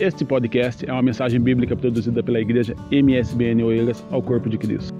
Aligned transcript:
Este 0.00 0.24
podcast 0.24 0.88
é 0.88 0.92
uma 0.92 1.02
mensagem 1.02 1.40
bíblica 1.40 1.74
produzida 1.74 2.22
pela 2.22 2.40
igreja 2.40 2.72
MSBN 2.92 3.64
Oeiras 3.64 4.04
ao 4.12 4.22
Corpo 4.22 4.48
de 4.48 4.56
Cristo. 4.56 4.94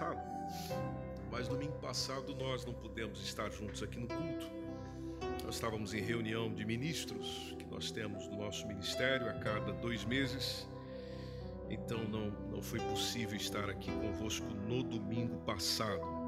Passado. 0.00 0.18
Mas 1.30 1.46
domingo 1.46 1.78
passado 1.78 2.34
nós 2.34 2.64
não 2.64 2.72
pudemos 2.72 3.22
estar 3.22 3.50
juntos 3.50 3.82
aqui 3.82 3.98
no 3.98 4.08
culto. 4.08 4.46
Nós 5.44 5.54
estávamos 5.54 5.92
em 5.94 6.00
reunião 6.00 6.52
de 6.52 6.64
ministros 6.64 7.54
que 7.58 7.64
nós 7.66 7.90
temos 7.90 8.26
no 8.28 8.38
nosso 8.38 8.66
ministério 8.66 9.28
a 9.28 9.34
cada 9.34 9.72
dois 9.72 10.04
meses. 10.04 10.66
Então 11.68 12.02
não, 12.04 12.30
não 12.50 12.62
foi 12.62 12.80
possível 12.80 13.36
estar 13.36 13.68
aqui 13.68 13.92
convosco 13.92 14.46
no 14.46 14.82
domingo 14.82 15.38
passado. 15.40 16.20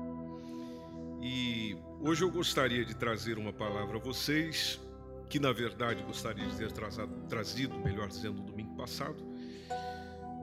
E 1.21 1.77
hoje 2.01 2.23
eu 2.23 2.31
gostaria 2.31 2.85
de 2.85 2.95
trazer 2.95 3.39
uma 3.39 3.53
palavra 3.53 3.97
a 3.97 4.01
vocês, 4.01 4.81
que 5.29 5.41
na 5.41 5.53
verdade 5.53 6.03
gostaria 6.03 6.47
de 6.47 6.57
ter 6.57 6.71
trazado, 6.73 7.13
trazido, 7.29 7.77
melhor 7.79 8.09
dizendo, 8.09 8.35
no 8.35 8.45
domingo 8.45 8.77
passado, 8.77 9.25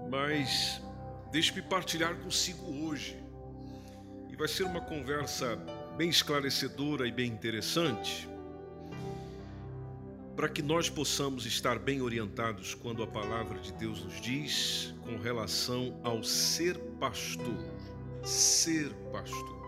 mas 0.10 0.82
deixe-me 1.32 1.62
partilhar 1.62 2.16
consigo 2.16 2.86
hoje. 2.86 3.18
E 4.30 4.36
vai 4.36 4.48
ser 4.48 4.64
uma 4.64 4.82
conversa 4.82 5.56
bem 5.98 6.10
esclarecedora 6.10 7.08
e 7.08 7.12
bem 7.12 7.32
interessante, 7.32 8.28
para 10.36 10.48
que 10.48 10.62
nós 10.62 10.90
possamos 10.90 11.46
estar 11.46 11.78
bem 11.78 12.02
orientados 12.02 12.74
quando 12.74 13.04
a 13.04 13.08
palavra 13.08 13.60
de 13.60 13.74
Deus 13.74 14.04
nos 14.04 14.22
diz 14.22 14.94
com 15.04 15.18
relação 15.18 16.00
ao 16.04 16.24
ser 16.24 16.78
pastor. 17.00 17.58
Ser 18.24 18.94
pastor 19.12 19.60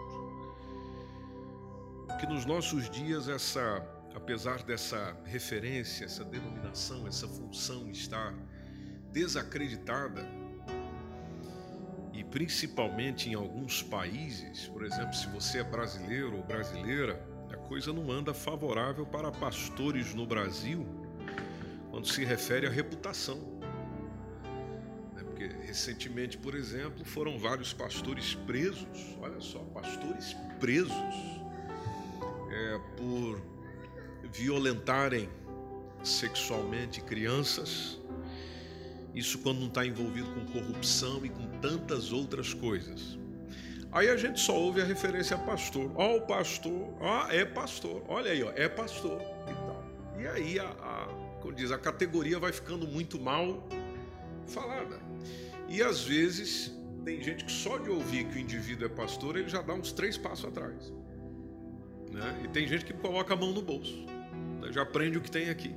que 2.22 2.28
nos 2.28 2.46
nossos 2.46 2.88
dias 2.88 3.28
essa, 3.28 3.84
apesar 4.14 4.62
dessa 4.62 5.18
referência, 5.26 6.06
essa 6.06 6.24
denominação, 6.24 7.08
essa 7.08 7.28
função 7.28 7.90
estar 7.90 8.32
desacreditada, 9.12 10.24
e 12.14 12.24
principalmente 12.24 13.30
em 13.30 13.34
alguns 13.34 13.82
países, 13.82 14.68
por 14.68 14.84
exemplo, 14.84 15.14
se 15.14 15.28
você 15.28 15.60
é 15.60 15.64
brasileiro 15.64 16.36
ou 16.36 16.44
brasileira, 16.44 17.26
a 17.50 17.58
coisa 17.58 17.94
não 17.94 18.12
anda 18.12 18.34
favorável 18.34 19.06
para 19.06 19.32
pastores 19.32 20.14
no 20.14 20.26
Brasil 20.26 20.86
quando 21.90 22.08
se 22.08 22.24
refere 22.24 22.66
à 22.66 22.70
reputação. 22.70 23.38
Né? 25.14 25.24
Porque 25.24 25.48
recentemente, 25.66 26.38
por 26.38 26.56
exemplo, 26.56 27.06
foram 27.06 27.38
vários 27.38 27.74
pastores 27.74 28.34
presos, 28.34 29.16
olha 29.22 29.40
só, 29.42 29.60
pastores 29.60 30.36
presos 30.60 30.92
é, 32.50 32.80
por 32.98 33.42
violentarem 34.32 35.30
sexualmente 36.04 37.02
crianças. 37.02 38.01
Isso 39.14 39.40
quando 39.40 39.60
não 39.60 39.68
está 39.68 39.86
envolvido 39.86 40.30
com 40.32 40.46
corrupção 40.46 41.26
e 41.26 41.30
com 41.30 41.46
tantas 41.60 42.12
outras 42.12 42.54
coisas. 42.54 43.18
Aí 43.92 44.10
a 44.10 44.16
gente 44.16 44.40
só 44.40 44.58
ouve 44.58 44.82
a 44.82 44.86
referência 44.86 45.36
a 45.36 45.40
pastor. 45.40 45.92
Ó, 45.96 46.14
oh, 46.14 46.18
o 46.18 46.22
pastor, 46.22 46.94
ó, 47.02 47.26
oh, 47.26 47.32
é 47.32 47.44
pastor. 47.44 48.04
Olha 48.08 48.32
aí, 48.32 48.42
ó, 48.42 48.52
é 48.56 48.70
pastor 48.70 49.22
e 49.22 49.54
tal. 49.54 49.86
E 50.18 50.28
aí 50.28 50.60
a, 50.60 50.70
a, 50.70 51.08
como 51.42 51.54
diz, 51.54 51.72
a 51.72 51.78
categoria 51.78 52.40
vai 52.40 52.54
ficando 52.54 52.88
muito 52.88 53.20
mal 53.20 53.68
falada. 54.48 54.98
E 55.68 55.82
às 55.82 56.04
vezes 56.04 56.72
tem 57.04 57.22
gente 57.22 57.44
que 57.44 57.52
só 57.52 57.78
de 57.78 57.90
ouvir 57.90 58.26
que 58.26 58.38
o 58.38 58.40
indivíduo 58.40 58.86
é 58.86 58.90
pastor, 58.90 59.36
ele 59.36 59.50
já 59.50 59.62
dá 59.62 59.74
uns 59.74 59.92
três 59.92 60.18
passos 60.18 60.46
atrás. 60.46 60.94
Né? 62.12 62.42
E 62.44 62.48
tem 62.48 62.68
gente 62.68 62.86
que 62.86 62.94
coloca 62.94 63.34
a 63.34 63.38
mão 63.38 63.52
no 63.52 63.62
bolso, 63.62 64.06
né? 64.62 64.72
já 64.72 64.84
aprende 64.84 65.18
o 65.18 65.22
que 65.22 65.32
tem 65.32 65.50
aqui. 65.50 65.74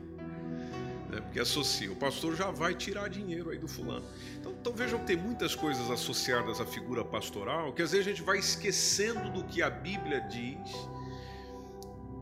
Né? 1.08 1.20
Porque 1.20 1.40
associa, 1.40 1.90
o 1.92 1.96
pastor 1.96 2.34
já 2.34 2.50
vai 2.50 2.74
tirar 2.74 3.08
dinheiro 3.08 3.50
aí 3.50 3.58
do 3.58 3.68
fulano. 3.68 4.04
Então, 4.38 4.52
então 4.52 4.72
vejam 4.72 4.98
que 4.98 5.06
tem 5.06 5.16
muitas 5.16 5.54
coisas 5.54 5.90
associadas 5.90 6.60
à 6.60 6.66
figura 6.66 7.04
pastoral 7.04 7.72
que 7.72 7.82
às 7.82 7.92
vezes 7.92 8.06
a 8.06 8.10
gente 8.10 8.22
vai 8.22 8.38
esquecendo 8.38 9.30
do 9.30 9.44
que 9.44 9.62
a 9.62 9.70
Bíblia 9.70 10.20
diz, 10.20 10.58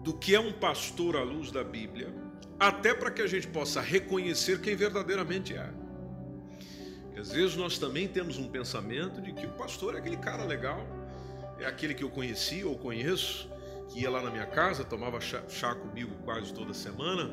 do 0.03 0.12
que 0.12 0.34
é 0.34 0.41
um 0.41 0.53
pastor 0.53 1.16
à 1.16 1.22
luz 1.22 1.50
da 1.50 1.62
Bíblia, 1.62 2.12
até 2.59 2.92
para 2.92 3.10
que 3.10 3.22
a 3.22 3.26
gente 3.26 3.47
possa 3.47 3.81
reconhecer 3.81 4.60
quem 4.60 4.75
verdadeiramente 4.75 5.54
é. 5.54 5.71
Porque 7.04 7.21
às 7.21 7.32
vezes 7.32 7.56
nós 7.56 7.78
também 7.78 8.09
temos 8.09 8.38
um 8.38 8.48
pensamento 8.48 9.21
de 9.21 9.32
que 9.32 9.47
o 9.47 9.50
pastor 9.50 9.94
é 9.94 9.98
aquele 9.98 10.16
cara 10.16 10.44
legal, 10.44 10.84
é 11.59 11.66
aquele 11.66 11.94
que 11.94 12.03
eu 12.03 12.10
conheci 12.10 12.65
ou 12.65 12.76
conheço, 12.76 13.48
que 13.88 14.00
ia 14.00 14.10
lá 14.10 14.22
na 14.22 14.31
minha 14.31 14.47
casa, 14.47 14.82
tomava 14.82 15.21
chá, 15.21 15.42
chá 15.48 15.75
comigo 15.75 16.10
quase 16.25 16.53
toda 16.53 16.72
semana, 16.72 17.31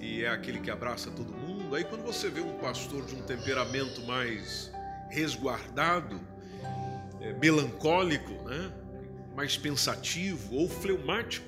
e 0.00 0.24
é 0.24 0.28
aquele 0.28 0.60
que 0.60 0.70
abraça 0.70 1.10
todo 1.10 1.32
mundo. 1.32 1.74
Aí 1.74 1.84
quando 1.84 2.02
você 2.02 2.28
vê 2.28 2.40
um 2.40 2.58
pastor 2.58 3.04
de 3.04 3.14
um 3.14 3.22
temperamento 3.22 4.02
mais 4.02 4.70
resguardado, 5.10 6.20
é, 7.20 7.32
melancólico, 7.34 8.32
né? 8.48 8.72
mais 9.34 9.56
pensativo 9.56 10.56
ou 10.56 10.68
fleumático, 10.68 11.46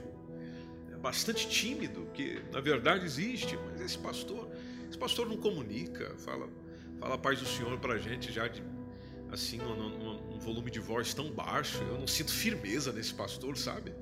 é 0.92 0.96
bastante 0.96 1.48
tímido, 1.48 2.08
que 2.14 2.42
na 2.52 2.60
verdade 2.60 3.04
existe, 3.04 3.58
mas 3.66 3.80
esse 3.80 3.98
pastor, 3.98 4.48
esse 4.88 4.98
pastor 4.98 5.28
não 5.28 5.36
comunica, 5.36 6.14
fala, 6.18 6.48
fala 6.98 7.14
a 7.14 7.18
paz 7.18 7.40
do 7.40 7.46
Senhor 7.46 7.78
para 7.78 7.94
a 7.94 7.98
gente 7.98 8.32
já 8.32 8.46
de 8.46 8.62
assim, 9.32 9.58
num, 9.58 10.20
num, 10.30 10.38
volume 10.38 10.70
de 10.70 10.80
voz 10.80 11.14
tão 11.14 11.30
baixo. 11.30 11.82
Eu 11.82 11.98
não 11.98 12.06
sinto 12.06 12.32
firmeza 12.32 12.92
nesse 12.92 13.14
pastor, 13.14 13.56
sabe? 13.56 13.92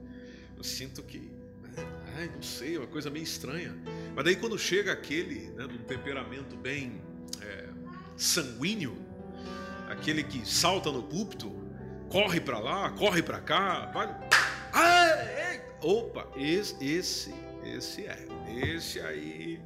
Eu 0.57 0.65
sinto 0.65 1.03
que, 1.03 1.19
né, 1.19 1.75
ai, 2.17 2.31
não 2.35 2.43
sei, 2.43 2.77
é 2.77 2.79
uma 2.79 2.87
coisa 2.87 3.11
meio 3.11 3.23
estranha. 3.23 3.77
Mas 4.19 4.25
daí 4.25 4.35
quando 4.35 4.59
chega 4.59 4.91
aquele, 4.91 5.49
né, 5.53 5.69
de 5.69 5.75
um 5.75 5.85
temperamento 5.85 6.57
bem 6.57 7.01
é, 7.41 7.69
sanguíneo, 8.17 8.99
aquele 9.89 10.25
que 10.25 10.45
salta 10.45 10.91
no 10.91 11.05
púlpito, 11.05 11.49
corre 12.09 12.41
para 12.41 12.59
lá, 12.59 12.91
corre 12.91 13.23
para 13.23 13.41
cá, 13.41 13.87
vai, 13.95 14.09
ai, 14.73 15.63
opa, 15.81 16.29
esse, 16.35 16.85
esse, 16.85 17.33
esse 17.63 18.07
é, 18.07 18.27
esse 18.61 18.99
aí, 18.99 19.61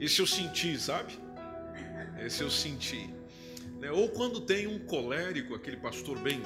esse 0.00 0.20
eu 0.20 0.26
senti, 0.26 0.80
sabe? 0.80 1.12
Esse 2.18 2.42
eu 2.42 2.50
senti. 2.50 3.12
Né? 3.78 3.90
Ou 3.90 4.08
quando 4.08 4.40
tem 4.40 4.66
um 4.66 4.78
colérico, 4.78 5.54
aquele 5.54 5.76
pastor 5.76 6.18
bem, 6.18 6.40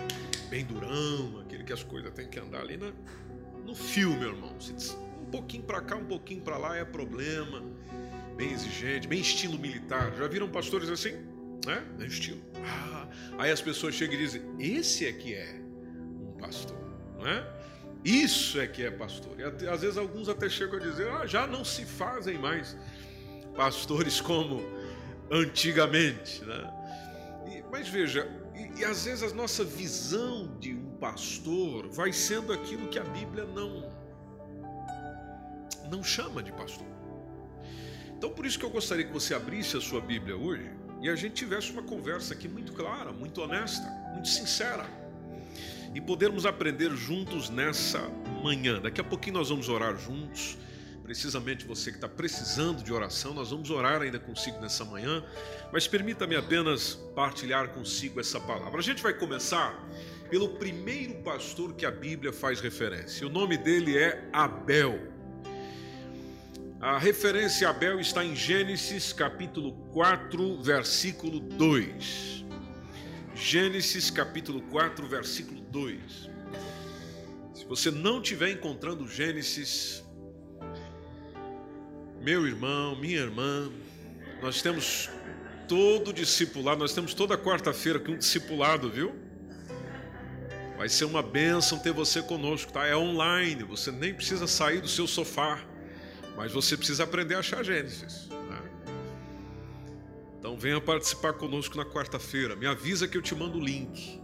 bem 0.51 0.65
durão, 0.65 1.41
aquele 1.43 1.63
que 1.63 1.73
as 1.73 1.85
coisas 1.85 2.13
têm 2.13 2.27
que 2.27 2.41
andar 2.41 2.63
ali 2.63 2.77
na, 2.77 2.93
no 3.65 3.73
fio, 3.73 4.19
meu 4.19 4.31
irmão. 4.31 4.53
Um 5.23 5.31
pouquinho 5.31 5.63
para 5.63 5.81
cá, 5.81 5.97
um 5.97 6.05
pouquinho 6.05 6.43
para 6.43 6.59
lá 6.59 6.77
é 6.77 6.85
problema. 6.85 7.63
Bem 8.37 8.53
exigente, 8.53 9.07
bem 9.07 9.21
estilo 9.21 9.59
militar. 9.59 10.13
Já 10.17 10.27
viram 10.27 10.49
pastores 10.49 10.89
assim? 10.89 11.13
Né? 11.67 11.83
É 12.01 12.07
estilo. 12.07 12.41
Ah, 12.65 13.09
aí 13.39 13.51
as 13.51 13.61
pessoas 13.61 13.95
chegam 13.95 14.15
e 14.15 14.19
dizem: 14.19 14.43
esse 14.59 15.07
é 15.07 15.13
que 15.13 15.35
é 15.35 15.61
um 16.21 16.37
pastor, 16.39 16.79
não 17.19 17.27
é? 17.27 17.63
Isso 18.05 18.61
é 18.61 18.67
que 18.67 18.83
é 18.83 18.91
pastor. 18.91 19.39
E 19.39 19.45
até, 19.45 19.69
às 19.69 19.81
vezes 19.81 19.97
alguns 19.97 20.29
até 20.29 20.49
chegam 20.49 20.77
a 20.77 20.81
dizer: 20.81 21.09
ah, 21.09 21.27
já 21.27 21.47
não 21.47 21.65
se 21.65 21.85
fazem 21.85 22.39
mais 22.39 22.77
pastores 23.55 24.21
como 24.21 24.63
antigamente, 25.31 26.45
né? 26.45 26.71
E, 27.47 27.65
mas 27.71 27.89
veja, 27.89 28.29
e, 28.55 28.81
e 28.81 28.85
às 28.85 29.05
vezes 29.05 29.23
a 29.23 29.35
nossa 29.35 29.65
visão 29.65 30.57
de 30.59 30.75
um 30.75 30.91
pastor 30.97 31.89
vai 31.89 32.13
sendo 32.13 32.53
aquilo 32.53 32.89
que 32.89 32.99
a 32.99 33.05
Bíblia 33.05 33.45
não 33.45 34.02
não 35.93 36.03
chama 36.03 36.43
de 36.43 36.51
pastor. 36.53 36.87
Então 38.17 38.31
por 38.31 38.47
isso 38.47 38.59
que 38.59 38.65
eu 38.65 38.71
gostaria 38.71 39.05
que 39.05 39.13
você 39.13 39.35
abrisse 39.35 39.77
a 39.77 39.81
sua 39.81 40.01
Bíblia 40.01 40.37
hoje 40.37 40.71
e 41.03 41.09
a 41.09 41.15
gente 41.15 41.35
tivesse 41.35 41.71
uma 41.71 41.83
conversa 41.83 42.33
aqui 42.33 42.49
muito 42.49 42.73
clara, 42.73 43.13
muito 43.13 43.43
honesta, 43.43 43.87
muito 44.13 44.29
sincera. 44.29 44.87
E 45.95 46.01
podermos 46.01 46.47
aprender 46.47 46.91
juntos 46.93 47.51
nessa 47.51 48.01
manhã. 48.43 48.81
Daqui 48.81 49.01
a 49.01 49.05
pouquinho 49.05 49.37
nós 49.37 49.51
vamos 49.51 49.69
orar 49.69 49.95
juntos 49.97 50.57
precisamente 51.03 51.67
você 51.67 51.91
que 51.91 51.97
está 51.97 52.09
precisando 52.09 52.83
de 52.83 52.93
oração, 52.93 53.35
nós 53.35 53.51
vamos 53.51 53.69
orar 53.71 54.01
ainda 54.01 54.19
consigo 54.19 54.61
nessa 54.61 54.85
manhã, 54.85 55.23
mas 55.73 55.87
permita-me 55.87 56.37
apenas 56.37 56.95
partilhar 57.15 57.69
consigo 57.71 58.21
essa 58.21 58.41
palavra. 58.41 58.79
A 58.79 58.83
gente 58.83 59.03
vai 59.03 59.13
começar 59.13 59.77
pelo 60.31 60.49
primeiro 60.51 61.17
pastor 61.17 61.75
que 61.75 61.85
a 61.85 61.91
Bíblia 61.91 62.33
faz 62.33 62.61
referência. 62.61 63.27
O 63.27 63.31
nome 63.31 63.59
dele 63.59 63.99
é 63.99 64.27
Abel. 64.33 65.12
A 66.83 66.99
referência 66.99 67.69
a 67.69 67.71
Abel 67.71 68.01
está 68.01 68.25
em 68.25 68.35
Gênesis 68.35 69.13
capítulo 69.13 69.71
4, 69.93 70.61
versículo 70.61 71.39
2. 71.39 72.45
Gênesis 73.37 74.11
capítulo 74.11 74.61
4, 74.63 75.07
versículo 75.07 75.61
2. 75.61 76.29
Se 77.55 77.65
você 77.67 77.89
não 77.89 78.21
estiver 78.21 78.51
encontrando 78.51 79.07
Gênesis, 79.07 80.05
meu 82.21 82.49
irmão, 82.49 82.99
minha 82.99 83.21
irmã, 83.21 83.71
nós 84.43 84.61
temos 84.61 85.09
todo 85.69 86.13
discipulado, 86.13 86.81
nós 86.81 86.93
temos 86.93 87.15
toda 87.15 87.39
quarta-feira 87.39 88.01
aqui 88.01 88.11
um 88.11 88.19
discipulado, 88.19 88.91
viu? 88.91 89.15
Vai 90.77 90.89
ser 90.89 91.05
uma 91.05 91.23
bênção 91.23 91.79
ter 91.79 91.93
você 91.93 92.21
conosco, 92.21 92.73
tá? 92.73 92.85
É 92.85 92.97
online, 92.97 93.63
você 93.63 93.93
nem 93.93 94.13
precisa 94.13 94.49
sair 94.49 94.81
do 94.81 94.89
seu 94.89 95.07
sofá, 95.07 95.65
mas 96.37 96.53
você 96.53 96.77
precisa 96.77 97.05
aprender 97.05 97.35
a 97.35 97.39
achar 97.39 97.65
Gênesis. 97.65 98.29
Né? 98.29 98.63
Então 100.39 100.57
venha 100.57 100.81
participar 100.81 101.35
conosco 101.35 101.77
na 101.77 101.85
quarta-feira. 101.85 102.57
Me 102.57 102.67
avisa 102.67 103.07
que 103.07 103.17
eu 103.17 103.23
te 103.23 103.35
mando 103.35 103.59
o 103.59 103.61
link 103.61 104.21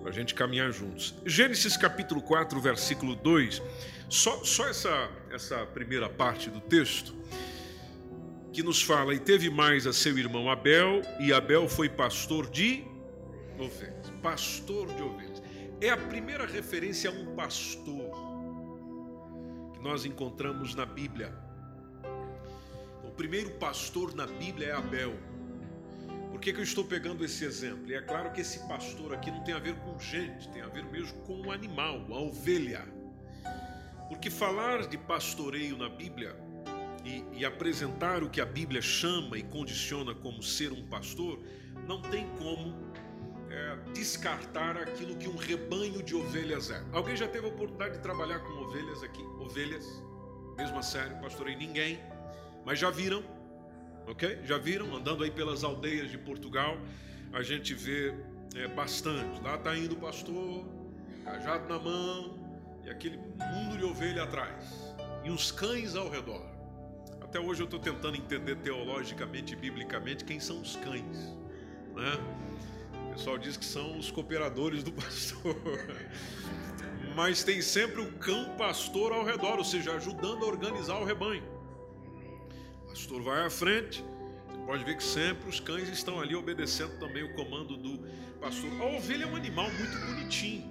para 0.00 0.10
a 0.10 0.12
gente 0.12 0.34
caminhar 0.34 0.72
juntos. 0.72 1.14
Gênesis 1.26 1.76
capítulo 1.76 2.22
4, 2.22 2.60
versículo 2.60 3.14
2. 3.14 3.62
Só, 4.08 4.42
só 4.44 4.68
essa, 4.68 5.10
essa 5.30 5.66
primeira 5.66 6.08
parte 6.08 6.50
do 6.50 6.60
texto 6.60 7.14
que 8.52 8.62
nos 8.62 8.82
fala: 8.82 9.14
E 9.14 9.18
teve 9.18 9.50
mais 9.50 9.86
a 9.86 9.92
seu 9.92 10.18
irmão 10.18 10.50
Abel, 10.50 11.02
e 11.18 11.32
Abel 11.32 11.68
foi 11.68 11.88
pastor 11.88 12.48
de 12.48 12.84
ovelhas. 13.58 14.10
Pastor 14.22 14.86
de 14.94 15.02
ovelhas. 15.02 15.42
É 15.80 15.90
a 15.90 15.96
primeira 15.96 16.46
referência 16.46 17.10
a 17.10 17.12
um 17.12 17.34
pastor 17.34 18.29
que 19.80 19.84
nós 19.84 20.04
encontramos 20.04 20.74
na 20.74 20.84
Bíblia. 20.84 21.32
O 23.02 23.10
primeiro 23.10 23.50
pastor 23.52 24.14
na 24.14 24.26
Bíblia 24.26 24.68
é 24.68 24.72
Abel. 24.72 25.18
Por 26.30 26.38
que, 26.38 26.52
que 26.52 26.60
eu 26.60 26.64
estou 26.64 26.84
pegando 26.84 27.24
esse 27.24 27.44
exemplo? 27.44 27.90
E 27.90 27.94
é 27.94 28.02
claro 28.02 28.30
que 28.30 28.42
esse 28.42 28.66
pastor 28.68 29.14
aqui 29.14 29.30
não 29.30 29.42
tem 29.42 29.54
a 29.54 29.58
ver 29.58 29.74
com 29.76 29.98
gente, 29.98 30.48
tem 30.50 30.62
a 30.62 30.68
ver 30.68 30.84
mesmo 30.84 31.18
com 31.22 31.34
o 31.34 31.46
um 31.46 31.50
animal, 31.50 32.06
a 32.10 32.18
ovelha. 32.18 32.86
Porque 34.08 34.28
falar 34.28 34.86
de 34.86 34.98
pastoreio 34.98 35.78
na 35.78 35.88
Bíblia 35.88 36.36
e, 37.04 37.24
e, 37.32 37.44
apresentar 37.44 38.22
o 38.22 38.28
que 38.28 38.40
a 38.40 38.46
Bíblia 38.46 38.82
chama 38.82 39.38
e 39.38 39.42
condiciona 39.42 40.14
como 40.14 40.42
ser 40.42 40.72
um 40.72 40.86
pastor, 40.88 41.42
não 41.86 42.02
tem 42.02 42.28
como 42.36 42.89
é, 43.50 43.76
descartar 43.92 44.76
aquilo 44.76 45.16
que 45.16 45.28
um 45.28 45.36
rebanho 45.36 46.02
de 46.02 46.14
ovelhas 46.14 46.70
é. 46.70 46.82
Alguém 46.92 47.16
já 47.16 47.26
teve 47.26 47.46
a 47.46 47.48
oportunidade 47.48 47.96
de 47.96 48.02
trabalhar 48.02 48.38
com 48.40 48.52
ovelhas 48.52 49.02
aqui? 49.02 49.22
Ovelhas, 49.40 49.84
mesmo 50.56 50.78
a 50.78 50.82
sério, 50.82 51.20
pastorei 51.20 51.56
ninguém, 51.56 52.00
mas 52.64 52.78
já 52.78 52.90
viram, 52.90 53.24
ok? 54.06 54.40
Já 54.44 54.56
viram? 54.56 54.94
Andando 54.94 55.24
aí 55.24 55.30
pelas 55.30 55.64
aldeias 55.64 56.10
de 56.10 56.18
Portugal, 56.18 56.78
a 57.32 57.42
gente 57.42 57.74
vê 57.74 58.14
é, 58.54 58.68
bastante. 58.68 59.40
Lá 59.42 59.56
está 59.56 59.76
indo 59.76 59.94
o 59.94 59.98
pastor, 59.98 60.64
cajado 61.24 61.68
na 61.68 61.78
mão, 61.78 62.38
e 62.84 62.90
aquele 62.90 63.16
mundo 63.16 63.76
de 63.76 63.84
ovelha 63.84 64.22
atrás, 64.22 64.94
e 65.24 65.30
os 65.30 65.50
cães 65.50 65.96
ao 65.96 66.08
redor. 66.08 66.44
Até 67.20 67.38
hoje 67.38 67.62
eu 67.62 67.64
estou 67.64 67.78
tentando 67.78 68.16
entender 68.16 68.56
teologicamente 68.56 69.54
biblicamente 69.54 70.24
quem 70.24 70.40
são 70.40 70.60
os 70.60 70.76
cães. 70.76 71.36
Né? 71.94 72.18
O 73.10 73.14
pessoal 73.14 73.36
diz 73.36 73.56
que 73.56 73.64
são 73.64 73.98
os 73.98 74.10
cooperadores 74.10 74.82
do 74.82 74.92
pastor. 75.02 75.56
Mas 77.14 77.42
tem 77.42 77.60
sempre 77.60 78.00
o 78.00 78.12
cão 78.12 78.56
pastor 78.56 79.12
ao 79.12 79.24
redor, 79.24 79.58
ou 79.58 79.64
seja, 79.64 79.92
ajudando 79.94 80.44
a 80.44 80.48
organizar 80.48 80.96
o 80.98 81.04
rebanho. 81.04 81.42
O 82.84 82.88
pastor 82.88 83.20
vai 83.20 83.44
à 83.44 83.50
frente, 83.50 84.04
você 84.48 84.58
pode 84.64 84.84
ver 84.84 84.96
que 84.96 85.02
sempre 85.02 85.48
os 85.48 85.58
cães 85.58 85.88
estão 85.88 86.20
ali 86.20 86.34
obedecendo 86.36 86.98
também 86.98 87.24
o 87.24 87.34
comando 87.34 87.76
do 87.76 87.98
pastor. 88.40 88.70
A 88.80 88.84
ovelha 88.96 89.24
é 89.24 89.26
um 89.26 89.36
animal 89.36 89.68
muito 89.72 89.98
bonitinho. 90.06 90.70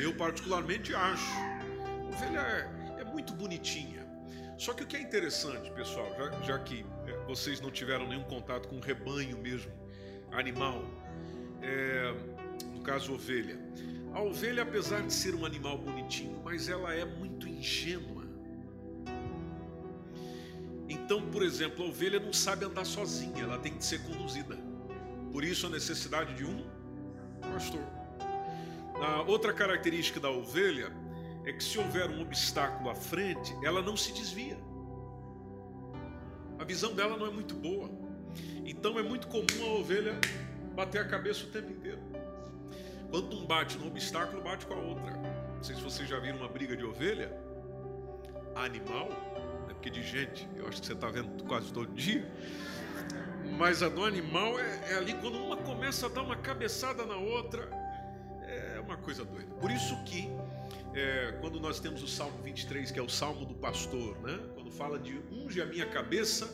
Eu 0.00 0.14
particularmente 0.14 0.94
acho. 0.94 1.32
A 1.32 2.08
ovelha 2.08 2.40
é, 2.40 3.00
é 3.02 3.04
muito 3.04 3.32
bonitinha. 3.32 4.04
Só 4.58 4.72
que 4.72 4.82
o 4.82 4.86
que 4.86 4.96
é 4.96 5.00
interessante, 5.00 5.70
pessoal, 5.70 6.14
já, 6.16 6.42
já 6.42 6.58
que 6.58 6.84
é, 7.06 7.12
vocês 7.26 7.60
não 7.60 7.70
tiveram 7.70 8.08
nenhum 8.08 8.24
contato 8.24 8.68
com 8.68 8.80
rebanho 8.80 9.36
mesmo, 9.38 9.70
animal, 10.32 10.82
é, 11.66 12.14
no 12.72 12.80
caso 12.80 13.12
ovelha. 13.12 13.58
A 14.12 14.22
ovelha, 14.22 14.62
apesar 14.62 15.02
de 15.02 15.12
ser 15.12 15.34
um 15.34 15.44
animal 15.44 15.76
bonitinho, 15.76 16.40
mas 16.44 16.68
ela 16.68 16.94
é 16.94 17.04
muito 17.04 17.48
ingênua. 17.48 18.24
Então, 20.88 21.30
por 21.30 21.42
exemplo, 21.42 21.84
a 21.84 21.88
ovelha 21.88 22.18
não 22.18 22.32
sabe 22.32 22.64
andar 22.64 22.84
sozinha, 22.84 23.42
ela 23.42 23.58
tem 23.58 23.74
que 23.74 23.84
ser 23.84 24.00
conduzida. 24.02 24.56
Por 25.32 25.44
isso 25.44 25.66
a 25.66 25.70
necessidade 25.70 26.34
de 26.34 26.44
um 26.44 26.64
pastor. 27.40 27.82
A 28.94 29.22
outra 29.22 29.52
característica 29.52 30.18
da 30.18 30.30
ovelha 30.30 30.90
é 31.44 31.52
que 31.52 31.62
se 31.62 31.78
houver 31.78 32.08
um 32.08 32.22
obstáculo 32.22 32.88
à 32.88 32.94
frente, 32.94 33.54
ela 33.62 33.82
não 33.82 33.96
se 33.96 34.12
desvia. 34.12 34.56
A 36.58 36.64
visão 36.64 36.94
dela 36.94 37.16
não 37.16 37.26
é 37.26 37.30
muito 37.30 37.54
boa. 37.54 37.90
Então 38.64 38.98
é 38.98 39.02
muito 39.02 39.28
comum 39.28 39.44
a 39.62 39.78
ovelha 39.80 40.18
bater 40.76 41.00
a 41.00 41.04
cabeça 41.04 41.44
o 41.44 41.48
tempo 41.48 41.72
inteiro. 41.72 41.98
Quando 43.10 43.36
um 43.36 43.46
bate 43.46 43.76
no 43.78 43.88
obstáculo, 43.88 44.42
bate 44.42 44.66
com 44.66 44.74
a 44.74 44.78
outra. 44.78 45.10
Não 45.10 45.62
sei 45.62 45.74
se 45.74 45.82
vocês 45.82 46.08
já 46.08 46.20
viram 46.20 46.36
uma 46.36 46.48
briga 46.48 46.76
de 46.76 46.84
ovelha. 46.84 47.32
Animal, 48.54 49.08
é 49.68 49.74
porque 49.74 49.90
de 49.90 50.02
gente, 50.02 50.48
eu 50.56 50.68
acho 50.68 50.80
que 50.80 50.86
você 50.86 50.92
está 50.92 51.08
vendo 51.08 51.42
quase 51.44 51.72
todo 51.72 51.92
dia. 51.92 52.30
Mas 53.58 53.82
a 53.82 53.88
do 53.88 54.04
animal 54.04 54.58
é, 54.58 54.92
é 54.92 54.94
ali 54.96 55.14
quando 55.14 55.36
uma 55.36 55.56
começa 55.56 56.06
a 56.06 56.08
dar 56.08 56.22
uma 56.22 56.36
cabeçada 56.36 57.04
na 57.04 57.16
outra 57.16 57.68
uma 58.86 58.96
coisa 58.96 59.24
doida. 59.24 59.52
Por 59.56 59.70
isso 59.70 59.96
que 60.04 60.28
é, 60.94 61.36
quando 61.40 61.60
nós 61.60 61.80
temos 61.80 62.02
o 62.02 62.08
Salmo 62.08 62.40
23, 62.42 62.90
que 62.90 62.98
é 62.98 63.02
o 63.02 63.08
Salmo 63.08 63.44
do 63.44 63.54
pastor, 63.54 64.16
né? 64.22 64.38
quando 64.54 64.70
fala 64.70 64.98
de 64.98 65.20
unge 65.30 65.60
a 65.60 65.66
minha 65.66 65.86
cabeça 65.86 66.48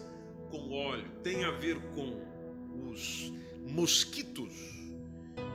com 0.51 0.73
óleo, 0.73 1.09
tem 1.23 1.45
a 1.45 1.51
ver 1.51 1.79
com 1.95 2.21
os 2.89 3.33
mosquitos 3.69 4.53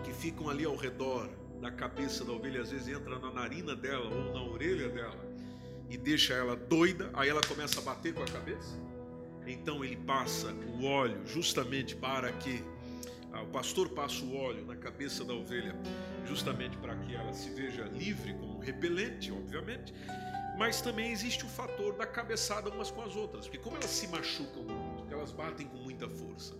que 0.04 0.14
ficam 0.14 0.50
ali 0.50 0.66
ao 0.66 0.76
redor 0.76 1.30
da 1.62 1.72
cabeça 1.72 2.24
da 2.24 2.32
ovelha, 2.32 2.62
às 2.62 2.72
vezes 2.72 2.88
entra 2.88 3.18
na 3.20 3.32
narina 3.32 3.76
dela 3.76 4.10
ou 4.10 4.34
na 4.34 4.44
orelha 4.44 4.90
dela 4.90 5.28
e 5.90 5.98
deixa 5.98 6.34
ela 6.34 6.56
doida, 6.56 7.10
aí 7.14 7.30
ela 7.30 7.42
começa 7.42 7.80
a 7.80 7.84
bater 7.84 8.14
com 8.14 8.22
a 8.22 8.26
cabeça. 8.26 8.78
Então 9.46 9.84
ele 9.84 9.96
passa 9.96 10.54
o 10.78 10.86
óleo 10.86 11.26
justamente 11.26 11.96
para 11.96 12.32
que 12.34 12.64
ah, 13.32 13.42
o 13.42 13.48
pastor 13.48 13.90
passa 13.90 14.24
o 14.24 14.36
óleo 14.36 14.66
na 14.66 14.76
cabeça 14.76 15.24
da 15.24 15.34
ovelha, 15.34 15.76
justamente 16.26 16.78
para 16.78 16.96
que 16.98 17.16
ela 17.16 17.34
se 17.34 17.50
veja 17.52 17.84
livre 17.84 18.34
como 18.34 18.60
repelente, 18.60 19.32
obviamente. 19.32 19.94
Mas 20.58 20.82
também 20.82 21.12
existe 21.12 21.46
o 21.46 21.48
fator 21.48 21.94
da 21.94 22.06
cabeçada 22.06 22.70
umas 22.70 22.92
com 22.92 23.02
as 23.02 23.16
outras, 23.16 23.46
porque 23.46 23.60
como 23.60 23.78
elas 23.78 23.92
se 23.92 24.08
machucam 24.08 24.66
elas 25.18 25.32
batem 25.32 25.68
com 25.68 25.78
muita 25.78 26.08
força. 26.08 26.56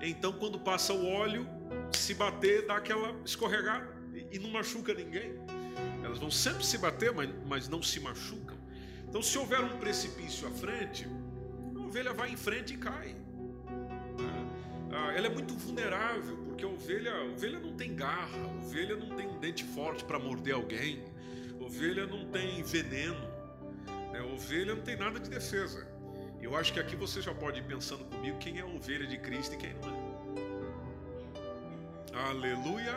Então, 0.00 0.32
quando 0.32 0.58
passa 0.58 0.92
o 0.92 1.06
óleo, 1.06 1.46
se 1.92 2.14
bater, 2.14 2.66
dá 2.66 2.76
aquela 2.76 3.14
escorregada 3.24 3.94
e 4.30 4.38
não 4.38 4.50
machuca 4.50 4.94
ninguém. 4.94 5.34
Elas 6.02 6.18
vão 6.18 6.30
sempre 6.30 6.64
se 6.64 6.78
bater, 6.78 7.12
mas, 7.12 7.30
mas 7.46 7.68
não 7.68 7.82
se 7.82 8.00
machucam. 8.00 8.56
Então, 9.08 9.22
se 9.22 9.36
houver 9.36 9.60
um 9.60 9.78
precipício 9.78 10.48
à 10.48 10.50
frente, 10.50 11.06
a 11.76 11.80
ovelha 11.80 12.12
vai 12.12 12.30
em 12.30 12.36
frente 12.36 12.74
e 12.74 12.76
cai 12.76 13.20
ah, 14.92 15.12
ela 15.12 15.26
é 15.26 15.30
muito 15.30 15.54
vulnerável, 15.54 16.36
porque 16.38 16.64
a 16.64 16.68
ovelha, 16.68 17.12
a 17.12 17.24
ovelha 17.24 17.60
não 17.60 17.74
tem 17.74 17.94
garra, 17.94 18.38
a 18.42 18.48
ovelha 18.58 18.96
não 18.96 19.16
tem 19.16 19.28
um 19.28 19.38
dente 19.38 19.64
forte 19.64 20.04
para 20.04 20.18
morder 20.18 20.54
alguém, 20.54 21.04
a 21.60 21.64
ovelha 21.64 22.06
não 22.06 22.26
tem 22.26 22.62
veneno, 22.62 23.20
né? 24.12 24.18
a 24.18 24.24
ovelha 24.24 24.74
não 24.74 24.82
tem 24.82 24.96
nada 24.96 25.20
de 25.20 25.30
defesa. 25.30 25.86
Eu 26.40 26.56
acho 26.56 26.72
que 26.72 26.80
aqui 26.80 26.96
você 26.96 27.20
já 27.20 27.34
pode 27.34 27.60
ir 27.60 27.64
pensando 27.64 28.04
comigo 28.04 28.38
quem 28.38 28.58
é 28.58 28.64
ovelha 28.64 29.06
de 29.06 29.18
Cristo 29.18 29.54
e 29.54 29.58
quem 29.58 29.74
não 29.74 29.88
é. 29.88 30.10
Aleluia, 32.12 32.96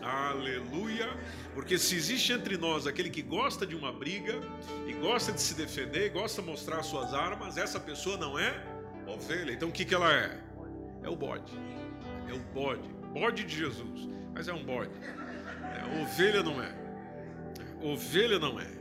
aleluia, 0.00 1.08
porque 1.52 1.78
se 1.78 1.96
existe 1.96 2.32
entre 2.32 2.56
nós 2.56 2.86
aquele 2.86 3.10
que 3.10 3.22
gosta 3.22 3.66
de 3.66 3.74
uma 3.74 3.92
briga 3.92 4.40
e 4.86 4.92
gosta 4.92 5.32
de 5.32 5.40
se 5.40 5.54
defender, 5.54 6.10
gosta 6.10 6.40
de 6.40 6.48
mostrar 6.48 6.82
suas 6.82 7.12
armas, 7.12 7.56
essa 7.56 7.80
pessoa 7.80 8.16
não 8.16 8.38
é 8.38 8.54
ovelha. 9.06 9.52
Então 9.52 9.68
o 9.68 9.72
que, 9.72 9.84
que 9.84 9.94
ela 9.94 10.12
é? 10.12 10.40
É 11.02 11.08
o 11.08 11.16
bode. 11.16 11.52
É 12.28 12.32
o 12.32 12.38
bode. 12.38 12.88
Bode 13.12 13.44
de 13.44 13.56
Jesus. 13.56 14.08
Mas 14.34 14.48
é 14.48 14.52
um 14.52 14.64
bode. 14.64 14.90
É, 15.02 16.02
ovelha 16.02 16.42
não 16.42 16.62
é. 16.62 16.68
é. 16.68 17.86
Ovelha 17.86 18.38
não 18.38 18.60
é. 18.60 18.75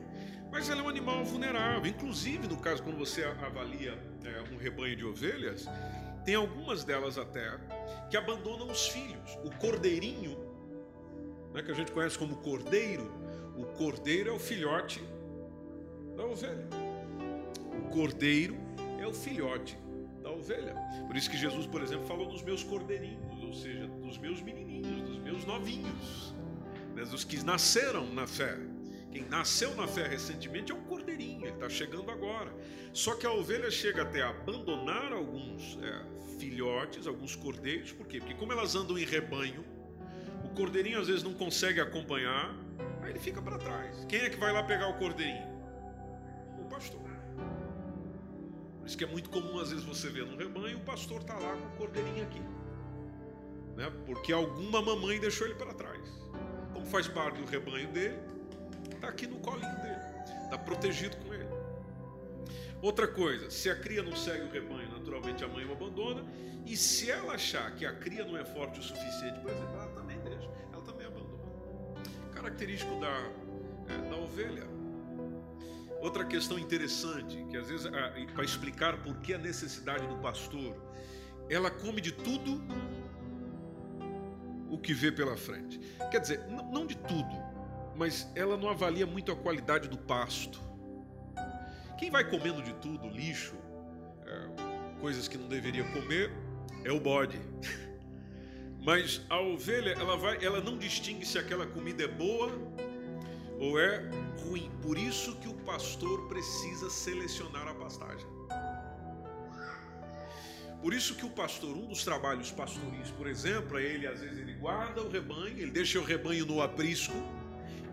Mas 0.55 0.69
ela 0.69 0.79
é 0.79 0.83
um 0.85 0.87
animal 0.87 1.21
vulnerável. 1.25 1.85
Inclusive, 1.85 2.47
no 2.47 2.55
caso, 2.55 2.81
quando 2.81 2.97
você 2.97 3.25
avalia 3.25 3.99
é, 4.23 4.53
um 4.53 4.57
rebanho 4.57 4.95
de 4.95 5.03
ovelhas, 5.03 5.65
tem 6.23 6.35
algumas 6.35 6.85
delas 6.85 7.17
até 7.17 7.59
que 8.09 8.15
abandonam 8.15 8.71
os 8.71 8.87
filhos. 8.87 9.37
O 9.43 9.51
cordeirinho, 9.57 10.37
né, 11.53 11.61
que 11.61 11.69
a 11.69 11.73
gente 11.73 11.91
conhece 11.91 12.17
como 12.17 12.37
cordeiro, 12.37 13.11
o 13.57 13.65
cordeiro 13.65 14.29
é 14.29 14.31
o 14.31 14.39
filhote 14.39 15.03
da 16.15 16.23
ovelha. 16.23 16.69
O 17.85 17.89
cordeiro 17.89 18.55
é 18.97 19.05
o 19.05 19.13
filhote 19.13 19.77
da 20.23 20.31
ovelha. 20.31 20.73
Por 21.05 21.17
isso 21.17 21.29
que 21.29 21.35
Jesus, 21.35 21.67
por 21.67 21.83
exemplo, 21.83 22.07
falou 22.07 22.29
dos 22.29 22.41
meus 22.41 22.63
cordeirinhos, 22.63 23.43
ou 23.43 23.53
seja, 23.53 23.87
dos 23.87 24.17
meus 24.17 24.41
menininhos, 24.41 25.01
dos 25.01 25.19
meus 25.19 25.43
novinhos, 25.43 26.33
né, 26.95 27.03
dos 27.03 27.25
que 27.25 27.43
nasceram 27.43 28.05
na 28.13 28.25
fé. 28.25 28.57
Quem 29.15 29.23
nasceu 29.29 29.73
na 29.75 29.87
fé 29.87 30.05
recentemente 30.05 30.73
é 30.73 30.75
um 30.75 30.83
cordeirinho, 30.83 31.45
ele 31.45 31.53
está 31.53 31.69
chegando 31.69 32.11
agora. 32.11 32.53
Só 32.91 33.15
que 33.15 33.25
a 33.25 33.31
ovelha 33.31 33.71
chega 33.71 34.01
até 34.01 34.21
a 34.21 34.27
abandonar 34.27 35.13
alguns 35.13 35.79
é, 35.81 36.37
filhotes, 36.37 37.07
alguns 37.07 37.33
cordeiros, 37.33 37.93
por 37.93 38.05
quê? 38.07 38.19
Porque 38.19 38.33
como 38.33 38.51
elas 38.51 38.75
andam 38.75 38.97
em 38.97 39.05
rebanho, 39.05 39.63
o 40.43 40.49
cordeirinho 40.49 40.99
às 40.99 41.07
vezes 41.07 41.23
não 41.23 41.33
consegue 41.33 41.79
acompanhar, 41.79 42.53
aí 43.01 43.11
ele 43.11 43.19
fica 43.19 43.41
para 43.41 43.57
trás. 43.57 44.03
Quem 44.09 44.19
é 44.19 44.29
que 44.29 44.35
vai 44.35 44.51
lá 44.51 44.61
pegar 44.63 44.89
o 44.89 44.95
cordeirinho? 44.95 45.47
O 46.59 46.65
pastor. 46.65 46.99
Por 46.99 48.85
isso 48.85 48.97
que 48.97 49.05
é 49.05 49.07
muito 49.07 49.29
comum 49.29 49.57
às 49.59 49.69
vezes 49.69 49.85
você 49.85 50.09
ver 50.09 50.25
no 50.25 50.35
rebanho 50.35 50.77
o 50.77 50.81
pastor 50.81 51.21
está 51.21 51.35
lá 51.39 51.55
com 51.55 51.67
o 51.67 51.77
cordeirinho 51.77 52.21
aqui. 52.21 52.41
Né? 53.77 53.89
Porque 54.05 54.33
alguma 54.33 54.81
mamãe 54.81 55.21
deixou 55.21 55.47
ele 55.47 55.55
para 55.55 55.73
trás. 55.73 56.01
Como 56.73 56.85
faz 56.85 57.07
parte 57.07 57.39
do 57.39 57.49
rebanho 57.49 57.87
dele, 57.93 58.24
está 59.05 59.09
aqui 59.09 59.27
no 59.27 59.39
colinho 59.39 59.75
dele, 59.81 60.01
está 60.43 60.57
protegido 60.57 61.15
com 61.17 61.33
ele. 61.33 61.45
Outra 62.81 63.07
coisa, 63.07 63.49
se 63.49 63.69
a 63.69 63.75
cria 63.75 64.01
não 64.01 64.15
segue 64.15 64.43
o 64.43 64.51
rebanho, 64.51 64.89
naturalmente 64.91 65.43
a 65.43 65.47
mãe 65.47 65.65
o 65.65 65.71
abandona, 65.71 66.23
e 66.65 66.75
se 66.75 67.09
ela 67.11 67.33
achar 67.33 67.73
que 67.75 67.85
a 67.85 67.93
cria 67.93 68.25
não 68.25 68.37
é 68.37 68.43
forte 68.43 68.79
o 68.79 68.83
suficiente, 68.83 69.39
por 69.39 69.51
exemplo, 69.51 69.75
ela 69.75 69.91
também 69.91 70.19
deixa, 70.19 70.49
ela 70.73 70.81
também 70.81 71.05
abandona. 71.05 71.43
Característico 72.33 72.99
da, 72.99 73.31
é, 73.87 74.09
da 74.09 74.17
ovelha. 74.17 74.67
Outra 76.01 76.25
questão 76.25 76.59
interessante, 76.59 77.43
que 77.49 77.57
às 77.57 77.69
vezes, 77.69 77.87
para 78.33 78.43
explicar 78.43 79.01
por 79.01 79.15
que 79.17 79.33
a 79.33 79.37
necessidade 79.37 80.05
do 80.07 80.17
pastor, 80.17 80.75
ela 81.49 81.71
come 81.71 82.01
de 82.01 82.11
tudo 82.11 82.61
o 84.69 84.77
que 84.77 84.93
vê 84.93 85.11
pela 85.11 85.37
frente. 85.37 85.79
Quer 86.11 86.19
dizer, 86.19 86.45
não 86.71 86.85
de 86.85 86.97
tudo, 86.97 87.44
mas 87.95 88.29
ela 88.35 88.57
não 88.57 88.69
avalia 88.69 89.05
muito 89.05 89.31
a 89.31 89.35
qualidade 89.35 89.87
do 89.87 89.97
pasto. 89.97 90.59
Quem 91.97 92.11
vai 92.11 92.29
comendo 92.29 92.61
de 92.61 92.73
tudo, 92.75 93.07
lixo, 93.07 93.55
é, 94.25 94.99
coisas 94.99 95.27
que 95.27 95.37
não 95.37 95.47
deveria 95.47 95.83
comer, 95.91 96.31
é 96.83 96.91
o 96.91 96.99
bode. 96.99 97.39
Mas 98.83 99.21
a 99.29 99.39
ovelha, 99.39 99.93
ela, 99.93 100.15
vai, 100.15 100.43
ela 100.45 100.61
não 100.61 100.77
distingue 100.77 101.25
se 101.25 101.39
aquela 101.39 101.65
comida 101.65 102.03
é 102.03 102.07
boa 102.07 102.51
ou 103.59 103.79
é 103.79 104.07
ruim. 104.43 104.69
Por 104.83 104.97
isso 104.97 105.35
que 105.37 105.47
o 105.47 105.53
pastor 105.53 106.27
precisa 106.27 106.89
selecionar 106.89 107.67
a 107.67 107.73
pastagem. 107.73 108.27
Por 110.81 110.93
isso 110.93 111.15
que 111.15 111.25
o 111.25 111.31
pastor, 111.31 111.75
um 111.75 111.87
dos 111.87 112.03
trabalhos 112.03 112.51
pastoris, 112.51 113.09
por 113.17 113.25
exemplo, 113.25 113.79
é 113.79 113.83
ele 113.83 114.05
às 114.05 114.19
vezes 114.19 114.37
ele 114.37 114.53
guarda 114.53 115.01
o 115.01 115.09
rebanho, 115.09 115.57
ele 115.57 115.71
deixa 115.71 115.97
o 115.99 116.03
rebanho 116.03 116.45
no 116.45 116.61
aprisco 116.61 117.15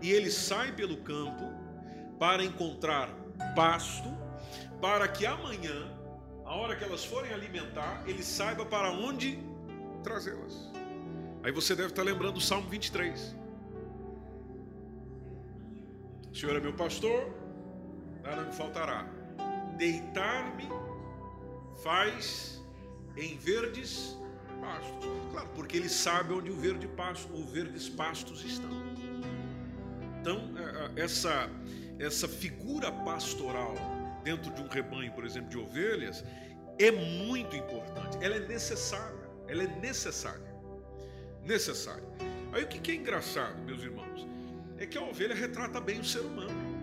e 0.03 0.11
ele 0.11 0.29
sai 0.29 0.73
pelo 0.73 0.97
campo 0.97 1.45
para 2.19 2.43
encontrar 2.43 3.09
pasto, 3.55 4.09
para 4.81 5.07
que 5.07 5.25
amanhã, 5.25 5.89
a 6.45 6.53
hora 6.55 6.75
que 6.75 6.83
elas 6.83 7.05
forem 7.05 7.33
alimentar, 7.33 8.03
ele 8.05 8.21
saiba 8.21 8.65
para 8.65 8.91
onde 8.91 9.39
trazê-las. 10.03 10.69
Aí 11.41 11.53
você 11.53 11.73
deve 11.73 11.89
estar 11.89 12.03
lembrando 12.03 12.35
o 12.37 12.41
Salmo 12.41 12.69
23. 12.69 13.35
O 16.31 16.35
Senhor 16.35 16.57
é 16.57 16.59
meu 16.59 16.73
pastor, 16.73 17.33
nada 18.21 18.43
me 18.43 18.51
faltará. 18.51 19.07
Deitar-me 19.77 20.67
faz 21.81 22.61
em 23.15 23.37
verdes 23.37 24.17
pastos. 24.59 25.09
Claro, 25.31 25.49
porque 25.55 25.77
ele 25.77 25.89
sabe 25.89 26.33
onde 26.33 26.51
o 26.51 26.55
verde 26.57 26.87
pasto, 26.89 27.33
os 27.33 27.49
verdes 27.51 27.87
pastos 27.87 28.43
estão. 28.43 28.92
Então, 30.23 30.39
é, 30.57 31.01
é, 31.01 31.03
essa, 31.03 31.49
essa 31.99 32.29
figura 32.29 32.89
pastoral 32.89 33.75
dentro 34.23 34.53
de 34.53 34.61
um 34.61 34.69
rebanho, 34.69 35.11
por 35.11 35.25
exemplo, 35.25 35.49
de 35.49 35.57
ovelhas, 35.57 36.23
é 36.79 36.89
muito 36.91 37.57
importante. 37.57 38.17
Ela 38.21 38.37
é 38.37 38.47
necessária. 38.47 39.29
Ela 39.49 39.63
é 39.63 39.67
necessária. 39.81 40.55
Necessária. 41.43 42.07
Aí 42.53 42.63
o 42.63 42.67
que 42.69 42.89
é 42.89 42.95
engraçado, 42.95 43.61
meus 43.63 43.83
irmãos, 43.83 44.25
é 44.77 44.85
que 44.85 44.97
a 44.97 45.01
ovelha 45.01 45.35
retrata 45.35 45.81
bem 45.81 45.99
o 45.99 46.05
ser 46.05 46.21
humano. 46.21 46.79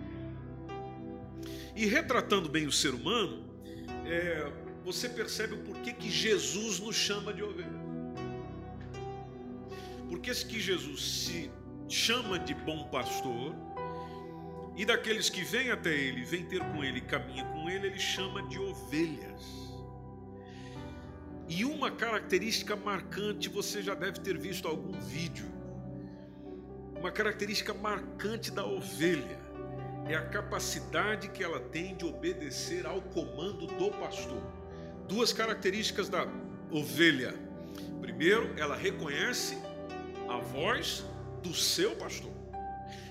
E 1.75 1.87
retratando 1.87 2.47
bem 2.47 2.67
o 2.67 2.71
ser 2.71 2.93
humano, 2.93 3.43
é, 4.05 4.51
você 4.85 5.09
percebe 5.09 5.55
o 5.55 5.63
porquê 5.63 5.93
que 5.93 6.11
Jesus 6.11 6.79
nos 6.79 6.95
chama 6.95 7.33
de 7.33 7.41
ovelha. 7.41 7.81
Porque 10.07 10.29
que 10.29 10.59
Jesus 10.59 11.01
se 11.01 11.49
chama 11.91 12.39
de 12.39 12.53
bom 12.53 12.85
pastor, 12.85 13.55
e 14.75 14.85
daqueles 14.85 15.29
que 15.29 15.43
vêm 15.43 15.69
até 15.69 15.93
ele, 15.93 16.23
vêm 16.23 16.45
ter 16.45 16.63
com 16.71 16.83
ele, 16.83 17.01
caminha 17.01 17.43
com 17.45 17.69
ele, 17.69 17.87
ele 17.87 17.99
chama 17.99 18.41
de 18.47 18.57
ovelhas. 18.57 19.43
E 21.47 21.65
uma 21.65 21.91
característica 21.91 22.75
marcante, 22.75 23.49
você 23.49 23.83
já 23.83 23.93
deve 23.93 24.21
ter 24.21 24.37
visto 24.37 24.67
algum 24.67 24.97
vídeo. 25.01 25.45
Uma 26.97 27.11
característica 27.11 27.73
marcante 27.73 28.51
da 28.51 28.65
ovelha 28.65 29.39
é 30.07 30.15
a 30.15 30.25
capacidade 30.25 31.27
que 31.29 31.43
ela 31.43 31.59
tem 31.59 31.95
de 31.95 32.05
obedecer 32.05 32.85
ao 32.85 33.01
comando 33.01 33.67
do 33.67 33.91
pastor. 33.91 34.41
Duas 35.07 35.33
características 35.33 36.07
da 36.07 36.25
ovelha. 36.71 37.35
Primeiro, 37.99 38.53
ela 38.57 38.75
reconhece 38.77 39.57
a 40.29 40.37
voz 40.37 41.05
do 41.41 41.53
seu 41.53 41.95
pastor. 41.95 42.31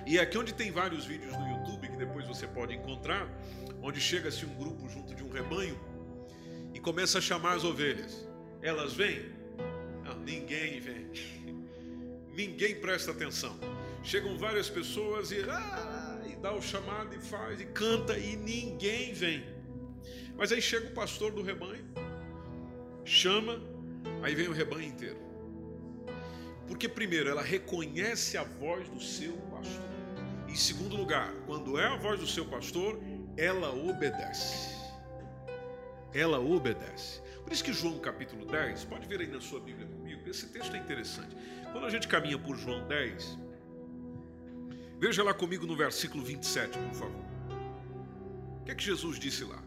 E 0.07 0.19
aqui 0.19 0.39
onde 0.39 0.55
tem 0.55 0.71
vários 0.71 1.05
vídeos 1.05 1.33
no 1.37 1.49
YouTube 1.49 1.89
que 1.89 1.97
depois 1.97 2.27
você 2.27 2.47
pode 2.47 2.75
encontrar, 2.75 3.29
onde 3.83 4.01
chega-se 4.01 4.45
um 4.45 4.55
grupo 4.55 4.89
junto 4.89 5.15
de 5.15 5.23
um 5.23 5.31
rebanho 5.31 5.79
e 6.75 6.81
começa 6.81 7.19
a 7.19 7.21
chamar 7.21 7.55
as 7.55 7.65
ovelhas. 7.65 8.27
Elas 8.63 8.95
vêm? 8.95 9.33
Não, 10.05 10.19
ninguém 10.21 10.81
vem. 10.81 11.11
ninguém 12.35 12.81
presta 12.81 13.11
atenção. 13.11 13.59
Chegam 14.03 14.37
várias 14.39 14.71
pessoas 14.71 15.31
e, 15.31 15.43
ah, 15.49 16.21
e 16.27 16.35
dá 16.37 16.53
o 16.55 16.63
chamado 16.63 17.15
e 17.15 17.21
faz 17.21 17.61
e 17.61 17.67
canta 17.67 18.19
e 18.19 18.37
ninguém 18.37 19.13
vem. 19.13 19.45
Mas 20.37 20.51
aí 20.53 20.63
chega 20.63 20.89
o 20.89 20.93
pastor 20.93 21.33
do 21.33 21.43
rebanho, 21.43 21.85
chama, 23.05 23.61
aí 24.23 24.35
vem 24.35 24.49
o 24.49 24.53
rebanho 24.53 24.85
inteiro. 24.89 25.30
Porque, 26.71 26.89
primeiro, 26.89 27.29
ela 27.29 27.43
reconhece 27.43 28.39
a 28.39 28.45
voz 28.45 28.89
do 28.89 29.00
seu 29.00 29.33
pastor. 29.50 29.83
Em 30.49 30.55
segundo 30.55 30.95
lugar, 30.95 31.35
quando 31.45 31.77
é 31.77 31.85
a 31.85 31.97
voz 31.97 32.21
do 32.21 32.29
seu 32.29 32.45
pastor, 32.47 32.97
ela 33.37 33.71
obedece. 33.75 34.77
Ela 36.15 36.39
obedece. 36.39 37.21
Por 37.43 37.53
isso 37.53 37.65
que 37.65 37.73
João 37.73 37.99
capítulo 37.99 38.47
10, 38.47 38.85
pode 38.85 39.09
ver 39.09 39.19
aí 39.21 39.27
na 39.27 39.41
sua 39.41 39.59
Bíblia 39.59 39.85
comigo, 39.89 40.31
esse 40.31 40.47
texto 40.47 40.77
é 40.77 40.79
interessante. 40.79 41.37
Quando 41.73 41.87
a 41.87 41.91
gente 41.91 42.07
caminha 42.07 42.39
por 42.39 42.57
João 42.57 42.87
10, 42.87 43.37
veja 45.00 45.25
lá 45.25 45.35
comigo 45.35 45.67
no 45.67 45.77
versículo 45.77 46.23
27, 46.23 46.79
por 46.79 46.95
favor. 46.95 47.25
O 48.61 48.65
que 48.65 48.71
é 48.71 48.75
que 48.77 48.85
Jesus 48.85 49.19
disse 49.19 49.43
lá? 49.43 49.61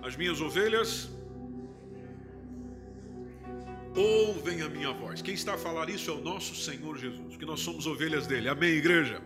As 0.00 0.14
minhas 0.14 0.40
ovelhas 0.40 1.10
ouvem 3.96 4.62
a 4.62 4.68
minha 4.68 4.92
voz. 4.92 5.20
Quem 5.22 5.34
está 5.34 5.54
a 5.54 5.58
falar 5.58 5.88
isso 5.88 6.10
é 6.10 6.14
o 6.14 6.20
nosso 6.20 6.54
Senhor 6.54 6.96
Jesus, 6.96 7.36
que 7.36 7.44
nós 7.44 7.60
somos 7.60 7.86
ovelhas 7.86 8.26
dele. 8.26 8.48
Amém, 8.48 8.70
igreja? 8.70 9.20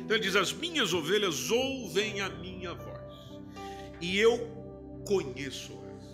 Então 0.00 0.16
ele 0.16 0.24
diz: 0.24 0.36
As 0.36 0.52
minhas 0.52 0.92
ovelhas 0.92 1.50
ouvem 1.50 2.20
a 2.20 2.28
minha 2.28 2.74
voz, 2.74 3.40
e 4.00 4.18
eu 4.18 4.38
conheço-as, 5.06 6.04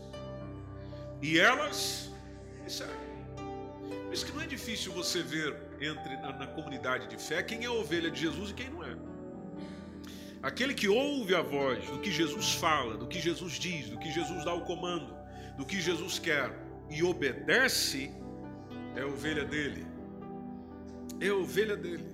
e 1.23 1.39
elas 1.39 2.11
me 2.63 2.71
seguem. 2.71 3.09
Por 4.05 4.15
isso 4.15 4.25
que 4.25 4.33
não 4.33 4.41
é 4.41 4.47
difícil 4.47 4.93
você 4.93 5.23
ver 5.23 5.55
entre 5.81 6.17
na, 6.17 6.33
na 6.33 6.47
comunidade 6.47 7.09
de 7.09 7.23
fé 7.23 7.43
quem 7.43 7.65
é 7.65 7.71
ovelha 7.71 8.11
de 8.11 8.21
Jesus 8.21 8.51
e 8.51 8.55
quem 8.55 8.71
não 8.71 8.83
é. 8.83 8.97
Aquele 10.43 10.73
que 10.73 10.89
ouve 10.89 11.35
a 11.35 11.43
voz 11.43 11.85
do 11.91 11.99
que 11.99 12.11
Jesus 12.11 12.55
fala, 12.55 12.97
do 12.97 13.07
que 13.07 13.21
Jesus 13.21 13.55
diz, 13.55 13.91
do 13.91 13.99
que 13.99 14.11
Jesus 14.11 14.45
dá 14.45 14.55
o 14.55 14.63
comando, 14.63 15.13
do 15.57 15.67
que 15.67 15.81
Jesus 15.81 16.19
quer, 16.19 16.68
e 16.91 17.03
obedece, 17.03 18.11
é 18.97 19.05
ovelha 19.05 19.45
dele. 19.45 19.87
É 21.21 21.33
ovelha 21.33 21.77
dele. 21.77 22.07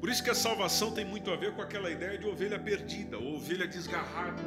Por 0.00 0.08
isso 0.08 0.22
que 0.22 0.30
a 0.30 0.34
salvação 0.34 0.92
tem 0.92 1.04
muito 1.04 1.30
a 1.30 1.36
ver 1.36 1.54
com 1.54 1.62
aquela 1.62 1.90
ideia 1.90 2.18
de 2.18 2.26
ovelha 2.26 2.58
perdida, 2.58 3.18
ou 3.18 3.36
ovelha 3.36 3.66
desgarrada, 3.66 4.42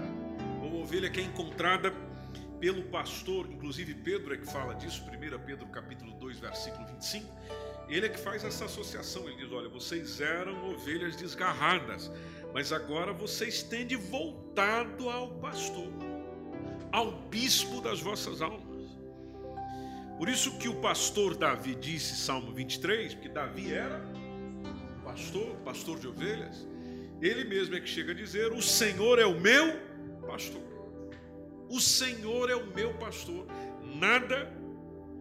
ou 0.62 0.82
ovelha 0.82 1.10
que 1.10 1.20
é 1.20 1.24
encontrada 1.24 1.94
pelo 2.60 2.84
pastor, 2.84 3.50
inclusive 3.50 3.94
Pedro 3.96 4.34
é 4.34 4.38
que 4.38 4.46
fala 4.46 4.74
disso, 4.76 5.04
1 5.04 5.40
Pedro 5.46 5.68
capítulo 5.68 6.14
2, 6.14 6.40
versículo 6.40 6.86
25, 6.88 7.34
ele 7.88 8.06
é 8.06 8.10
que 8.10 8.20
faz 8.20 8.44
essa 8.44 8.66
associação, 8.66 9.28
ele 9.28 9.38
diz, 9.38 9.52
olha, 9.52 9.70
vocês 9.70 10.22
eram 10.22 10.70
ovelhas 10.70 11.16
desgarradas, 11.16 12.12
mas 12.54 12.72
agora 12.72 13.14
vocês 13.14 13.64
têm 13.64 13.88
de 13.88 13.96
voltado 13.96 15.10
ao 15.10 15.32
pastor, 15.40 15.92
ao 16.92 17.12
bispo 17.30 17.82
das 17.82 18.00
vossas 18.00 18.42
almas. 18.42 18.69
Por 20.20 20.28
isso 20.28 20.58
que 20.58 20.68
o 20.68 20.76
pastor 20.82 21.34
Davi 21.34 21.74
disse, 21.76 22.18
Salmo 22.18 22.52
23, 22.52 23.14
porque 23.14 23.30
Davi 23.30 23.74
era 23.74 24.04
pastor, 25.02 25.56
pastor 25.64 25.98
de 25.98 26.10
ovelhas, 26.10 26.68
ele 27.22 27.46
mesmo 27.46 27.78
é 27.78 27.80
que 27.80 27.88
chega 27.88 28.12
a 28.12 28.16
dizer: 28.16 28.52
O 28.52 28.62
Senhor 28.62 29.18
é 29.18 29.26
o 29.26 29.40
meu 29.40 29.80
pastor. 30.28 30.62
O 31.70 31.80
Senhor 31.80 32.50
é 32.50 32.56
o 32.56 32.68
meu 32.68 32.94
pastor, 32.96 33.48
nada 33.96 34.54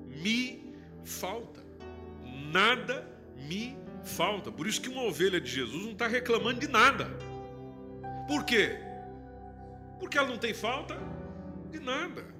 me 0.05 0.75
falta. 1.05 1.65
Nada 2.51 3.07
me 3.37 3.79
falta. 4.03 4.51
Por 4.51 4.67
isso 4.67 4.81
que 4.81 4.89
uma 4.89 5.05
ovelha 5.05 5.41
de 5.41 5.49
Jesus 5.49 5.85
não 5.85 5.93
está 5.93 6.09
reclamando 6.09 6.59
de 6.59 6.67
nada. 6.67 7.09
Por 8.27 8.45
quê? 8.45 8.77
Porque 10.01 10.19
ela 10.19 10.27
não 10.27 10.39
tem 10.39 10.53
falta 10.53 10.99
de 11.71 11.79
nada. 11.79 12.38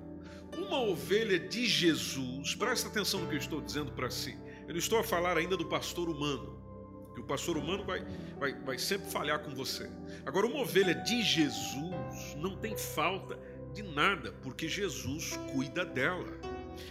Uma 0.59 0.81
ovelha 0.81 1.39
de 1.39 1.67
Jesus, 1.67 2.55
presta 2.55 2.89
atenção 2.89 3.21
no 3.21 3.29
que 3.29 3.35
eu 3.35 3.39
estou 3.39 3.61
dizendo 3.61 3.93
para 3.93 4.11
si. 4.11 4.37
Eu 4.67 4.73
não 4.75 4.79
estou 4.79 4.99
a 4.99 5.05
falar 5.05 5.39
ainda 5.39 5.57
do 5.57 5.67
pastor 5.67 6.09
humano 6.09 6.59
que 7.19 7.21
o 7.21 7.25
pastor 7.25 7.57
humano 7.57 7.85
vai, 7.85 8.07
vai, 8.39 8.55
vai 8.55 8.79
sempre 8.79 9.11
falhar 9.11 9.41
com 9.41 9.53
você. 9.53 9.91
Agora, 10.25 10.47
uma 10.47 10.61
ovelha 10.61 10.95
de 10.95 11.21
Jesus 11.23 12.37
não 12.37 12.57
tem 12.57 12.77
falta 12.79 13.37
de 13.75 13.83
nada, 13.83 14.33
porque 14.41 14.69
Jesus 14.69 15.37
cuida 15.53 15.85
dela. 15.85 16.39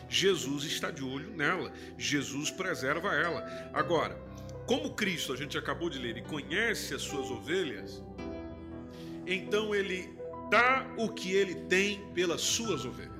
Jesus 0.10 0.66
está 0.66 0.92
de 0.92 1.02
olho 1.02 1.32
nela, 1.32 1.72
Jesus 1.98 2.52
preserva 2.52 3.16
ela. 3.16 3.70
Agora, 3.74 4.22
como 4.66 4.94
Cristo, 4.94 5.32
a 5.32 5.38
gente 5.38 5.58
acabou 5.58 5.90
de 5.90 5.98
ler, 5.98 6.18
e 6.18 6.22
conhece 6.22 6.94
as 6.94 7.04
suas 7.04 7.32
ovelhas, 7.32 8.04
então 9.26 9.74
ele 9.74 10.14
dá 10.50 10.86
o 10.98 11.08
que 11.08 11.32
ele 11.32 11.56
tem 11.56 12.06
pelas 12.14 12.42
suas 12.42 12.84
ovelhas, 12.84 13.17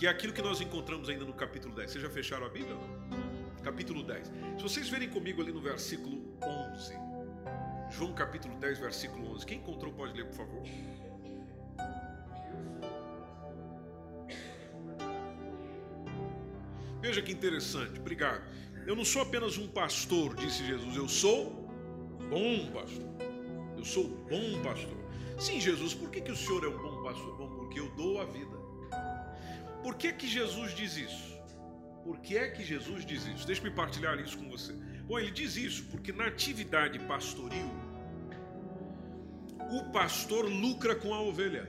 que 0.00 0.06
é 0.06 0.08
aquilo 0.08 0.32
que 0.32 0.40
nós 0.40 0.62
encontramos 0.62 1.10
ainda 1.10 1.26
no 1.26 1.34
capítulo 1.34 1.74
10. 1.74 1.90
Vocês 1.90 2.02
já 2.02 2.08
fecharam 2.08 2.46
a 2.46 2.48
Bíblia? 2.48 2.74
Capítulo 3.62 4.02
10. 4.02 4.28
Se 4.56 4.62
vocês 4.62 4.88
verem 4.88 5.10
comigo 5.10 5.42
ali 5.42 5.52
no 5.52 5.60
versículo 5.60 6.22
11. 6.72 6.94
João 7.90 8.14
capítulo 8.14 8.56
10, 8.56 8.78
versículo 8.78 9.30
11. 9.34 9.44
Quem 9.44 9.58
encontrou 9.58 9.92
pode 9.92 10.14
ler, 10.14 10.24
por 10.24 10.36
favor. 10.36 10.62
Veja 17.02 17.20
que 17.20 17.32
interessante, 17.32 18.00
obrigado. 18.00 18.42
Eu 18.86 18.96
não 18.96 19.04
sou 19.04 19.20
apenas 19.20 19.58
um 19.58 19.68
pastor, 19.68 20.34
disse 20.34 20.64
Jesus, 20.64 20.96
eu 20.96 21.08
sou 21.08 21.68
bom 22.30 22.72
pastor. 22.72 23.06
Eu 23.76 23.84
sou 23.84 24.08
bom 24.08 24.62
pastor. 24.62 24.96
Sim, 25.38 25.60
Jesus, 25.60 25.92
por 25.92 26.08
que, 26.10 26.22
que 26.22 26.32
o 26.32 26.36
senhor 26.36 26.64
é 26.64 26.68
um 26.68 26.78
bom 26.78 27.02
pastor? 27.02 27.36
Bom, 27.36 27.50
porque 27.56 27.78
eu 27.78 27.90
dou 27.90 28.18
a 28.18 28.24
vida. 28.24 28.59
Por 29.82 29.94
que, 29.94 30.12
que 30.12 30.28
Jesus 30.28 30.74
diz 30.74 30.96
isso? 30.96 31.30
Por 32.04 32.18
que 32.18 32.36
é 32.36 32.48
que 32.48 32.64
Jesus 32.64 33.04
diz 33.04 33.26
isso? 33.26 33.46
Deixe-me 33.46 33.70
partilhar 33.70 34.18
isso 34.18 34.38
com 34.38 34.48
você. 34.48 34.72
Bom, 35.06 35.18
ele 35.18 35.30
diz 35.30 35.56
isso 35.56 35.84
porque 35.90 36.12
na 36.12 36.26
atividade 36.26 36.98
pastoril, 37.00 37.70
o 39.70 39.84
pastor 39.92 40.44
lucra 40.46 40.94
com 40.94 41.14
a 41.14 41.20
ovelha. 41.20 41.68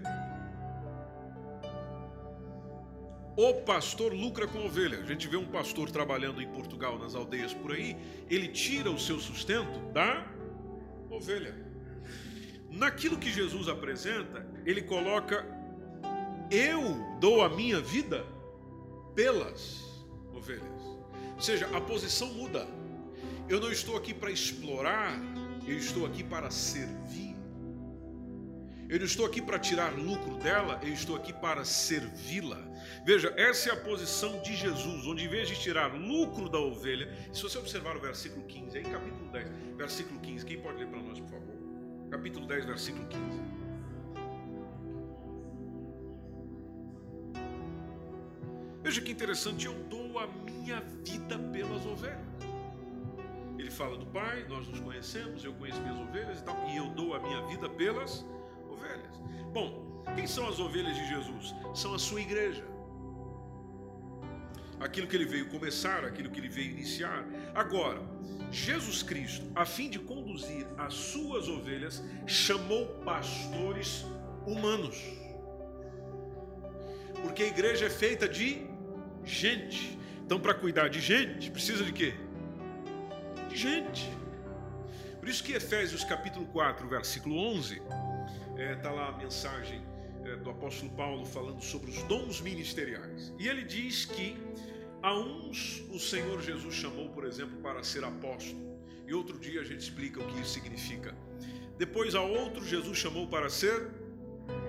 O 3.36 3.54
pastor 3.62 4.14
lucra 4.14 4.48
com 4.48 4.60
a 4.60 4.66
ovelha. 4.66 5.00
A 5.00 5.06
gente 5.06 5.28
vê 5.28 5.38
um 5.38 5.46
pastor 5.46 5.90
trabalhando 5.90 6.42
em 6.42 6.48
Portugal, 6.48 7.00
nas 7.00 7.16
aldeias 7.16 7.54
por 7.54 7.72
aí, 7.72 7.96
ele 8.30 8.48
tira 8.48 8.92
o 8.92 9.00
seu 9.00 9.20
sustento 9.20 9.80
da 9.92 10.26
ovelha. 11.10 11.56
Naquilo 12.70 13.18
que 13.18 13.32
Jesus 13.32 13.68
apresenta, 13.68 14.46
ele 14.66 14.82
coloca: 14.82 15.46
Eu 16.52 17.00
dou 17.18 17.42
a 17.42 17.48
minha 17.48 17.80
vida 17.80 18.26
pelas 19.16 19.82
ovelhas. 20.34 20.82
Ou 21.36 21.42
seja, 21.42 21.66
a 21.74 21.80
posição 21.80 22.28
muda. 22.34 22.68
Eu 23.48 23.62
não 23.62 23.72
estou 23.72 23.96
aqui 23.96 24.14
para 24.14 24.30
explorar, 24.30 25.18
eu 25.66 25.78
estou 25.78 26.06
aqui 26.06 26.26
para 26.26 26.52
servir. 26.52 27.36
Eu 28.90 29.00
não 29.00 29.06
estou 29.06 29.26
aqui 29.26 29.42
para 29.42 29.58
tirar 29.58 29.98
lucro 29.98 30.36
dela, 30.36 30.78
eu 30.84 30.92
estou 30.92 31.16
aqui 31.16 31.32
para 31.32 31.64
servi-la. 31.64 32.60
Veja, 33.06 33.34
essa 33.38 33.70
é 33.70 33.72
a 33.72 33.78
posição 33.78 34.42
de 34.42 34.54
Jesus, 34.54 35.08
onde 35.08 35.24
em 35.24 35.30
vez 35.30 35.48
de 35.48 35.58
tirar 35.58 35.96
lucro 35.96 36.50
da 36.50 36.60
ovelha, 36.60 37.10
se 37.32 37.42
você 37.42 37.58
observar 37.58 37.96
o 37.96 38.02
versículo 38.02 38.46
15, 38.46 38.78
aí 38.78 38.84
capítulo 38.84 39.32
10, 39.32 39.48
versículo 39.78 40.20
15, 40.20 40.46
quem 40.46 40.60
pode 40.60 40.80
ler 40.80 40.88
para 40.88 41.02
nós, 41.02 41.18
por 41.18 41.30
favor? 41.30 41.56
Capítulo 42.10 42.46
10, 42.46 42.66
versículo 42.66 43.08
15. 43.08 43.71
Veja 48.84 49.00
que 49.00 49.12
interessante, 49.12 49.68
eu 49.68 49.74
dou 49.90 50.18
a 50.18 50.28
minha 50.28 50.82
vida 51.04 51.38
pelas 51.38 51.86
ovelhas. 51.86 52.32
Ele 53.60 53.70
fala 53.70 53.96
do 53.96 54.08
Pai, 54.08 54.44
nós 54.50 54.68
nos 54.68 54.80
conhecemos, 54.80 55.44
eu 55.46 55.54
conheço 55.54 55.80
minhas 55.82 56.00
ovelhas 56.00 56.40
e 56.40 56.44
tal, 56.44 56.58
e 56.68 56.78
eu 56.78 56.90
dou 56.90 57.14
a 57.14 57.20
minha 57.20 57.46
vida 57.46 57.70
pelas 57.70 58.26
ovelhas. 58.68 59.16
Bom, 59.54 60.04
quem 60.16 60.26
são 60.26 60.50
as 60.50 60.60
ovelhas 60.60 60.96
de 60.96 61.08
Jesus? 61.08 61.54
São 61.76 61.94
a 61.94 62.00
sua 62.00 62.22
igreja. 62.22 62.64
Aquilo 64.80 65.06
que 65.06 65.16
ele 65.16 65.26
veio 65.26 65.48
começar, 65.50 66.04
aquilo 66.04 66.32
que 66.32 66.40
ele 66.40 66.50
veio 66.50 66.72
iniciar. 66.72 67.24
Agora, 67.54 68.02
Jesus 68.52 69.04
Cristo, 69.04 69.46
a 69.54 69.64
fim 69.64 69.92
de 69.92 70.00
conduzir 70.00 70.66
as 70.76 70.96
suas 70.96 71.48
ovelhas, 71.48 72.04
chamou 72.26 72.88
pastores 73.06 74.04
humanos. 74.48 74.98
Porque 77.22 77.44
a 77.44 77.48
igreja 77.48 77.86
é 77.86 77.90
feita 77.92 78.28
de 78.28 78.71
gente. 79.26 79.98
Então, 80.26 80.40
para 80.40 80.54
cuidar 80.54 80.88
de 80.90 81.00
gente, 81.00 81.52
precisa 81.52 81.84
de 81.84 81.92
quê? 81.92 82.14
de 83.52 83.58
gente. 83.58 84.10
Por 85.20 85.28
isso 85.28 85.44
que 85.44 85.54
Efésios 85.54 86.04
capítulo 86.04 86.46
4, 86.48 86.88
versículo 86.88 87.38
11, 87.38 87.76
está 87.76 87.92
é, 88.58 88.76
tá 88.76 88.92
lá 88.92 89.10
a 89.10 89.18
mensagem 89.18 89.82
é, 90.26 90.36
do 90.38 90.50
apóstolo 90.50 90.92
Paulo 90.94 91.26
falando 91.26 91.62
sobre 91.62 91.92
os 91.92 92.02
dons 92.04 92.42
ministeriais. 92.42 93.34
E 93.38 93.48
ele 93.48 93.64
diz 93.64 94.06
que 94.06 94.38
a 95.04 95.14
uns 95.14 95.84
o 95.92 96.00
Senhor 96.00 96.42
Jesus 96.42 96.74
chamou, 96.74 97.10
por 97.10 97.26
exemplo, 97.26 97.58
para 97.62 97.84
ser 97.84 98.04
apóstolo. 98.04 98.72
E 99.06 99.14
outro 99.14 99.38
dia 99.38 99.62
a 99.62 99.64
gente 99.64 99.82
explica 99.82 100.22
o 100.22 100.28
que 100.28 100.40
isso 100.40 100.54
significa. 100.54 101.14
Depois 101.78 102.16
a 102.16 102.22
outro 102.22 102.66
Jesus 102.66 102.98
chamou 102.98 103.28
para 103.28 103.50
ser 103.50 103.90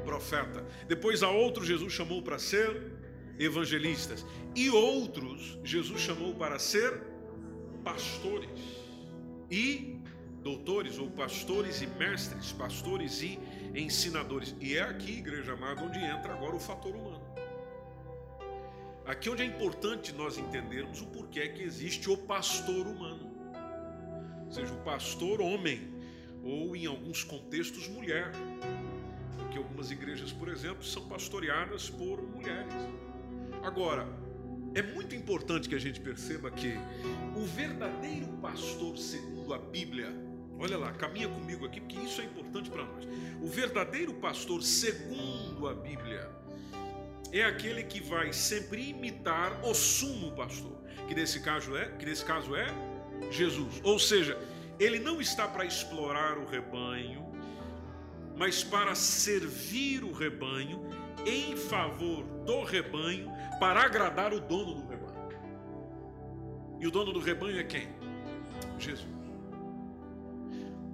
profeta. 0.04 0.64
Depois 0.88 1.22
a 1.22 1.30
outro 1.30 1.64
Jesus 1.64 1.92
chamou 1.92 2.20
para 2.20 2.38
ser 2.38 2.92
evangelistas. 3.38 4.24
E 4.54 4.70
outros 4.70 5.58
Jesus 5.64 6.00
chamou 6.00 6.34
para 6.34 6.58
ser 6.58 7.02
pastores 7.82 8.50
e 9.50 10.00
doutores, 10.42 10.98
ou 10.98 11.08
pastores 11.10 11.80
e 11.82 11.86
mestres, 11.86 12.52
pastores 12.52 13.22
e 13.22 13.38
ensinadores. 13.74 14.54
E 14.60 14.76
é 14.76 14.82
aqui, 14.82 15.12
igreja 15.18 15.52
amada, 15.52 15.82
onde 15.82 15.98
entra 15.98 16.32
agora 16.34 16.56
o 16.56 16.60
fator 16.60 16.94
humano. 16.94 17.22
Aqui 19.06 19.28
onde 19.30 19.42
é 19.42 19.46
importante 19.46 20.12
nós 20.12 20.38
entendermos 20.38 21.00
o 21.00 21.06
porquê 21.06 21.48
que 21.48 21.62
existe 21.62 22.10
o 22.10 22.16
pastor 22.16 22.86
humano. 22.86 23.30
Ou 24.46 24.52
seja, 24.52 24.72
o 24.72 24.82
pastor 24.82 25.40
homem, 25.40 25.92
ou 26.42 26.76
em 26.76 26.86
alguns 26.86 27.24
contextos 27.24 27.88
mulher. 27.88 28.32
Porque 29.38 29.58
algumas 29.58 29.90
igrejas, 29.90 30.32
por 30.32 30.48
exemplo, 30.48 30.84
são 30.84 31.08
pastoreadas 31.08 31.90
por 31.90 32.22
mulheres. 32.22 32.72
Agora, 33.62 34.06
é 34.74 34.82
muito 34.82 35.14
importante 35.14 35.68
que 35.68 35.74
a 35.74 35.78
gente 35.78 36.00
perceba 36.00 36.50
que 36.50 36.74
o 37.36 37.44
verdadeiro 37.44 38.26
pastor, 38.40 38.98
segundo 38.98 39.54
a 39.54 39.58
Bíblia, 39.58 40.08
olha 40.58 40.76
lá, 40.76 40.92
caminha 40.92 41.28
comigo 41.28 41.66
aqui, 41.66 41.80
porque 41.80 41.98
isso 41.98 42.20
é 42.20 42.24
importante 42.24 42.70
para 42.70 42.84
nós. 42.84 43.06
O 43.40 43.46
verdadeiro 43.46 44.14
pastor, 44.14 44.62
segundo 44.62 45.68
a 45.68 45.74
Bíblia, 45.74 46.28
é 47.30 47.44
aquele 47.44 47.82
que 47.84 48.00
vai 48.00 48.32
sempre 48.32 48.90
imitar 48.90 49.64
o 49.64 49.74
sumo 49.74 50.32
pastor, 50.32 50.82
que 51.06 51.14
nesse 51.14 51.40
caso 51.40 51.76
é, 51.76 51.88
que 51.98 52.04
nesse 52.04 52.24
caso 52.24 52.56
é 52.56 52.66
Jesus. 53.30 53.80
Ou 53.84 53.98
seja, 53.98 54.38
ele 54.78 54.98
não 54.98 55.20
está 55.20 55.46
para 55.46 55.64
explorar 55.64 56.36
o 56.36 56.46
rebanho, 56.46 57.32
mas 58.36 58.64
para 58.64 58.94
servir 58.94 60.02
o 60.02 60.12
rebanho 60.12 60.80
em 61.26 61.56
favor 61.56 62.24
do 62.44 62.62
rebanho 62.64 63.30
para 63.58 63.82
agradar 63.82 64.32
o 64.32 64.40
dono 64.40 64.74
do 64.74 64.88
rebanho. 64.88 65.12
E 66.80 66.86
o 66.86 66.90
dono 66.90 67.12
do 67.12 67.20
rebanho 67.20 67.58
é 67.58 67.64
quem? 67.64 67.88
Jesus. 68.78 69.06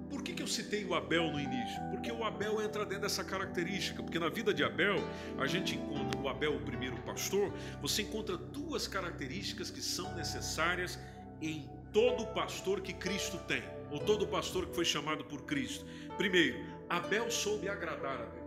Por 0.09 0.23
que, 0.23 0.33
que 0.33 0.43
eu 0.43 0.47
citei 0.47 0.83
o 0.85 0.93
Abel 0.93 1.31
no 1.31 1.39
início? 1.39 1.81
Porque 1.89 2.11
o 2.11 2.23
Abel 2.23 2.61
entra 2.61 2.85
dentro 2.85 3.03
dessa 3.03 3.23
característica. 3.23 4.01
Porque 4.03 4.19
na 4.19 4.29
vida 4.29 4.53
de 4.53 4.63
Abel, 4.63 4.97
a 5.37 5.47
gente 5.47 5.75
encontra 5.75 6.19
o 6.19 6.27
Abel, 6.27 6.55
o 6.55 6.59
primeiro 6.61 6.97
pastor, 7.03 7.53
você 7.81 8.01
encontra 8.01 8.35
duas 8.35 8.87
características 8.87 9.71
que 9.71 9.81
são 9.81 10.13
necessárias 10.15 10.99
em 11.41 11.69
todo 11.93 12.27
pastor 12.27 12.81
que 12.81 12.93
Cristo 12.93 13.37
tem, 13.47 13.63
ou 13.91 13.99
todo 13.99 14.27
pastor 14.27 14.67
que 14.67 14.75
foi 14.75 14.85
chamado 14.85 15.23
por 15.25 15.43
Cristo. 15.43 15.85
Primeiro, 16.17 16.59
Abel 16.89 17.31
soube 17.31 17.69
agradar 17.69 18.21
a 18.21 18.25
Deus. 18.25 18.38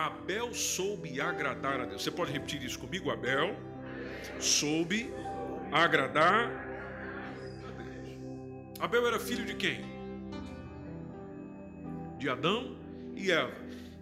Abel 0.00 0.54
soube 0.54 1.20
agradar 1.20 1.78
a 1.78 1.84
Deus. 1.84 2.02
Você 2.02 2.10
pode 2.10 2.32
repetir 2.32 2.62
isso 2.62 2.78
comigo? 2.78 3.10
Abel 3.10 3.54
soube 4.38 5.12
agradar 5.70 6.50
a 7.66 7.70
Deus. 7.70 8.80
Abel 8.80 9.06
era 9.06 9.20
filho 9.20 9.44
de 9.44 9.54
quem? 9.54 9.84
De 12.18 12.30
Adão 12.30 12.78
e 13.14 13.30
Eva. 13.30 13.54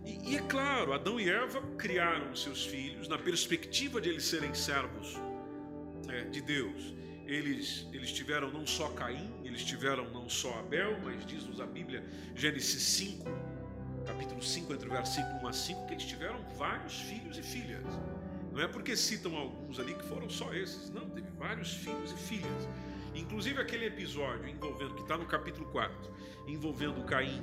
E, 0.06 0.34
e 0.34 0.36
é 0.36 0.42
claro, 0.42 0.92
Adão 0.92 1.18
e 1.18 1.28
Eva 1.28 1.60
criaram 1.76 2.32
seus 2.36 2.64
filhos 2.64 3.08
na 3.08 3.18
perspectiva 3.18 4.00
de 4.00 4.08
eles 4.08 4.24
serem 4.24 4.54
servos 4.54 5.16
é, 6.08 6.22
de 6.26 6.40
Deus. 6.40 6.94
Eles, 7.26 7.88
eles 7.92 8.12
tiveram 8.12 8.52
não 8.52 8.64
só 8.64 8.88
Caim, 8.90 9.34
eles 9.44 9.64
tiveram 9.64 10.08
não 10.10 10.28
só 10.28 10.60
Abel, 10.60 10.96
mas 11.02 11.26
diz-nos 11.26 11.60
a 11.60 11.66
Bíblia, 11.66 12.04
Gênesis 12.36 12.82
5, 12.82 13.28
capítulo 14.08 14.42
5, 14.42 14.72
entre 14.72 14.88
o 14.88 14.92
versículo 14.92 15.38
1 15.42 15.48
a 15.48 15.52
5, 15.52 15.86
que 15.86 15.92
eles 15.92 16.04
tiveram 16.04 16.42
vários 16.56 16.98
filhos 17.02 17.36
e 17.36 17.42
filhas. 17.42 17.84
Não 18.50 18.62
é 18.62 18.66
porque 18.66 18.96
citam 18.96 19.36
alguns 19.36 19.78
ali 19.78 19.94
que 19.94 20.04
foram 20.04 20.30
só 20.30 20.52
esses, 20.54 20.88
não, 20.90 21.10
teve 21.10 21.28
vários 21.32 21.74
filhos 21.74 22.10
e 22.12 22.16
filhas. 22.16 22.68
Inclusive 23.14 23.60
aquele 23.60 23.84
episódio 23.84 24.48
envolvendo, 24.48 24.94
que 24.94 25.02
está 25.02 25.18
no 25.18 25.26
capítulo 25.26 25.70
4, 25.70 25.94
envolvendo 26.46 27.04
Caim 27.04 27.42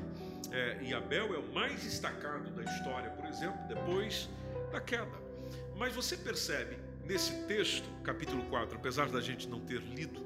é, 0.52 0.80
e 0.82 0.94
Abel, 0.94 1.36
é 1.36 1.38
o 1.38 1.54
mais 1.54 1.84
destacado 1.84 2.50
da 2.50 2.64
história, 2.64 3.12
por 3.12 3.26
exemplo, 3.26 3.60
depois 3.68 4.28
da 4.72 4.82
queda. 4.82 5.24
Mas 5.78 5.94
você 5.94 6.18
percebe 6.18 6.78
nesse 7.06 7.44
texto, 7.44 7.88
capítulo 8.04 8.44
4, 8.46 8.76
apesar 8.76 9.08
da 9.10 9.22
gente 9.22 9.48
não 9.48 9.60
ter 9.60 9.82
lido, 9.82 10.26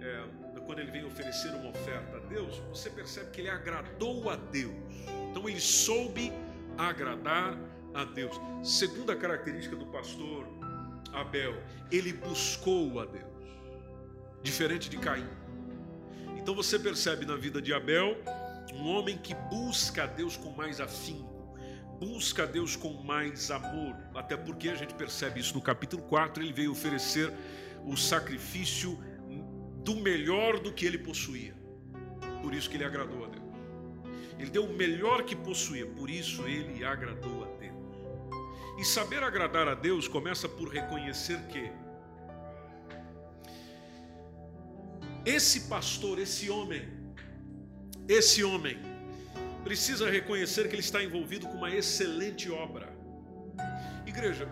é, 0.00 0.24
quando 0.68 0.80
ele 0.80 0.90
vem 0.90 1.02
oferecer 1.06 1.48
uma 1.54 1.70
oferta 1.70 2.18
a 2.18 2.20
Deus, 2.28 2.60
você 2.68 2.90
percebe 2.90 3.30
que 3.30 3.40
ele 3.40 3.48
agradou 3.48 4.28
a 4.28 4.36
Deus. 4.36 4.74
Então 5.30 5.48
ele 5.48 5.58
soube 5.58 6.30
agradar 6.76 7.58
a 7.94 8.04
Deus. 8.04 8.38
Segunda 8.62 9.16
característica 9.16 9.74
do 9.74 9.86
pastor 9.86 10.46
Abel, 11.10 11.54
ele 11.90 12.12
buscou 12.12 13.00
a 13.00 13.06
Deus, 13.06 13.24
diferente 14.42 14.90
de 14.90 14.98
Caim. 14.98 15.26
Então 16.36 16.54
você 16.54 16.78
percebe 16.78 17.24
na 17.24 17.34
vida 17.34 17.62
de 17.62 17.72
Abel 17.72 18.18
um 18.74 18.88
homem 18.88 19.16
que 19.16 19.34
busca 19.48 20.02
a 20.02 20.06
Deus 20.06 20.36
com 20.36 20.50
mais 20.50 20.82
afinco, 20.82 21.56
busca 21.98 22.42
a 22.42 22.46
Deus 22.46 22.76
com 22.76 22.92
mais 23.04 23.50
amor, 23.50 23.96
até 24.14 24.36
porque 24.36 24.68
a 24.68 24.74
gente 24.74 24.92
percebe 24.92 25.40
isso 25.40 25.54
no 25.54 25.62
capítulo 25.62 26.02
4, 26.02 26.42
ele 26.42 26.52
veio 26.52 26.72
oferecer 26.72 27.32
o 27.86 27.96
sacrifício 27.96 29.02
do 29.84 29.96
melhor 29.96 30.58
do 30.58 30.72
que 30.72 30.84
ele 30.86 30.98
possuía. 30.98 31.54
Por 32.42 32.54
isso 32.54 32.68
que 32.68 32.76
ele 32.76 32.84
agradou 32.84 33.24
a 33.24 33.28
Deus. 33.28 33.44
Ele 34.38 34.50
deu 34.50 34.64
o 34.64 34.72
melhor 34.72 35.24
que 35.24 35.34
possuía, 35.34 35.86
por 35.86 36.08
isso 36.08 36.42
ele 36.46 36.84
agradou 36.84 37.44
a 37.44 37.46
Deus. 37.56 37.74
E 38.78 38.84
saber 38.84 39.22
agradar 39.22 39.66
a 39.66 39.74
Deus 39.74 40.06
começa 40.06 40.48
por 40.48 40.68
reconhecer 40.68 41.40
que 41.48 41.70
esse 45.26 45.62
pastor, 45.62 46.18
esse 46.18 46.48
homem, 46.48 46.88
esse 48.08 48.44
homem 48.44 48.78
precisa 49.64 50.08
reconhecer 50.08 50.68
que 50.68 50.74
ele 50.74 50.80
está 50.80 51.02
envolvido 51.02 51.46
com 51.48 51.54
uma 51.54 51.70
excelente 51.70 52.50
obra. 52.50 52.88
Igreja, 54.06 54.48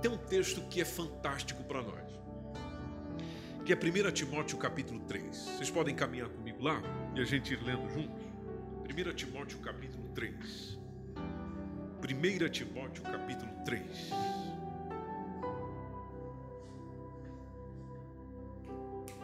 tem 0.00 0.10
um 0.10 0.18
texto 0.18 0.60
que 0.68 0.80
é 0.80 0.84
fantástico 0.84 1.64
para 1.64 1.82
nós, 1.82 2.20
que 3.64 3.72
é 3.72 3.76
1 3.76 4.10
Timóteo 4.10 4.58
capítulo 4.58 4.98
3. 5.00 5.36
Vocês 5.36 5.70
podem 5.70 5.94
caminhar 5.94 6.28
comigo 6.28 6.60
lá 6.62 6.82
e 7.14 7.20
a 7.20 7.24
gente 7.24 7.52
ir 7.52 7.62
lendo 7.62 7.88
juntos? 7.90 8.20
1 8.90 9.14
Timóteo 9.14 9.60
capítulo 9.60 10.08
3. 10.14 10.78
1 12.02 12.48
Timóteo 12.50 13.04
capítulo 13.04 13.52
3. 13.64 14.10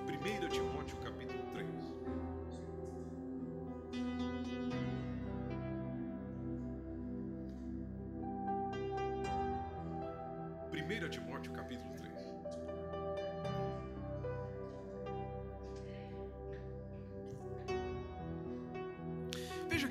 Primeira 0.07 0.48
Timóteo 0.48 0.96
capítulo 0.98 1.42
3. 1.53 1.66
Primeira 10.70 11.09
Timóteo 11.09 11.53
capítulo 11.53 11.92
3. 11.96 12.08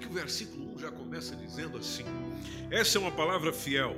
Que 0.08 0.12
o 0.12 0.14
versículo 0.14 0.74
1 0.76 0.80
já 0.80 0.92
começa 0.92 1.36
dizendo 1.36 1.78
assim: 1.78 2.06
essa 2.72 2.98
é 2.98 3.02
uma 3.02 3.12
palavra 3.12 3.52
fiel. 3.52 3.96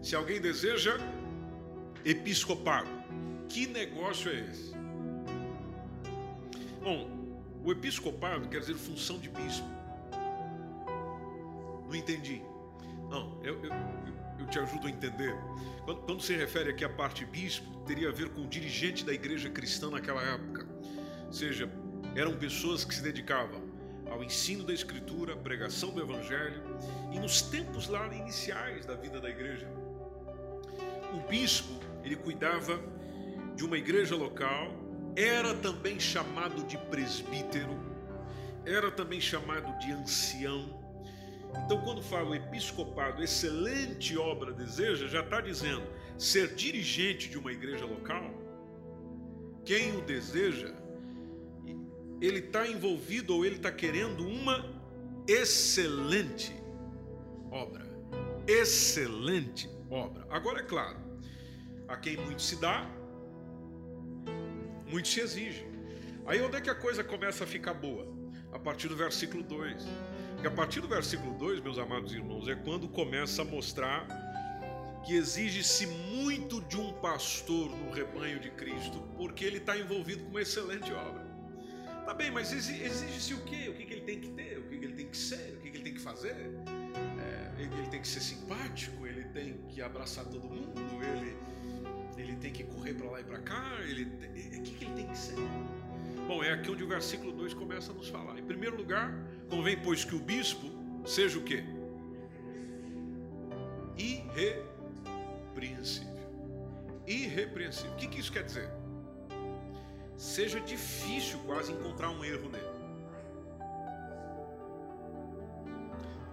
Se 0.00 0.14
alguém 0.14 0.40
deseja 0.40 0.96
episcopado, 2.04 2.88
que 3.48 3.66
negócio 3.66 4.30
é 4.30 4.40
esse? 4.48 4.72
Bom, 6.82 7.10
o 7.64 7.72
episcopado 7.72 8.48
quer 8.48 8.60
dizer 8.60 8.74
função 8.74 9.18
de 9.18 9.28
bispo. 9.28 9.66
Não 11.88 11.94
entendi. 11.94 12.40
Não, 13.10 13.42
eu, 13.42 13.54
eu, 13.64 13.72
eu 14.38 14.46
te 14.46 14.58
ajudo 14.60 14.86
a 14.86 14.90
entender. 14.90 15.34
Quando, 15.84 16.02
quando 16.02 16.22
se 16.22 16.34
refere 16.34 16.70
aqui 16.70 16.84
à 16.84 16.88
parte 16.88 17.24
bispo, 17.24 17.78
teria 17.80 18.10
a 18.10 18.12
ver 18.12 18.28
com 18.28 18.42
o 18.42 18.46
dirigente 18.46 19.04
da 19.04 19.12
igreja 19.12 19.50
cristã 19.50 19.90
naquela 19.90 20.22
época. 20.22 20.68
Ou 21.26 21.32
seja, 21.32 21.68
eram 22.14 22.36
pessoas 22.36 22.84
que 22.84 22.94
se 22.94 23.02
dedicavam 23.02 23.67
ao 24.10 24.22
ensino 24.22 24.64
da 24.64 24.72
Escritura, 24.72 25.34
à 25.34 25.36
pregação 25.36 25.90
do 25.90 26.00
Evangelho 26.00 26.62
e 27.12 27.18
nos 27.18 27.42
tempos 27.42 27.88
lá 27.88 28.06
iniciais 28.14 28.84
da 28.86 28.94
vida 28.94 29.20
da 29.20 29.28
igreja. 29.28 29.68
O 31.14 31.28
bispo, 31.28 31.72
ele 32.04 32.16
cuidava 32.16 32.80
de 33.54 33.64
uma 33.64 33.76
igreja 33.78 34.14
local, 34.14 34.72
era 35.16 35.54
também 35.54 35.98
chamado 35.98 36.64
de 36.64 36.76
presbítero, 36.76 37.76
era 38.64 38.90
também 38.90 39.20
chamado 39.20 39.78
de 39.78 39.90
ancião. 39.90 40.78
Então, 41.64 41.80
quando 41.82 42.02
fala 42.02 42.30
o 42.30 42.34
episcopado, 42.34 43.22
excelente 43.22 44.16
obra 44.16 44.52
deseja, 44.52 45.06
já 45.06 45.20
está 45.20 45.40
dizendo 45.40 45.86
ser 46.18 46.54
dirigente 46.54 47.28
de 47.28 47.38
uma 47.38 47.52
igreja 47.52 47.84
local. 47.84 48.30
Quem 49.64 49.96
o 49.96 50.02
deseja 50.02 50.72
ele 52.20 52.40
está 52.40 52.66
envolvido 52.66 53.34
ou 53.34 53.44
ele 53.44 53.56
está 53.56 53.70
querendo 53.70 54.26
uma 54.26 54.64
excelente 55.26 56.52
obra. 57.50 57.86
Excelente 58.46 59.68
obra. 59.90 60.26
Agora 60.30 60.60
é 60.60 60.62
claro, 60.62 60.98
a 61.86 61.96
quem 61.96 62.16
muito 62.16 62.42
se 62.42 62.56
dá, 62.56 62.88
muito 64.86 65.08
se 65.08 65.20
exige. 65.20 65.66
Aí 66.26 66.40
onde 66.42 66.56
é 66.56 66.60
que 66.60 66.70
a 66.70 66.74
coisa 66.74 67.04
começa 67.04 67.44
a 67.44 67.46
ficar 67.46 67.74
boa? 67.74 68.06
A 68.52 68.58
partir 68.58 68.88
do 68.88 68.96
versículo 68.96 69.42
2. 69.42 69.86
Porque 70.34 70.46
a 70.46 70.50
partir 70.50 70.80
do 70.80 70.88
versículo 70.88 71.36
2, 71.36 71.60
meus 71.60 71.78
amados 71.78 72.12
irmãos, 72.12 72.48
é 72.48 72.54
quando 72.54 72.88
começa 72.88 73.42
a 73.42 73.44
mostrar 73.44 74.06
que 75.04 75.14
exige-se 75.14 75.86
muito 75.86 76.60
de 76.62 76.76
um 76.76 76.92
pastor 76.94 77.70
no 77.70 77.90
rebanho 77.90 78.38
de 78.38 78.50
Cristo, 78.50 79.02
porque 79.16 79.44
ele 79.44 79.58
está 79.58 79.76
envolvido 79.76 80.24
com 80.24 80.30
uma 80.30 80.42
excelente 80.42 80.92
obra. 80.92 81.27
Tá 82.08 82.14
bem, 82.14 82.30
mas 82.30 82.54
exige-se 82.54 83.34
o 83.34 83.40
quê? 83.42 83.68
O 83.68 83.74
que, 83.74 83.84
que 83.84 83.92
ele 83.92 84.00
tem 84.00 84.18
que 84.18 84.30
ter? 84.30 84.56
O 84.56 84.62
que, 84.62 84.78
que 84.78 84.84
ele 84.86 84.94
tem 84.94 85.08
que 85.08 85.16
ser? 85.18 85.56
O 85.56 85.60
que, 85.60 85.70
que 85.70 85.76
ele 85.76 85.84
tem 85.84 85.92
que 85.92 86.00
fazer? 86.00 86.30
É, 86.30 87.62
ele, 87.62 87.86
tem 87.90 88.00
que 88.00 88.08
ser 88.08 88.20
simpático, 88.20 89.06
ele 89.06 89.24
tem 89.24 89.58
que 89.68 89.82
abraçar 89.82 90.24
todo 90.24 90.48
mundo, 90.48 90.72
ele, 91.04 91.36
ele 92.16 92.34
tem 92.36 92.50
que 92.50 92.64
correr 92.64 92.94
para 92.94 93.10
lá 93.10 93.20
e 93.20 93.24
para 93.24 93.38
cá, 93.40 93.76
ele, 93.82 94.04
o 94.04 94.62
que, 94.62 94.74
que 94.76 94.86
ele 94.86 94.94
tem 94.94 95.06
que 95.06 95.18
ser? 95.18 95.36
Bom, 96.26 96.42
é 96.42 96.50
aqui 96.50 96.70
onde 96.70 96.82
o 96.82 96.88
versículo 96.88 97.30
2 97.30 97.52
começa 97.52 97.92
a 97.92 97.94
nos 97.94 98.08
falar. 98.08 98.38
Em 98.38 98.44
primeiro 98.44 98.78
lugar, 98.78 99.12
convém, 99.50 99.78
pois, 99.78 100.02
que 100.02 100.14
o 100.14 100.18
bispo 100.18 100.66
seja 101.04 101.38
o 101.38 101.42
quê? 101.42 101.62
Irrepreensível. 103.98 106.16
Irrepreensível. 107.06 107.92
O 107.92 107.96
que, 107.96 108.08
que 108.08 108.18
isso 108.18 108.32
quer 108.32 108.44
dizer? 108.44 108.77
Seja 110.18 110.60
difícil 110.60 111.38
quase 111.46 111.72
encontrar 111.72 112.10
um 112.10 112.24
erro 112.24 112.50
nele. 112.50 112.78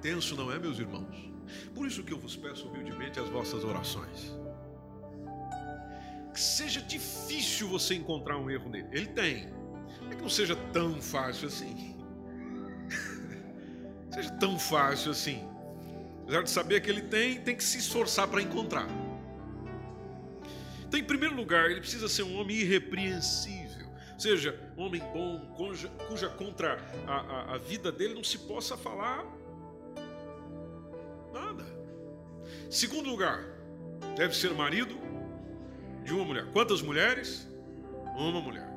Tenso 0.01 0.35
não 0.35 0.51
é, 0.51 0.57
meus 0.57 0.79
irmãos? 0.79 1.31
Por 1.73 1.85
isso 1.85 2.03
que 2.03 2.11
eu 2.11 2.17
vos 2.17 2.35
peço 2.35 2.67
humildemente 2.67 3.19
as 3.19 3.29
vossas 3.29 3.63
orações. 3.63 4.33
Que 6.33 6.41
seja 6.41 6.81
difícil 6.81 7.69
você 7.69 7.93
encontrar 7.93 8.37
um 8.37 8.49
erro 8.49 8.69
nele. 8.69 8.87
Ele 8.91 9.07
tem. 9.07 9.53
É 10.09 10.15
que 10.15 10.21
não 10.21 10.29
seja 10.29 10.55
tão 10.73 10.99
fácil 10.99 11.47
assim. 11.47 11.95
seja 14.11 14.31
tão 14.31 14.57
fácil 14.57 15.11
assim. 15.11 15.47
Apesar 16.23 16.41
de 16.41 16.49
saber 16.49 16.81
que 16.81 16.89
ele 16.89 17.03
tem, 17.03 17.39
tem 17.39 17.55
que 17.55 17.63
se 17.63 17.77
esforçar 17.77 18.27
para 18.27 18.41
encontrar. 18.41 18.87
Então, 20.87 20.99
em 20.99 21.03
primeiro 21.03 21.35
lugar, 21.35 21.69
ele 21.69 21.81
precisa 21.81 22.09
ser 22.09 22.23
um 22.23 22.39
homem 22.39 22.57
irrepreensível. 22.57 23.64
Seja, 24.17 24.57
homem 24.77 25.01
bom, 25.13 25.39
cuja, 25.55 25.89
cuja 26.07 26.29
contra 26.29 26.79
a, 27.05 27.13
a, 27.13 27.55
a 27.55 27.57
vida 27.57 27.91
dele 27.91 28.13
não 28.13 28.23
se 28.23 28.37
possa 28.39 28.77
falar 28.77 29.25
nada. 31.33 31.65
Segundo 32.69 33.09
lugar, 33.09 33.43
deve 34.15 34.35
ser 34.35 34.53
marido 34.53 34.97
de 36.03 36.13
uma 36.13 36.23
mulher. 36.23 36.45
Quantas 36.53 36.81
mulheres? 36.81 37.47
Uma 38.15 38.39
mulher. 38.39 38.69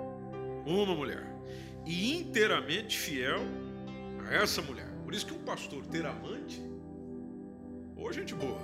Uma 0.66 0.94
mulher. 0.94 1.24
E 1.87 2.18
inteiramente 2.18 2.98
fiel 2.98 3.40
a 4.27 4.35
essa 4.35 4.61
mulher. 4.61 4.88
Por 5.05 5.14
isso 5.14 5.27
que 5.27 5.33
um 5.33 5.44
pastor 5.44 5.87
ter 5.87 6.05
amante, 6.05 6.61
ou 7.96 8.12
gente 8.12 8.35
boa. 8.35 8.61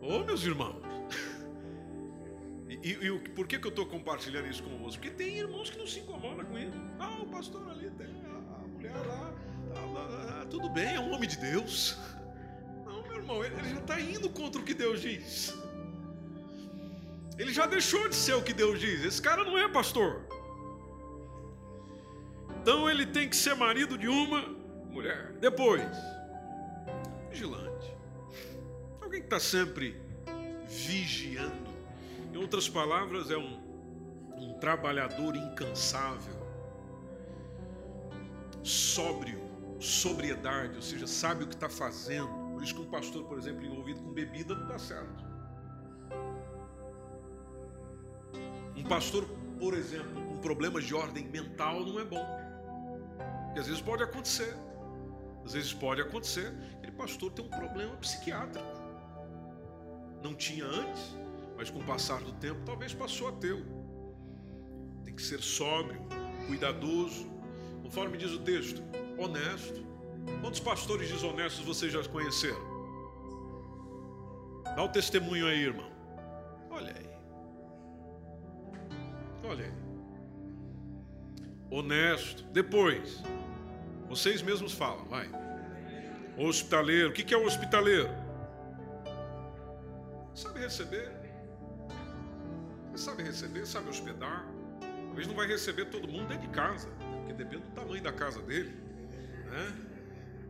Ô 0.00 0.16
oh, 0.16 0.24
meus 0.24 0.44
irmãos. 0.44 0.80
E, 2.70 2.92
e, 3.04 3.18
por 3.30 3.48
que, 3.48 3.58
que 3.58 3.66
eu 3.66 3.70
estou 3.70 3.84
compartilhando 3.84 4.46
isso 4.46 4.62
com 4.62 4.78
vocês? 4.78 4.94
Porque 4.94 5.10
tem 5.10 5.38
irmãos 5.38 5.70
que 5.70 5.76
não 5.76 5.86
se 5.88 5.98
incomodam 5.98 6.44
com 6.44 6.56
isso. 6.56 6.80
Ah, 7.00 7.18
o 7.20 7.26
pastor 7.26 7.68
ali 7.68 7.90
tem 7.90 8.06
a, 8.06 8.68
mulher 8.68 8.92
lá, 8.92 9.34
tá, 9.74 9.80
lá, 9.80 10.06
lá, 10.06 10.46
tudo 10.48 10.70
bem, 10.70 10.94
é 10.94 11.00
um 11.00 11.12
homem 11.12 11.28
de 11.28 11.36
Deus. 11.36 11.98
Não, 12.86 13.02
meu 13.02 13.16
irmão, 13.16 13.44
ele, 13.44 13.56
ele 13.56 13.70
já 13.70 13.80
está 13.80 14.00
indo 14.00 14.30
contra 14.30 14.60
o 14.60 14.64
que 14.64 14.72
Deus 14.72 15.00
diz. 15.00 15.52
Ele 17.36 17.52
já 17.52 17.66
deixou 17.66 18.08
de 18.08 18.14
ser 18.14 18.34
o 18.34 18.42
que 18.42 18.52
Deus 18.52 18.78
diz. 18.78 19.04
Esse 19.04 19.20
cara 19.20 19.42
não 19.44 19.56
é 19.56 19.66
pastor. 19.66 20.20
Então 22.60 22.88
ele 22.88 23.06
tem 23.06 23.28
que 23.28 23.36
ser 23.36 23.54
marido 23.54 23.96
de 23.96 24.08
uma 24.08 24.42
mulher. 24.90 25.32
Depois, 25.40 25.88
vigilante. 27.30 27.94
Alguém 29.00 29.20
que 29.20 29.26
está 29.26 29.40
sempre 29.40 29.98
vigiando 30.68 31.69
em 32.32 32.36
outras 32.36 32.68
palavras, 32.68 33.30
é 33.30 33.36
um, 33.36 33.60
um 34.36 34.58
trabalhador 34.58 35.34
incansável, 35.36 36.38
sóbrio, 38.62 39.40
sobriedade, 39.78 40.76
ou 40.76 40.82
seja, 40.82 41.06
sabe 41.06 41.44
o 41.44 41.48
que 41.48 41.54
está 41.54 41.68
fazendo. 41.68 42.28
Por 42.52 42.62
isso 42.62 42.74
que 42.74 42.80
um 42.82 42.90
pastor, 42.90 43.24
por 43.24 43.38
exemplo, 43.38 43.64
envolvido 43.64 44.02
com 44.02 44.12
bebida 44.12 44.54
não 44.54 44.66
dá 44.66 44.78
certo. 44.78 45.24
Um 48.76 48.84
pastor, 48.84 49.26
por 49.58 49.74
exemplo, 49.74 50.22
com 50.26 50.38
problemas 50.38 50.84
de 50.84 50.94
ordem 50.94 51.26
mental 51.28 51.80
não 51.80 51.98
é 52.00 52.04
bom. 52.04 52.26
Porque 53.46 53.60
às 53.60 53.66
vezes 53.66 53.82
pode 53.82 54.02
acontecer. 54.02 54.54
Às 55.44 55.54
vezes 55.54 55.72
pode 55.72 56.00
acontecer. 56.00 56.52
Aquele 56.76 56.92
pastor 56.92 57.32
tem 57.32 57.44
um 57.44 57.48
problema 57.48 57.96
psiquiátrico. 57.96 58.68
Não 60.22 60.34
tinha 60.34 60.66
antes, 60.66 61.16
mas 61.60 61.68
com 61.68 61.78
o 61.78 61.84
passar 61.84 62.22
do 62.22 62.32
tempo 62.32 62.62
talvez 62.64 62.94
passou 62.94 63.28
a 63.28 63.32
ter. 63.32 63.54
Tem 65.04 65.14
que 65.14 65.20
ser 65.20 65.42
sóbrio, 65.42 66.00
cuidadoso, 66.46 67.30
conforme 67.82 68.16
diz 68.16 68.30
o 68.30 68.38
texto, 68.38 68.82
honesto. 69.18 69.84
Quantos 70.40 70.58
pastores 70.58 71.10
desonestos 71.10 71.62
vocês 71.62 71.92
já 71.92 72.02
conheceram? 72.04 72.58
Dá 74.74 74.82
o 74.82 74.88
testemunho 74.88 75.46
aí, 75.46 75.64
irmão. 75.64 75.90
Olha 76.70 76.94
aí. 76.96 77.10
Olha 79.44 79.64
aí. 79.66 79.72
Honesto. 81.70 82.42
Depois, 82.44 83.22
vocês 84.08 84.40
mesmos 84.40 84.72
falam, 84.72 85.04
vai. 85.04 85.28
Hospitaleiro. 86.38 87.10
O 87.10 87.12
que 87.12 87.34
é 87.34 87.36
o 87.36 87.44
hospitaleiro? 87.44 88.08
Sabe 90.34 90.60
receber 90.60 91.19
sabe 92.98 93.22
receber, 93.22 93.66
sabe 93.66 93.88
hospedar. 93.88 94.46
Talvez 95.06 95.26
não 95.26 95.34
vai 95.34 95.46
receber 95.46 95.86
todo 95.86 96.08
mundo 96.08 96.28
dentro 96.28 96.46
de 96.46 96.54
casa, 96.54 96.88
porque 96.98 97.32
depende 97.32 97.62
do 97.62 97.70
tamanho 97.70 98.02
da 98.02 98.12
casa 98.12 98.40
dele. 98.42 98.74
Né? 99.46 99.72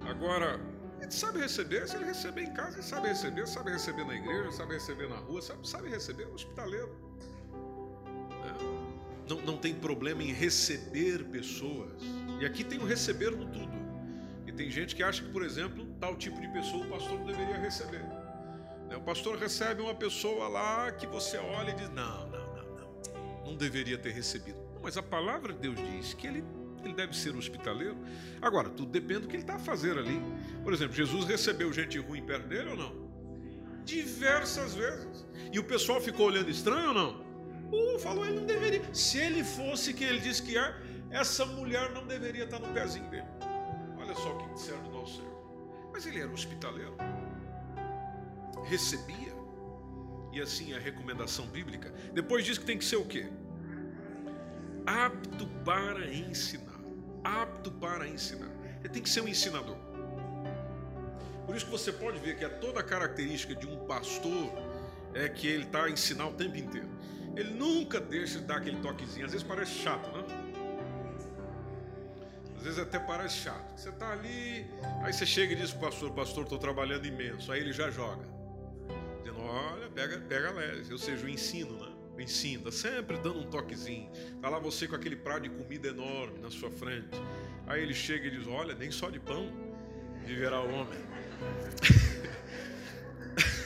Agora, 0.03 0.61
ele 1.01 1.11
sabe 1.11 1.41
receber, 1.41 1.89
se 1.89 1.97
ele 1.97 2.05
receber 2.05 2.43
em 2.43 2.53
casa, 2.53 2.77
ele 2.77 2.83
sabe 2.83 3.09
receber, 3.09 3.47
sabe 3.47 3.71
receber 3.71 4.05
na 4.05 4.15
igreja, 4.15 4.53
sabe 4.53 4.75
receber 4.75 5.09
na 5.09 5.17
rua, 5.17 5.41
sabe, 5.41 5.67
sabe 5.67 5.89
receber 5.89 6.27
no 6.27 6.35
hospitaleiro. 6.35 6.95
Né? 8.45 8.55
Não, 9.29 9.41
não 9.43 9.57
tem 9.57 9.75
problema 9.75 10.23
em 10.23 10.33
receber 10.33 11.25
pessoas. 11.25 12.03
E 12.41 12.45
aqui 12.45 12.65
tem 12.65 12.79
o 12.79 12.85
receber 12.85 13.31
no 13.31 13.47
tudo. 13.47 13.81
E 14.47 14.53
tem 14.53 14.71
gente 14.71 14.95
que 14.95 15.03
acha 15.03 15.23
que, 15.23 15.31
por 15.31 15.43
exemplo, 15.43 15.87
tal 16.01 16.17
tipo 16.17 16.41
de 16.41 16.49
pessoa 16.49 16.85
o 16.85 16.89
pastor 16.89 17.19
não 17.19 17.27
deveria 17.27 17.57
receber. 17.57 18.03
Né? 18.89 18.97
O 18.97 19.01
pastor 19.01 19.39
recebe 19.39 19.81
uma 19.81 19.95
pessoa 19.95 20.49
lá 20.49 20.91
que 20.91 21.07
você 21.07 21.39
olha 21.39 21.71
e 21.71 21.75
diz: 21.75 21.89
não, 21.91 22.30
não, 23.51 23.57
deveria 23.57 23.99
ter 23.99 24.13
recebido. 24.13 24.59
Mas 24.83 24.97
a 24.97 25.03
palavra 25.03 25.53
de 25.53 25.61
Deus 25.61 25.77
diz 25.77 26.15
que 26.15 26.27
ele, 26.27 26.45
ele 26.85 26.95
deve 26.95 27.17
ser 27.17 27.35
hospitaleiro. 27.37 27.97
Agora, 28.41 28.71
tudo 28.71 28.91
depende 28.91 29.21
do 29.21 29.29
que 29.29 29.37
ele 29.37 29.43
está 29.43 29.57
a 29.57 29.59
fazer 29.59 29.99
ali. 29.99 30.21
Por 30.63 30.73
exemplo, 30.73 30.95
Jesus 30.95 31.25
recebeu 31.25 31.73
gente 31.73 31.99
ruim 31.99 32.23
perto 32.23 32.49
dele 32.49 32.71
ou 32.71 32.77
não? 32.77 33.11
Diversas 33.85 34.75
vezes. 34.75 35.27
E 35.53 35.59
o 35.59 35.65
pessoal 35.65 36.01
ficou 36.01 36.27
olhando 36.27 36.51
estranho 36.51 36.89
ou 36.89 36.95
não? 36.95 37.31
Uh, 37.73 37.99
falou, 37.99 38.27
ele 38.27 38.41
não 38.41 38.47
deveria. 38.47 38.83
Se 38.95 39.19
ele 39.19 39.45
fosse 39.45 39.93
quem 39.93 40.09
ele 40.09 40.21
disse 40.21 40.43
que 40.43 40.57
é, 40.57 40.75
essa 41.11 41.45
mulher 41.45 41.91
não 41.93 42.07
deveria 42.07 42.45
estar 42.45 42.59
no 42.59 42.69
pezinho 42.69 43.09
dele. 43.11 43.27
Olha 43.99 44.15
só 44.15 44.35
o 44.35 44.39
que 44.39 44.55
disseram 44.55 44.83
do 44.85 44.91
nosso 44.91 45.17
Senhor. 45.17 45.91
Mas 45.93 46.07
ele 46.07 46.21
era 46.21 46.31
hospitaleiro 46.31 46.97
recebia. 48.65 49.35
E 50.33 50.41
assim 50.41 50.73
é 50.73 50.77
a 50.77 50.81
recomendação 50.81 51.47
bíblica. 51.47 51.93
Depois 52.13 52.45
diz 52.45 52.57
que 52.57 52.65
tem 52.65 52.79
que 52.79 52.85
ser 52.85 52.97
o 52.97 53.05
quê? 53.05 53.27
Apto 54.87 55.47
para 55.65 56.07
ensinar. 56.13 56.81
Apto 57.25 57.71
para 57.73 58.09
ensinar. 58.09 58.51
Ele 58.81 58.89
tem 58.89 59.03
que 59.03 59.11
ser 59.11 59.21
um 59.21 59.29
ensinador. 59.29 59.77
Por 61.47 61.57
isso 61.57 61.65
que 61.65 61.71
você 61.71 61.93
pode 61.93 62.19
ver 62.19 62.37
que 62.37 62.45
é 62.45 62.49
toda 62.49 62.81
a 62.81 62.83
característica 62.83 63.55
de 63.55 63.67
um 63.67 63.87
pastor 63.87 64.53
é 65.15 65.29
que 65.29 65.47
ele 65.47 65.65
está 65.65 65.85
a 65.85 65.91
ensinar 65.91 66.29
o 66.29 66.33
tempo 66.33 66.57
inteiro. 66.57 66.89
Ele 67.37 67.51
nunca 67.51 68.01
deixa 68.01 68.39
de 68.39 68.45
dar 68.45 68.59
aquele 68.59 68.81
toquezinho. 68.81 69.27
Às 69.27 69.33
vezes 69.33 69.47
parece 69.47 69.73
chato, 69.73 70.11
né? 70.17 70.25
Às 72.57 72.63
vezes 72.63 72.79
até 72.79 72.99
parece 72.99 73.37
chato. 73.37 73.79
Você 73.79 73.89
está 73.89 74.13
ali, 74.13 74.67
aí 75.03 75.13
você 75.13 75.25
chega 75.25 75.53
e 75.53 75.57
diz 75.57 75.73
para 75.73 75.79
o 75.79 75.91
pastor, 75.91 76.13
pastor, 76.13 76.43
estou 76.45 76.59
trabalhando 76.59 77.07
imenso. 77.07 77.51
Aí 77.51 77.61
ele 77.61 77.73
já 77.73 77.91
joga 77.91 78.25
dizendo, 79.23 79.41
olha, 79.41 79.89
pega, 79.89 80.19
pega 80.21 80.51
leve, 80.51 80.93
ou 80.93 80.99
seja, 80.99 81.25
o 81.25 81.29
ensino, 81.29 81.79
né? 81.79 81.90
Tá 82.27 82.71
sempre 82.71 83.17
dando 83.19 83.41
um 83.41 83.51
toquezinho. 83.51 84.11
Tá 84.41 84.49
lá 84.49 84.59
você 84.59 84.87
com 84.87 84.97
aquele 84.97 85.17
prato 85.17 85.43
de 85.43 85.51
comida 85.51 85.89
enorme 85.89 86.39
na 86.39 86.51
sua 86.51 86.71
frente. 86.71 87.21
Aí 87.67 87.83
ele 87.83 87.95
chega 87.95 88.27
e 88.27 88.31
diz, 88.31 88.47
olha, 88.47 88.75
nem 88.75 88.91
só 88.91 89.11
de 89.11 89.19
pão 89.19 89.51
viverá 90.25 90.61
o 90.61 90.71
homem. 90.73 90.99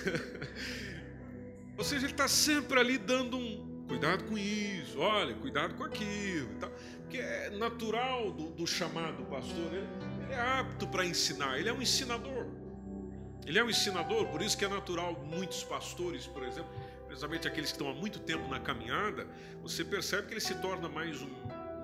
ou 1.77 1.85
seja, 1.85 2.07
ele 2.07 2.13
está 2.13 2.29
sempre 2.29 2.79
ali 2.79 2.99
dando 2.99 3.37
um 3.37 3.85
cuidado 3.89 4.25
com 4.25 4.37
isso, 4.39 4.99
olha, 4.99 5.35
cuidado 5.35 5.75
com 5.75 5.85
aquilo. 5.85 6.49
Porque 7.01 7.19
é 7.19 7.51
natural 7.51 8.33
do, 8.33 8.51
do 8.51 8.67
chamado 8.67 9.25
pastor, 9.25 9.73
ele, 9.73 9.87
ele 10.25 10.33
é 10.33 10.41
apto 10.41 10.87
para 10.87 11.05
ensinar, 11.05 11.59
ele 11.59 11.69
é 11.69 11.73
um 11.73 11.83
ensinador. 11.83 12.47
Ele 13.47 13.59
é 13.59 13.65
um 13.65 13.69
ensinador, 13.69 14.27
por 14.29 14.41
isso 14.41 14.57
que 14.57 14.65
é 14.65 14.69
natural 14.69 15.23
muitos 15.25 15.63
pastores, 15.63 16.27
por 16.27 16.43
exemplo, 16.45 16.71
principalmente 17.15 17.47
aqueles 17.47 17.71
que 17.71 17.77
estão 17.77 17.89
há 17.89 17.95
muito 17.95 18.19
tempo 18.19 18.49
na 18.49 18.59
caminhada, 18.59 19.25
você 19.63 19.85
percebe 19.85 20.27
que 20.27 20.35
ele 20.35 20.41
se 20.41 20.57
torna 20.57 20.89
mais 20.89 21.23
um, 21.23 21.29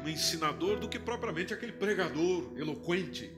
um 0.04 0.08
ensinador 0.08 0.80
do 0.80 0.88
que 0.88 0.98
propriamente 0.98 1.54
aquele 1.54 1.70
pregador 1.70 2.50
eloquente, 2.56 3.30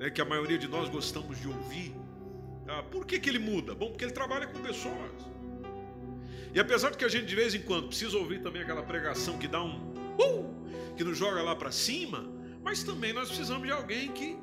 né, 0.00 0.10
que 0.10 0.20
a 0.20 0.24
maioria 0.24 0.58
de 0.58 0.66
nós 0.66 0.88
gostamos 0.88 1.38
de 1.38 1.46
ouvir. 1.46 1.94
Ah, 2.66 2.82
por 2.82 3.06
que, 3.06 3.20
que 3.20 3.28
ele 3.28 3.38
muda? 3.38 3.76
Bom, 3.76 3.90
porque 3.90 4.04
ele 4.04 4.12
trabalha 4.12 4.48
com 4.48 4.60
pessoas. 4.60 5.30
E 6.52 6.58
apesar 6.58 6.90
de 6.90 6.98
que 6.98 7.04
a 7.04 7.08
gente 7.08 7.26
de 7.26 7.36
vez 7.36 7.54
em 7.54 7.62
quando 7.62 7.86
precisa 7.86 8.18
ouvir 8.18 8.42
também 8.42 8.62
aquela 8.62 8.82
pregação 8.82 9.38
que 9.38 9.46
dá 9.46 9.62
um 9.62 9.92
uh, 10.18 10.94
que 10.96 11.04
nos 11.04 11.16
joga 11.16 11.42
lá 11.42 11.54
para 11.54 11.70
cima, 11.70 12.28
mas 12.60 12.82
também 12.82 13.12
nós 13.12 13.28
precisamos 13.28 13.64
de 13.64 13.72
alguém 13.72 14.10
que 14.10 14.36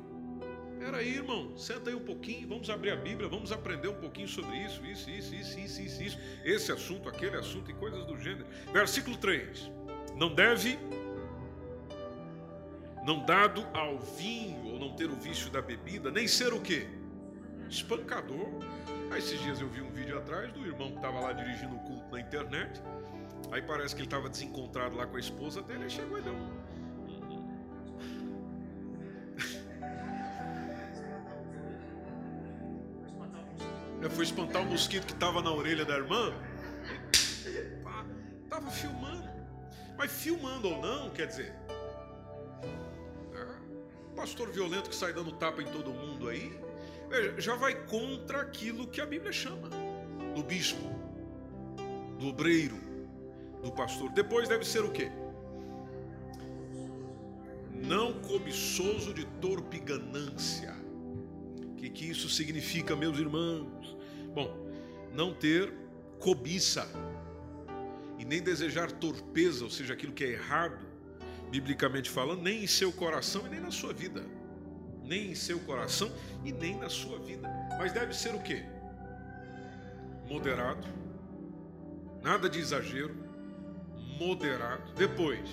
Peraí, 0.78 1.16
irmão, 1.16 1.56
senta 1.56 1.90
aí 1.90 1.96
um 1.96 2.04
pouquinho, 2.04 2.46
vamos 2.46 2.70
abrir 2.70 2.92
a 2.92 2.96
Bíblia, 2.96 3.28
vamos 3.28 3.50
aprender 3.50 3.88
um 3.88 3.94
pouquinho 3.94 4.28
sobre 4.28 4.56
isso, 4.58 4.84
isso, 4.86 5.10
isso, 5.10 5.34
isso, 5.34 5.58
isso, 5.58 5.80
isso, 5.82 6.02
isso, 6.02 6.18
esse 6.44 6.72
assunto, 6.72 7.08
aquele 7.08 7.36
assunto 7.36 7.70
e 7.70 7.74
coisas 7.74 8.04
do 8.06 8.16
gênero. 8.16 8.46
Versículo 8.72 9.16
3: 9.16 9.70
Não 10.14 10.32
deve, 10.32 10.78
não 13.04 13.24
dado 13.24 13.66
ao 13.74 13.98
vinho, 13.98 14.66
ou 14.66 14.78
não 14.78 14.94
ter 14.94 15.10
o 15.10 15.16
vício 15.16 15.50
da 15.50 15.60
bebida, 15.60 16.12
nem 16.12 16.28
ser 16.28 16.52
o 16.52 16.60
quê? 16.60 16.86
Espancador. 17.68 18.48
Aí 19.10 19.18
esses 19.18 19.40
dias 19.40 19.60
eu 19.60 19.68
vi 19.68 19.80
um 19.80 19.90
vídeo 19.90 20.16
atrás 20.16 20.52
do 20.52 20.64
irmão 20.64 20.90
que 20.90 20.96
estava 20.96 21.18
lá 21.18 21.32
dirigindo 21.32 21.74
o 21.74 21.80
culto 21.80 22.08
na 22.12 22.20
internet. 22.20 22.80
Aí 23.50 23.62
parece 23.62 23.94
que 23.94 24.00
ele 24.02 24.06
estava 24.06 24.28
desencontrado 24.28 24.96
lá 24.96 25.06
com 25.06 25.16
a 25.16 25.20
esposa 25.20 25.60
dele, 25.62 25.84
aí 25.84 25.90
chegou 25.90 26.18
e 26.18 26.22
Eu 34.00 34.10
fui 34.10 34.24
espantar 34.24 34.62
o 34.62 34.66
mosquito 34.66 35.06
que 35.06 35.12
estava 35.12 35.42
na 35.42 35.52
orelha 35.52 35.84
da 35.84 35.96
irmã. 35.96 36.32
Estava 38.44 38.70
filmando. 38.70 39.28
Mas 39.96 40.12
filmando 40.12 40.68
ou 40.68 40.80
não, 40.80 41.10
quer 41.10 41.26
dizer. 41.26 41.52
Ah, 43.34 43.58
pastor 44.14 44.50
violento 44.50 44.88
que 44.88 44.94
sai 44.94 45.12
dando 45.12 45.32
tapa 45.32 45.60
em 45.62 45.66
todo 45.66 45.90
mundo 45.90 46.28
aí. 46.28 46.58
Já 47.38 47.56
vai 47.56 47.74
contra 47.86 48.42
aquilo 48.42 48.86
que 48.86 49.00
a 49.00 49.06
Bíblia 49.06 49.32
chama 49.32 49.68
do 50.34 50.42
bispo, 50.44 50.82
do 52.18 52.28
obreiro, 52.28 52.78
do 53.62 53.72
pastor. 53.72 54.10
Depois 54.10 54.48
deve 54.48 54.64
ser 54.64 54.84
o 54.84 54.92
quê? 54.92 55.10
Não 57.72 58.12
cobiçoso 58.20 59.12
de 59.12 59.24
torpe 59.40 59.80
ganância. 59.80 60.77
O 61.78 61.80
que, 61.80 61.90
que 61.90 62.10
isso 62.10 62.28
significa, 62.28 62.96
meus 62.96 63.20
irmãos? 63.20 63.96
Bom, 64.34 64.52
não 65.12 65.32
ter 65.32 65.72
cobiça 66.18 66.90
e 68.18 68.24
nem 68.24 68.42
desejar 68.42 68.90
torpeza, 68.90 69.62
ou 69.62 69.70
seja, 69.70 69.92
aquilo 69.92 70.12
que 70.12 70.24
é 70.24 70.30
errado, 70.32 70.84
biblicamente 71.52 72.10
falando, 72.10 72.42
nem 72.42 72.64
em 72.64 72.66
seu 72.66 72.90
coração 72.90 73.46
e 73.46 73.50
nem 73.50 73.60
na 73.60 73.70
sua 73.70 73.92
vida. 73.92 74.24
Nem 75.04 75.30
em 75.30 75.34
seu 75.36 75.60
coração 75.60 76.10
e 76.44 76.50
nem 76.50 76.76
na 76.76 76.88
sua 76.88 77.16
vida. 77.20 77.48
Mas 77.78 77.92
deve 77.92 78.12
ser 78.12 78.34
o 78.34 78.42
quê? 78.42 78.64
Moderado, 80.28 80.84
nada 82.20 82.50
de 82.50 82.58
exagero, 82.58 83.14
moderado. 84.18 84.92
Depois, 84.94 85.48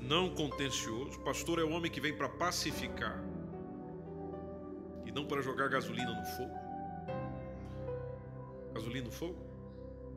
não 0.00 0.34
contencioso. 0.34 1.20
Pastor 1.20 1.60
é 1.60 1.62
o 1.62 1.70
homem 1.70 1.88
que 1.88 2.00
vem 2.00 2.16
para 2.16 2.28
pacificar 2.28 3.22
não 5.14 5.26
para 5.26 5.40
jogar 5.42 5.68
gasolina 5.68 6.12
no 6.12 6.24
fogo. 6.24 6.58
Gasolina 8.72 9.06
no 9.06 9.12
fogo? 9.12 9.36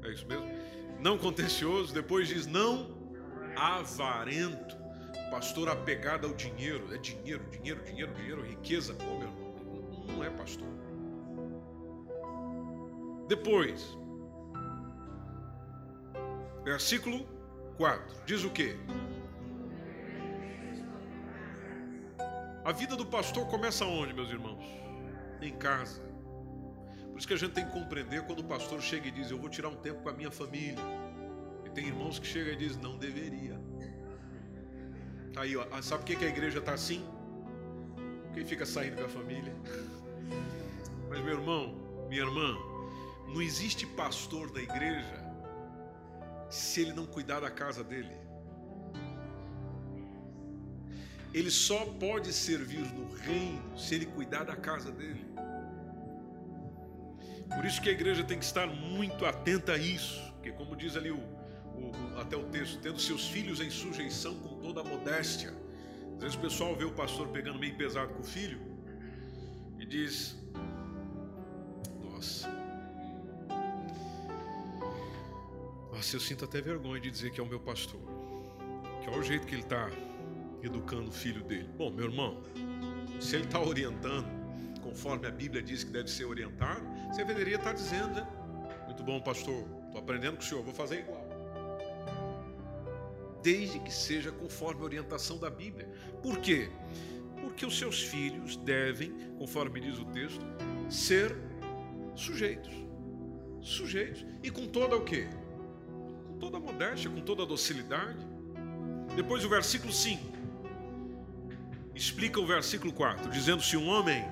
É 0.03 0.09
isso 0.09 0.27
mesmo? 0.27 0.47
Não 0.99 1.17
contencioso. 1.17 1.93
Depois 1.93 2.27
diz 2.27 2.47
não 2.47 2.95
avarento. 3.55 4.75
Pastor 5.31 5.69
apegado 5.69 6.27
ao 6.27 6.33
dinheiro. 6.33 6.93
É 6.93 6.97
dinheiro, 6.97 7.43
dinheiro, 7.49 7.83
dinheiro, 7.83 8.13
dinheiro, 8.13 8.41
riqueza. 8.41 8.93
Pô, 8.93 9.05
meu 9.05 9.27
irmão, 9.27 9.55
não 10.07 10.23
é 10.23 10.29
pastor. 10.29 10.67
Depois, 13.27 13.97
Versículo 16.67 17.25
4. 17.77 18.23
Diz 18.25 18.43
o 18.43 18.49
que? 18.49 18.75
A 22.65 22.73
vida 22.73 22.93
do 22.97 23.05
pastor 23.05 23.47
começa 23.47 23.85
onde, 23.85 24.13
meus 24.13 24.29
irmãos? 24.29 24.61
Em 25.41 25.53
casa. 25.55 26.01
Por 27.11 27.17
isso 27.17 27.27
que 27.27 27.33
a 27.33 27.37
gente 27.37 27.53
tem 27.53 27.65
que 27.65 27.71
compreender 27.71 28.23
quando 28.23 28.39
o 28.39 28.43
pastor 28.43 28.81
chega 28.81 29.07
e 29.07 29.11
diz: 29.11 29.31
Eu 29.31 29.39
vou 29.39 29.49
tirar 29.49 29.69
um 29.69 29.75
tempo 29.75 30.01
com 30.03 30.09
a 30.09 30.13
minha 30.13 30.31
família. 30.31 30.83
E 31.65 31.69
tem 31.69 31.87
irmãos 31.87 32.19
que 32.19 32.27
chegam 32.27 32.53
e 32.53 32.55
dizem: 32.55 32.81
Não 32.81 32.97
deveria. 32.97 33.59
Tá 35.33 35.41
aí, 35.41 35.55
ó. 35.55 35.65
Ah, 35.71 35.81
sabe 35.81 36.03
por 36.03 36.15
que 36.15 36.25
a 36.25 36.29
igreja 36.29 36.59
está 36.59 36.73
assim? 36.73 37.05
Quem 38.33 38.45
fica 38.45 38.65
saindo 38.65 38.95
da 38.97 39.07
família? 39.07 39.55
Mas, 41.09 41.21
meu 41.21 41.33
irmão, 41.39 41.75
minha 42.07 42.21
irmã, 42.21 42.55
não 43.27 43.41
existe 43.41 43.85
pastor 43.85 44.51
da 44.51 44.61
igreja 44.61 45.25
se 46.49 46.81
ele 46.81 46.93
não 46.93 47.05
cuidar 47.05 47.39
da 47.39 47.51
casa 47.51 47.83
dele. 47.83 48.15
Ele 51.33 51.51
só 51.51 51.85
pode 51.85 52.31
servir 52.31 52.85
no 52.93 53.13
reino 53.13 53.77
se 53.77 53.95
ele 53.95 54.05
cuidar 54.05 54.43
da 54.43 54.55
casa 54.55 54.91
dele. 54.91 55.26
Por 57.55 57.65
isso 57.65 57.81
que 57.81 57.89
a 57.89 57.91
igreja 57.91 58.23
tem 58.23 58.37
que 58.37 58.45
estar 58.45 58.67
muito 58.67 59.25
atenta 59.25 59.73
a 59.73 59.77
isso, 59.77 60.21
porque 60.33 60.51
como 60.51 60.75
diz 60.75 60.95
ali 60.95 61.11
o, 61.11 61.17
o, 61.17 62.19
até 62.19 62.35
o 62.35 62.43
texto, 62.45 62.79
tendo 62.79 62.99
seus 62.99 63.27
filhos 63.27 63.61
em 63.61 63.69
sujeição 63.69 64.35
com 64.39 64.59
toda 64.59 64.81
a 64.81 64.83
modéstia. 64.83 65.53
Às 66.15 66.21
vezes 66.21 66.35
o 66.35 66.39
pessoal 66.39 66.75
vê 66.75 66.85
o 66.85 66.91
pastor 66.91 67.27
pegando 67.29 67.59
meio 67.59 67.75
pesado 67.75 68.13
com 68.13 68.21
o 68.21 68.25
filho 68.25 68.59
e 69.79 69.85
diz: 69.85 70.35
Nossa, 72.03 72.49
Nossa, 75.97 76.15
eu 76.15 76.19
sinto 76.19 76.45
até 76.45 76.61
vergonha 76.61 77.01
de 77.01 77.09
dizer 77.09 77.31
que 77.31 77.39
é 77.39 77.43
o 77.43 77.47
meu 77.47 77.59
pastor. 77.59 77.99
Que 79.01 79.09
é 79.09 79.17
o 79.17 79.23
jeito 79.23 79.47
que 79.47 79.55
ele 79.55 79.63
está 79.63 79.89
educando 80.61 81.09
o 81.09 81.11
filho 81.11 81.43
dele. 81.43 81.67
Bom, 81.75 81.89
meu 81.89 82.05
irmão, 82.05 82.43
se 83.19 83.35
ele 83.35 83.45
está 83.45 83.59
orientando 83.59 84.27
conforme 84.81 85.27
a 85.27 85.31
Bíblia 85.31 85.61
diz 85.61 85.83
que 85.83 85.91
deve 85.91 86.09
ser 86.09 86.25
orientado, 86.25 86.81
você 87.07 87.23
deveria 87.23 87.55
estar 87.55 87.71
tá 87.71 87.73
dizendo, 87.73 88.15
né? 88.15 88.27
Muito 88.85 89.03
bom, 89.03 89.19
pastor, 89.19 89.65
estou 89.85 89.99
aprendendo 89.99 90.37
com 90.37 90.43
o 90.43 90.45
senhor, 90.45 90.63
vou 90.63 90.73
fazer 90.73 90.99
igual. 90.99 91.25
Desde 93.41 93.79
que 93.79 93.93
seja 93.93 94.31
conforme 94.31 94.81
a 94.81 94.85
orientação 94.85 95.37
da 95.37 95.49
Bíblia. 95.49 95.89
Por 96.21 96.39
quê? 96.39 96.69
Porque 97.41 97.65
os 97.65 97.77
seus 97.77 98.01
filhos 98.01 98.57
devem, 98.57 99.13
conforme 99.37 99.79
diz 99.79 99.97
o 99.99 100.05
texto, 100.05 100.45
ser 100.89 101.35
sujeitos. 102.15 102.73
Sujeitos. 103.61 104.25
E 104.43 104.49
com 104.49 104.67
toda 104.67 104.95
o 104.95 105.03
quê? 105.03 105.27
toda 106.39 106.59
modéstia, 106.59 107.09
com 107.09 107.21
toda 107.21 107.45
docilidade. 107.45 108.17
Depois 109.15 109.43
o 109.43 109.49
versículo 109.49 109.91
5 109.91 110.37
explica 111.95 112.39
o 112.39 112.45
versículo 112.45 112.93
4, 112.93 113.29
dizendo: 113.29 113.61
se 113.61 113.75
um 113.75 113.87
homem 113.87 114.23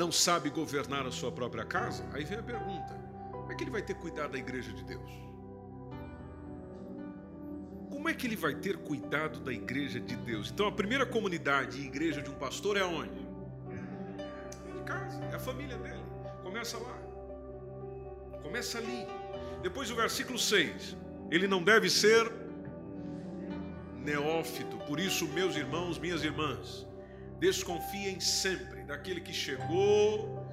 não 0.00 0.10
sabe 0.10 0.48
governar 0.48 1.06
a 1.06 1.10
sua 1.10 1.30
própria 1.30 1.62
casa, 1.62 2.02
aí 2.14 2.24
vem 2.24 2.38
a 2.38 2.42
pergunta: 2.42 2.92
como 3.30 3.52
é 3.52 3.54
que 3.54 3.62
ele 3.64 3.70
vai 3.70 3.82
ter 3.82 3.94
cuidado 3.94 4.32
da 4.32 4.38
igreja 4.38 4.72
de 4.72 4.82
Deus? 4.82 5.10
Como 7.90 8.08
é 8.08 8.14
que 8.14 8.26
ele 8.26 8.36
vai 8.36 8.54
ter 8.54 8.78
cuidado 8.78 9.40
da 9.40 9.52
igreja 9.52 10.00
de 10.00 10.16
Deus? 10.16 10.50
Então 10.50 10.66
a 10.66 10.72
primeira 10.72 11.04
comunidade 11.04 11.78
e 11.78 11.84
igreja 11.84 12.22
de 12.22 12.30
um 12.30 12.38
pastor 12.46 12.78
é 12.78 12.80
aonde? 12.80 13.20
De 14.72 14.82
casa, 14.86 15.22
é 15.22 15.34
a 15.34 15.38
família 15.38 15.76
dele. 15.76 16.02
Começa 16.42 16.78
lá. 16.78 16.96
Começa 18.42 18.78
ali. 18.78 19.06
Depois 19.62 19.90
o 19.90 19.96
versículo 19.96 20.38
6. 20.38 20.96
Ele 21.30 21.46
não 21.46 21.62
deve 21.62 21.90
ser 21.90 22.32
neófito. 23.98 24.78
Por 24.88 24.98
isso, 24.98 25.28
meus 25.28 25.56
irmãos, 25.56 25.98
minhas 25.98 26.24
irmãs, 26.24 26.86
desconfiem 27.38 28.18
sempre 28.18 28.79
daquele 28.90 29.20
que 29.20 29.32
chegou, 29.32 30.44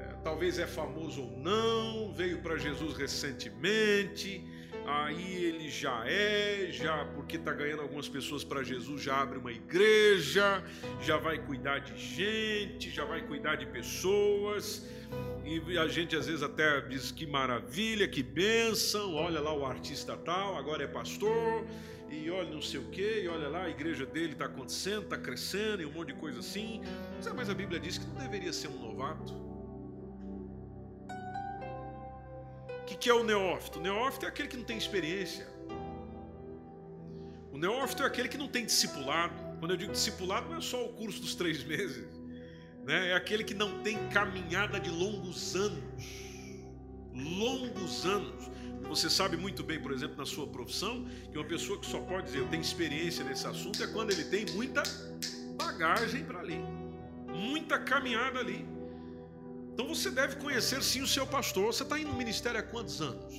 é, 0.00 0.04
talvez 0.24 0.58
é 0.58 0.66
famoso 0.66 1.20
ou 1.20 1.36
não, 1.36 2.10
veio 2.14 2.38
para 2.40 2.56
Jesus 2.56 2.96
recentemente, 2.96 4.42
aí 4.86 5.44
ele 5.44 5.68
já 5.68 6.02
é, 6.06 6.70
já 6.72 7.04
porque 7.14 7.36
está 7.36 7.52
ganhando 7.52 7.82
algumas 7.82 8.08
pessoas 8.08 8.42
para 8.42 8.62
Jesus, 8.62 9.02
já 9.02 9.20
abre 9.20 9.36
uma 9.36 9.52
igreja, 9.52 10.64
já 11.02 11.18
vai 11.18 11.36
cuidar 11.38 11.80
de 11.80 11.94
gente, 11.98 12.90
já 12.90 13.04
vai 13.04 13.20
cuidar 13.26 13.56
de 13.56 13.66
pessoas. 13.66 14.88
E 15.44 15.76
a 15.76 15.86
gente 15.86 16.16
às 16.16 16.26
vezes 16.26 16.42
até 16.42 16.80
diz 16.80 17.12
que 17.12 17.26
maravilha, 17.26 18.08
que 18.08 18.22
bênção, 18.22 19.14
olha 19.14 19.40
lá 19.42 19.54
o 19.54 19.66
artista 19.66 20.16
tal, 20.16 20.56
agora 20.56 20.84
é 20.84 20.86
pastor, 20.86 21.66
e 22.14 22.30
olha 22.30 22.50
não 22.50 22.62
sei 22.62 22.80
o 22.80 22.90
que, 22.90 23.22
e 23.22 23.28
olha 23.28 23.48
lá, 23.48 23.64
a 23.64 23.68
igreja 23.68 24.06
dele 24.06 24.32
está 24.32 24.46
acontecendo, 24.46 25.04
está 25.04 25.18
crescendo, 25.18 25.82
e 25.82 25.86
um 25.86 25.92
monte 25.92 26.08
de 26.12 26.14
coisa 26.14 26.40
assim. 26.40 26.80
Mas 27.34 27.50
a 27.50 27.54
Bíblia 27.54 27.80
diz 27.80 27.98
que 27.98 28.06
não 28.06 28.16
deveria 28.16 28.52
ser 28.52 28.68
um 28.68 28.78
novato. 28.78 29.32
O 32.80 32.84
que, 32.86 32.96
que 32.96 33.08
é 33.08 33.14
o 33.14 33.24
neófito? 33.24 33.78
O 33.78 33.82
neófito 33.82 34.26
é 34.26 34.28
aquele 34.28 34.48
que 34.48 34.56
não 34.56 34.64
tem 34.64 34.76
experiência. 34.76 35.46
O 37.52 37.58
neófito 37.58 38.02
é 38.02 38.06
aquele 38.06 38.28
que 38.28 38.36
não 38.36 38.48
tem 38.48 38.64
discipulado. 38.66 39.34
Quando 39.58 39.70
eu 39.70 39.76
digo 39.76 39.92
discipulado, 39.92 40.48
não 40.48 40.58
é 40.58 40.60
só 40.60 40.84
o 40.84 40.92
curso 40.92 41.20
dos 41.20 41.34
três 41.34 41.64
meses 41.64 42.24
né? 42.84 43.10
é 43.10 43.14
aquele 43.14 43.42
que 43.42 43.54
não 43.54 43.82
tem 43.82 43.96
caminhada 44.08 44.78
de 44.78 44.90
longos 44.90 45.56
anos. 45.56 45.82
Longos 47.12 48.04
anos. 48.04 48.50
Você 48.88 49.10
sabe 49.10 49.36
muito 49.36 49.62
bem, 49.62 49.80
por 49.80 49.92
exemplo, 49.92 50.16
na 50.16 50.26
sua 50.26 50.46
profissão, 50.46 51.06
que 51.30 51.38
uma 51.38 51.46
pessoa 51.46 51.78
que 51.78 51.86
só 51.86 52.00
pode 52.00 52.26
dizer 52.26 52.38
eu 52.38 52.48
tenho 52.48 52.62
experiência 52.62 53.24
nesse 53.24 53.46
assunto 53.46 53.82
é 53.82 53.86
quando 53.86 54.12
ele 54.12 54.24
tem 54.24 54.46
muita 54.54 54.82
bagagem 55.56 56.24
para 56.24 56.40
ali, 56.40 56.60
muita 57.28 57.78
caminhada 57.78 58.38
ali. 58.38 58.66
Então 59.72 59.88
você 59.88 60.10
deve 60.10 60.36
conhecer 60.36 60.82
sim 60.82 61.02
o 61.02 61.06
seu 61.06 61.26
pastor. 61.26 61.66
Você 61.66 61.82
está 61.82 61.98
indo 61.98 62.10
no 62.10 62.16
ministério 62.16 62.60
há 62.60 62.62
quantos 62.62 63.00
anos? 63.00 63.34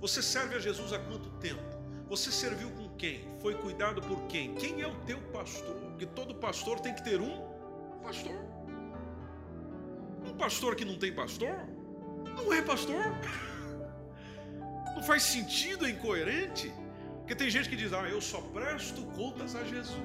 Você 0.00 0.22
serve 0.22 0.54
a 0.54 0.58
Jesus 0.58 0.92
há 0.92 0.98
quanto 0.98 1.28
tempo? 1.38 1.62
Você 2.08 2.30
serviu 2.30 2.70
com 2.70 2.88
quem? 2.96 3.28
Foi 3.40 3.54
cuidado 3.54 4.00
por 4.00 4.22
quem? 4.28 4.54
Quem 4.54 4.80
é 4.80 4.86
o 4.86 4.94
teu 5.00 5.20
pastor? 5.32 5.74
Porque 5.74 6.06
todo 6.06 6.34
pastor 6.36 6.80
tem 6.80 6.94
que 6.94 7.02
ter 7.04 7.20
um 7.20 7.36
pastor 8.02 8.56
pastor 10.36 10.76
que 10.76 10.84
não 10.84 10.98
tem 10.98 11.12
pastor 11.12 11.56
não 12.36 12.52
é 12.52 12.60
pastor. 12.60 13.02
Não 14.96 15.02
faz 15.02 15.22
sentido, 15.22 15.84
é 15.86 15.90
incoerente. 15.90 16.72
Porque 17.18 17.34
tem 17.34 17.50
gente 17.50 17.68
que 17.68 17.76
diz, 17.76 17.92
ah, 17.92 18.08
eu 18.08 18.20
só 18.20 18.40
presto 18.40 19.02
contas 19.18 19.54
a 19.54 19.62
Jesus. 19.62 20.00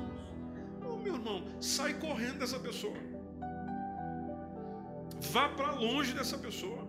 Oh, 0.84 0.98
meu 0.98 1.16
irmão, 1.16 1.46
sai 1.62 1.94
correndo 1.94 2.40
dessa 2.40 2.60
pessoa. 2.60 2.98
Vá 5.32 5.48
para 5.48 5.72
longe 5.72 6.14
dessa 6.14 6.38
pessoa. 6.38 6.86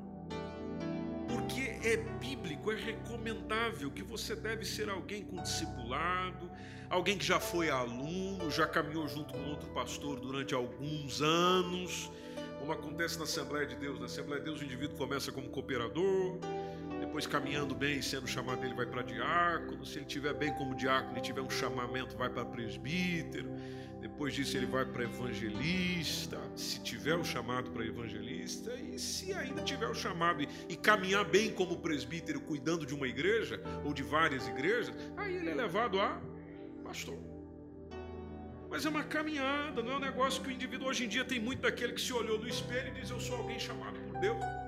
Porque 1.28 1.78
é 1.86 1.96
bíblico, 2.18 2.72
é 2.72 2.74
recomendável 2.74 3.90
que 3.90 4.03
você 4.03 4.34
deve 4.34 4.64
ser 4.64 4.90
alguém 4.90 5.22
com 5.22 5.40
discipulado, 5.40 6.50
alguém 6.90 7.16
que 7.16 7.24
já 7.24 7.38
foi 7.38 7.70
aluno, 7.70 8.50
já 8.50 8.66
caminhou 8.66 9.07
junto 9.07 9.32
com 9.32 9.44
outro 9.48 9.68
pastor 9.70 10.18
durante 10.18 10.55
alguns 10.55 11.22
anos, 11.22 12.11
como 12.59 12.72
acontece 12.72 13.16
na 13.16 13.24
Assembleia 13.24 13.66
de 13.66 13.76
Deus. 13.76 14.00
Na 14.00 14.07
Assembleia 14.07 14.40
de 14.40 14.46
Deus 14.46 14.61
o 14.61 14.64
indivíduo 14.64 14.96
começa 14.96 15.30
como 15.30 15.48
cooperador, 15.50 16.38
depois 17.12 17.26
caminhando 17.26 17.74
bem, 17.74 18.00
sendo 18.00 18.26
chamado 18.26 18.64
ele 18.64 18.72
vai 18.72 18.86
para 18.86 19.02
diácono, 19.02 19.84
se 19.84 19.98
ele 19.98 20.06
tiver 20.06 20.32
bem 20.32 20.50
como 20.54 20.74
diácono 20.74 21.18
e 21.18 21.20
tiver 21.20 21.42
um 21.42 21.50
chamamento 21.50 22.16
vai 22.16 22.30
para 22.30 22.42
presbítero, 22.42 23.50
depois 24.00 24.32
disso 24.32 24.56
ele 24.56 24.64
vai 24.64 24.86
para 24.86 25.04
evangelista, 25.04 26.40
se 26.56 26.80
tiver 26.80 27.14
o 27.14 27.22
chamado 27.22 27.70
para 27.70 27.84
evangelista, 27.84 28.74
e 28.76 28.98
se 28.98 29.30
ainda 29.34 29.60
tiver 29.60 29.88
o 29.88 29.94
chamado 29.94 30.42
e, 30.42 30.48
e, 30.70 30.74
caminhar 30.74 31.22
bem 31.26 31.52
como 31.52 31.80
presbítero, 31.80 32.40
cuidando 32.40 32.86
de 32.86 32.94
uma 32.94 33.06
igreja 33.06 33.60
ou 33.84 33.92
de 33.92 34.02
várias 34.02 34.48
igrejas, 34.48 34.94
aí 35.14 35.36
ele 35.36 35.50
é 35.50 35.54
levado 35.54 36.00
a 36.00 36.18
pastor. 36.82 37.18
Mas 38.70 38.86
é 38.86 38.88
uma 38.88 39.04
caminhada, 39.04 39.82
não 39.82 39.92
é 39.92 39.96
um 39.96 40.00
negócio 40.00 40.42
que 40.42 40.48
o 40.48 40.50
indivíduo 40.50 40.88
hoje 40.88 41.04
em 41.04 41.08
dia 41.08 41.26
tem 41.26 41.38
muito 41.38 41.60
daquele 41.60 41.92
que 41.92 42.00
se 42.00 42.14
olhou 42.14 42.38
no 42.38 42.48
espelho 42.48 42.88
e 42.88 42.98
diz: 42.98 43.10
Eu 43.10 43.20
sou 43.20 43.36
alguém 43.36 43.60
chamado 43.60 44.00
por 44.00 44.18
Deus. 44.18 44.61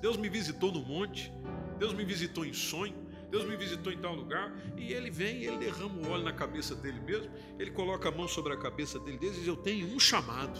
Deus 0.00 0.16
me 0.16 0.28
visitou 0.28 0.72
no 0.72 0.80
monte, 0.80 1.32
Deus 1.78 1.92
me 1.92 2.04
visitou 2.04 2.44
em 2.44 2.52
sonho. 2.52 3.08
Deus 3.30 3.44
me 3.44 3.56
visitou 3.56 3.92
em 3.92 3.98
tal 3.98 4.14
lugar, 4.14 4.50
e 4.76 4.92
ele 4.92 5.10
vem, 5.10 5.44
ele 5.44 5.58
derrama 5.58 6.00
o 6.00 6.10
óleo 6.10 6.24
na 6.24 6.32
cabeça 6.32 6.74
dele 6.74 6.98
mesmo, 7.00 7.30
ele 7.58 7.70
coloca 7.70 8.08
a 8.08 8.12
mão 8.12 8.26
sobre 8.26 8.54
a 8.54 8.56
cabeça 8.56 8.98
dele 8.98 9.18
e 9.20 9.30
diz: 9.30 9.46
Eu 9.46 9.56
tenho 9.56 9.86
um 9.86 10.00
chamado. 10.00 10.58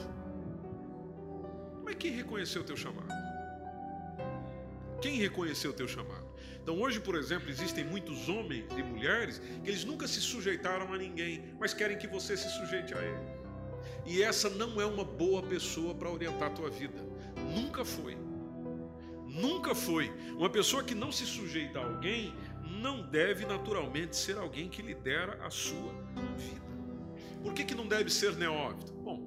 Mas 1.82 1.94
quem 1.94 2.12
reconheceu 2.12 2.60
o 2.60 2.64
teu 2.64 2.76
chamado? 2.76 3.08
Quem 5.00 5.16
reconheceu 5.16 5.70
o 5.70 5.74
teu 5.74 5.88
chamado? 5.88 6.26
Então 6.62 6.78
hoje, 6.82 7.00
por 7.00 7.14
exemplo, 7.14 7.48
existem 7.48 7.84
muitos 7.84 8.28
homens 8.28 8.66
e 8.76 8.82
mulheres 8.82 9.40
que 9.64 9.70
eles 9.70 9.84
nunca 9.84 10.06
se 10.06 10.20
sujeitaram 10.20 10.92
a 10.92 10.98
ninguém, 10.98 11.54
mas 11.58 11.72
querem 11.72 11.96
que 11.96 12.06
você 12.06 12.36
se 12.36 12.50
sujeite 12.50 12.92
a 12.92 13.00
ele. 13.00 13.38
E 14.04 14.22
essa 14.22 14.50
não 14.50 14.78
é 14.78 14.84
uma 14.84 15.04
boa 15.04 15.42
pessoa 15.42 15.94
para 15.94 16.10
orientar 16.10 16.48
a 16.48 16.54
tua 16.54 16.68
vida. 16.68 17.02
Nunca 17.54 17.86
foi. 17.86 18.27
Nunca 19.38 19.74
foi. 19.74 20.12
Uma 20.36 20.50
pessoa 20.50 20.82
que 20.82 20.94
não 20.94 21.12
se 21.12 21.24
sujeita 21.24 21.78
a 21.78 21.84
alguém 21.84 22.34
não 22.80 23.02
deve 23.02 23.46
naturalmente 23.46 24.16
ser 24.16 24.36
alguém 24.36 24.68
que 24.68 24.82
lidera 24.82 25.38
a 25.44 25.50
sua 25.50 25.92
vida. 26.36 26.68
Por 27.42 27.54
que, 27.54 27.64
que 27.64 27.74
não 27.74 27.86
deve 27.86 28.10
ser 28.10 28.34
neófito? 28.34 28.92
Bom, 28.94 29.20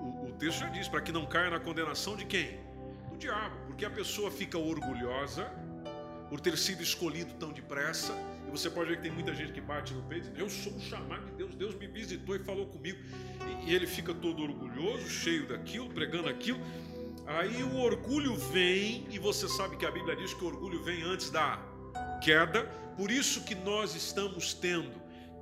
o, 0.00 0.28
o 0.28 0.32
texto 0.32 0.60
já 0.60 0.68
diz: 0.68 0.88
para 0.88 1.00
que 1.00 1.12
não 1.12 1.26
caia 1.26 1.50
na 1.50 1.60
condenação 1.60 2.16
de 2.16 2.24
quem? 2.24 2.58
Do 3.10 3.16
diabo. 3.18 3.56
Porque 3.66 3.84
a 3.84 3.90
pessoa 3.90 4.30
fica 4.30 4.58
orgulhosa 4.58 5.44
por 6.28 6.40
ter 6.40 6.56
sido 6.56 6.82
escolhido 6.82 7.34
tão 7.34 7.52
depressa. 7.52 8.12
E 8.48 8.50
você 8.50 8.70
pode 8.70 8.90
ver 8.90 8.96
que 8.96 9.02
tem 9.02 9.12
muita 9.12 9.34
gente 9.34 9.52
que 9.52 9.60
bate 9.60 9.92
no 9.92 10.02
peito 10.02 10.28
e 10.28 10.30
diz: 10.30 10.40
Eu 10.40 10.48
sou 10.48 10.78
chamado 10.80 11.26
de 11.26 11.32
Deus, 11.32 11.54
Deus 11.54 11.74
me 11.74 11.86
visitou 11.86 12.34
e 12.34 12.38
falou 12.38 12.66
comigo. 12.66 12.98
E, 13.64 13.70
e 13.70 13.74
ele 13.74 13.86
fica 13.86 14.14
todo 14.14 14.42
orgulhoso, 14.42 15.08
cheio 15.08 15.46
daquilo, 15.46 15.90
pregando 15.90 16.28
aquilo. 16.28 16.60
Aí 17.26 17.62
o 17.64 17.78
orgulho 17.78 18.36
vem, 18.36 19.06
e 19.10 19.18
você 19.18 19.48
sabe 19.48 19.76
que 19.76 19.84
a 19.84 19.90
Bíblia 19.90 20.14
diz 20.14 20.32
que 20.32 20.44
o 20.44 20.46
orgulho 20.46 20.82
vem 20.84 21.02
antes 21.02 21.28
da 21.28 21.60
queda, 22.22 22.64
por 22.96 23.10
isso 23.10 23.42
que 23.44 23.54
nós 23.54 23.96
estamos 23.96 24.54
tendo 24.54 24.92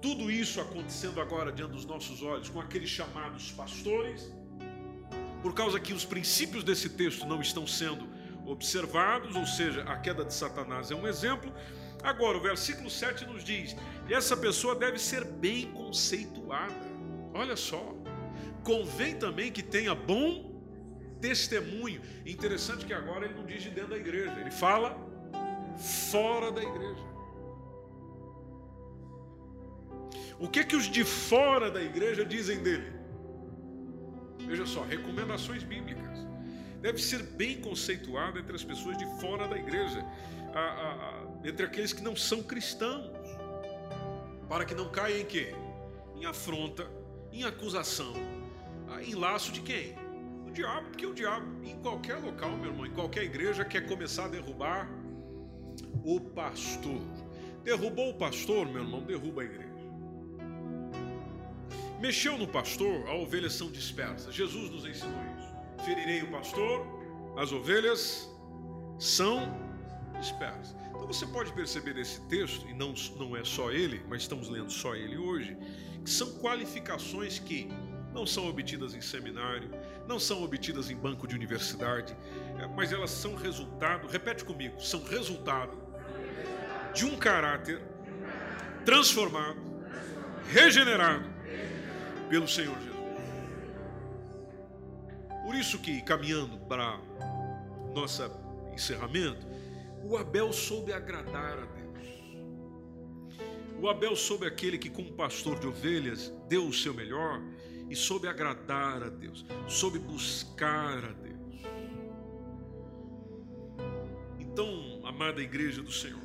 tudo 0.00 0.30
isso 0.30 0.60
acontecendo 0.60 1.20
agora 1.20 1.52
diante 1.52 1.72
dos 1.72 1.84
nossos 1.84 2.22
olhos, 2.22 2.48
com 2.48 2.60
aqueles 2.60 2.88
chamados 2.88 3.52
pastores, 3.52 4.32
por 5.42 5.54
causa 5.54 5.78
que 5.78 5.92
os 5.92 6.04
princípios 6.04 6.64
desse 6.64 6.88
texto 6.90 7.26
não 7.26 7.40
estão 7.40 7.66
sendo 7.66 8.08
observados, 8.46 9.36
ou 9.36 9.46
seja, 9.46 9.82
a 9.82 9.96
queda 9.98 10.24
de 10.24 10.32
Satanás 10.32 10.90
é 10.90 10.94
um 10.94 11.06
exemplo. 11.06 11.52
Agora, 12.02 12.36
o 12.38 12.40
versículo 12.40 12.90
7 12.90 13.26
nos 13.26 13.44
diz: 13.44 13.76
essa 14.08 14.36
pessoa 14.36 14.74
deve 14.74 14.98
ser 14.98 15.24
bem 15.24 15.70
conceituada. 15.72 16.74
Olha 17.32 17.56
só, 17.56 17.94
convém 18.62 19.16
também 19.16 19.50
que 19.50 19.62
tenha 19.62 19.94
bom 19.94 20.53
testemunho. 21.24 22.00
Interessante 22.34 22.84
que 22.88 22.92
agora 22.92 23.24
ele 23.24 23.34
não 23.40 23.46
diz 23.46 23.62
de 23.62 23.70
dentro 23.70 23.90
da 23.90 24.00
igreja, 24.04 24.34
ele 24.42 24.50
fala 24.50 24.90
fora 26.10 26.52
da 26.52 26.62
igreja. 26.62 27.04
O 30.38 30.48
que 30.48 30.62
que 30.64 30.76
os 30.76 30.86
de 30.96 31.04
fora 31.04 31.70
da 31.70 31.82
igreja 31.90 32.24
dizem 32.24 32.58
dele? 32.62 32.92
Veja 34.50 34.66
só, 34.66 34.82
recomendações 34.82 35.62
bíblicas. 35.62 36.18
Deve 36.82 37.00
ser 37.00 37.22
bem 37.22 37.58
conceituado 37.62 38.38
entre 38.38 38.54
as 38.54 38.62
pessoas 38.62 38.98
de 38.98 39.06
fora 39.18 39.48
da 39.48 39.56
igreja, 39.56 40.04
a, 40.52 40.60
a, 40.60 40.90
a, 41.08 41.48
entre 41.48 41.64
aqueles 41.64 41.94
que 41.94 42.02
não 42.02 42.14
são 42.14 42.42
cristãos, 42.42 43.10
para 44.50 44.66
que 44.66 44.74
não 44.74 44.90
caia 44.90 45.18
em 45.22 45.24
quê? 45.24 45.54
Em 46.14 46.26
afronta, 46.26 46.86
em 47.32 47.44
acusação, 47.44 48.12
em 49.00 49.14
laço 49.14 49.50
de 49.50 49.62
quem? 49.62 50.03
Diabo, 50.54 50.86
porque 50.88 51.04
o 51.04 51.12
diabo, 51.12 51.46
em 51.64 51.76
qualquer 51.80 52.14
local, 52.14 52.52
meu 52.56 52.70
irmão, 52.70 52.86
em 52.86 52.92
qualquer 52.92 53.24
igreja, 53.24 53.64
quer 53.64 53.88
começar 53.88 54.26
a 54.26 54.28
derrubar 54.28 54.88
o 56.04 56.20
pastor. 56.20 57.00
Derrubou 57.64 58.10
o 58.10 58.14
pastor, 58.14 58.64
meu 58.66 58.82
irmão, 58.82 59.02
derruba 59.02 59.42
a 59.42 59.44
igreja. 59.44 59.74
Mexeu 62.00 62.38
no 62.38 62.46
pastor, 62.46 63.08
a 63.08 63.14
ovelhas 63.14 63.54
são 63.54 63.68
dispersas. 63.68 64.32
Jesus 64.32 64.70
nos 64.70 64.86
ensinou 64.86 65.20
isso. 65.36 65.84
Ferirei 65.84 66.22
o 66.22 66.30
pastor, 66.30 66.86
as 67.36 67.50
ovelhas 67.50 68.30
são 68.98 69.40
dispersas. 70.20 70.76
Então 70.88 71.04
você 71.04 71.26
pode 71.26 71.52
perceber 71.52 71.94
nesse 71.94 72.20
texto, 72.28 72.64
e 72.68 72.74
não, 72.74 72.94
não 73.18 73.36
é 73.36 73.42
só 73.42 73.72
ele, 73.72 74.00
mas 74.08 74.22
estamos 74.22 74.48
lendo 74.48 74.70
só 74.70 74.94
ele 74.94 75.16
hoje, 75.16 75.56
que 76.04 76.10
são 76.10 76.30
qualificações 76.38 77.40
que 77.40 77.68
não 78.14 78.24
são 78.24 78.48
obtidas 78.48 78.94
em 78.94 79.00
seminário, 79.00 79.68
não 80.06 80.20
são 80.20 80.44
obtidas 80.44 80.88
em 80.88 80.96
banco 80.96 81.26
de 81.26 81.34
universidade, 81.34 82.16
é, 82.60 82.66
mas 82.68 82.92
elas 82.92 83.10
são 83.10 83.34
resultado, 83.34 84.06
repete 84.06 84.44
comigo, 84.44 84.80
são 84.80 85.02
resultado 85.02 85.76
de 86.94 87.04
um 87.04 87.16
caráter 87.16 87.82
transformado, 88.84 89.60
regenerado 90.48 91.28
pelo 92.30 92.46
Senhor 92.46 92.76
Jesus. 92.78 92.94
Por 95.44 95.56
isso 95.56 95.78
que, 95.80 96.00
caminhando 96.02 96.56
para 96.68 96.98
nosso 97.92 98.22
encerramento, 98.72 99.46
o 100.04 100.16
Abel 100.16 100.52
soube 100.52 100.92
agradar 100.92 101.58
a 101.58 101.66
Deus. 101.66 101.84
O 103.80 103.88
Abel 103.88 104.14
soube 104.14 104.46
aquele 104.46 104.78
que, 104.78 104.88
como 104.88 105.12
pastor 105.12 105.58
de 105.58 105.66
ovelhas, 105.66 106.32
deu 106.48 106.66
o 106.66 106.72
seu 106.72 106.94
melhor 106.94 107.42
e 107.88 107.96
soube 107.96 108.28
agradar 108.28 109.02
a 109.02 109.08
Deus, 109.08 109.44
soube 109.68 109.98
buscar 109.98 111.04
a 111.04 111.12
Deus. 111.12 111.34
Então, 114.38 115.02
amada 115.04 115.40
igreja 115.42 115.82
do 115.82 115.92
Senhor, 115.92 116.22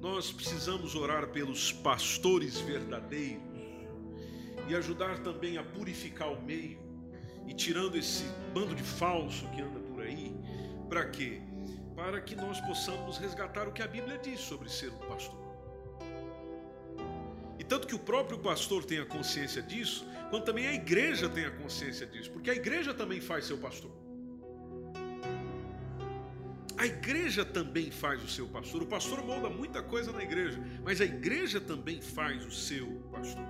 nós 0.00 0.30
precisamos 0.30 0.94
orar 0.94 1.28
pelos 1.28 1.72
pastores 1.72 2.60
verdadeiros 2.60 3.42
e 4.68 4.74
ajudar 4.74 5.18
também 5.18 5.58
a 5.58 5.62
purificar 5.62 6.32
o 6.32 6.42
meio 6.42 6.78
e 7.46 7.54
tirando 7.54 7.96
esse 7.96 8.24
bando 8.52 8.74
de 8.74 8.82
falso 8.82 9.48
que 9.50 9.62
anda 9.62 9.78
por 9.80 10.02
aí, 10.02 10.34
para 10.88 11.08
quê? 11.08 11.40
Para 11.94 12.20
que 12.20 12.34
nós 12.34 12.60
possamos 12.60 13.18
resgatar 13.18 13.68
o 13.68 13.72
que 13.72 13.82
a 13.82 13.86
Bíblia 13.86 14.18
diz 14.18 14.40
sobre 14.40 14.68
ser 14.68 14.90
um 14.90 14.98
pastor. 15.08 15.45
E 17.58 17.64
tanto 17.64 17.86
que 17.86 17.94
o 17.94 17.98
próprio 17.98 18.38
pastor 18.38 18.84
tenha 18.84 19.04
consciência 19.04 19.62
disso, 19.62 20.06
quanto 20.30 20.44
também 20.44 20.66
a 20.66 20.74
igreja 20.74 21.28
tenha 21.28 21.50
consciência 21.50 22.06
disso, 22.06 22.30
porque 22.30 22.50
a 22.50 22.54
igreja 22.54 22.92
também 22.92 23.20
faz 23.20 23.46
seu 23.46 23.58
pastor. 23.58 23.90
A 26.76 26.84
igreja 26.84 27.42
também 27.44 27.90
faz 27.90 28.22
o 28.22 28.28
seu 28.28 28.46
pastor. 28.46 28.82
O 28.82 28.86
pastor 28.86 29.24
molda 29.24 29.48
muita 29.48 29.82
coisa 29.82 30.12
na 30.12 30.22
igreja, 30.22 30.62
mas 30.84 31.00
a 31.00 31.04
igreja 31.04 31.58
também 31.58 32.02
faz 32.02 32.44
o 32.44 32.50
seu 32.50 32.86
pastor. 33.10 33.42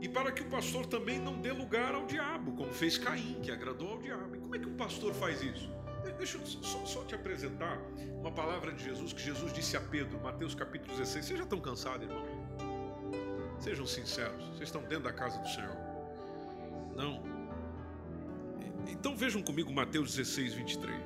E 0.00 0.08
para 0.08 0.30
que 0.30 0.42
o 0.42 0.46
pastor 0.46 0.86
também 0.86 1.18
não 1.18 1.40
dê 1.40 1.50
lugar 1.50 1.92
ao 1.92 2.06
diabo, 2.06 2.52
como 2.52 2.72
fez 2.72 2.96
Caim, 2.96 3.40
que 3.42 3.50
agradou 3.50 3.88
ao 3.88 3.98
diabo. 3.98 4.36
E 4.36 4.38
como 4.38 4.54
é 4.54 4.58
que 4.58 4.68
um 4.68 4.76
pastor 4.76 5.12
faz 5.12 5.42
isso? 5.42 5.68
Deixa 6.12 6.38
eu 6.38 6.46
só, 6.46 6.84
só, 6.86 7.04
te 7.04 7.14
apresentar 7.14 7.78
uma 8.20 8.32
palavra 8.32 8.72
de 8.72 8.84
Jesus 8.84 9.12
que 9.12 9.22
Jesus 9.22 9.52
disse 9.52 9.76
a 9.76 9.80
Pedro, 9.80 10.20
Mateus 10.20 10.54
capítulo 10.54 10.96
16. 10.96 11.24
Vocês 11.24 11.38
já 11.38 11.44
estão 11.44 11.60
cansados, 11.60 12.08
irmão? 12.08 12.24
Sejam 13.60 13.86
sinceros, 13.86 14.44
vocês 14.48 14.62
estão 14.62 14.82
dentro 14.82 15.04
da 15.04 15.12
casa 15.12 15.38
do 15.38 15.48
Senhor. 15.48 15.76
Não. 16.94 17.22
Então 18.88 19.16
vejam 19.16 19.42
comigo 19.42 19.72
Mateus 19.72 20.14
16, 20.14 20.54
23. 20.54 20.96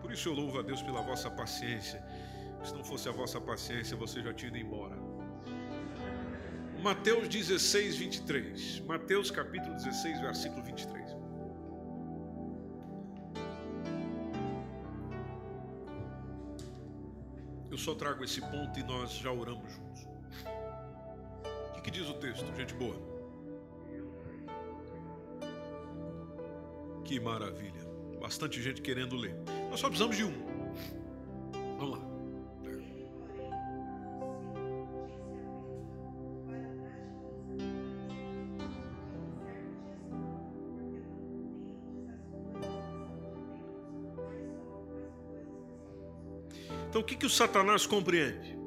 Por 0.00 0.12
isso 0.12 0.28
eu 0.28 0.32
louvo 0.32 0.58
a 0.58 0.62
Deus 0.62 0.82
pela 0.82 1.02
vossa 1.02 1.30
paciência. 1.30 2.02
Se 2.64 2.74
não 2.74 2.84
fosse 2.84 3.08
a 3.08 3.12
vossa 3.12 3.40
paciência, 3.40 3.96
você 3.96 4.22
já 4.22 4.32
tinha 4.34 4.48
ido 4.48 4.58
embora. 4.58 4.96
Mateus 6.82 7.28
16, 7.28 7.96
23. 7.96 8.80
Mateus 8.80 9.30
capítulo 9.30 9.74
16, 9.74 10.20
versículo 10.20 10.62
23. 10.64 11.19
Só 17.80 17.94
trago 17.94 18.22
esse 18.22 18.40
ponto 18.40 18.78
e 18.78 18.82
nós 18.82 19.12
já 19.12 19.32
oramos 19.32 19.72
juntos. 19.72 20.06
O 21.68 21.72
que, 21.74 21.80
que 21.82 21.90
diz 21.90 22.08
o 22.08 22.14
texto, 22.14 22.44
gente 22.54 22.74
boa? 22.74 22.96
Que 27.04 27.18
maravilha. 27.18 27.80
Bastante 28.20 28.62
gente 28.62 28.82
querendo 28.82 29.16
ler. 29.16 29.34
Nós 29.70 29.80
só 29.80 29.88
precisamos 29.88 30.16
de 30.16 30.24
um. 30.24 30.49
Então 47.00 47.06
o 47.06 47.06
que, 47.06 47.16
que 47.16 47.24
o 47.24 47.30
Satanás 47.30 47.86
compreende? 47.86 48.58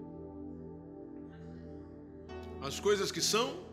As 2.62 2.80
coisas 2.80 3.12
que 3.12 3.22
são 3.22 3.64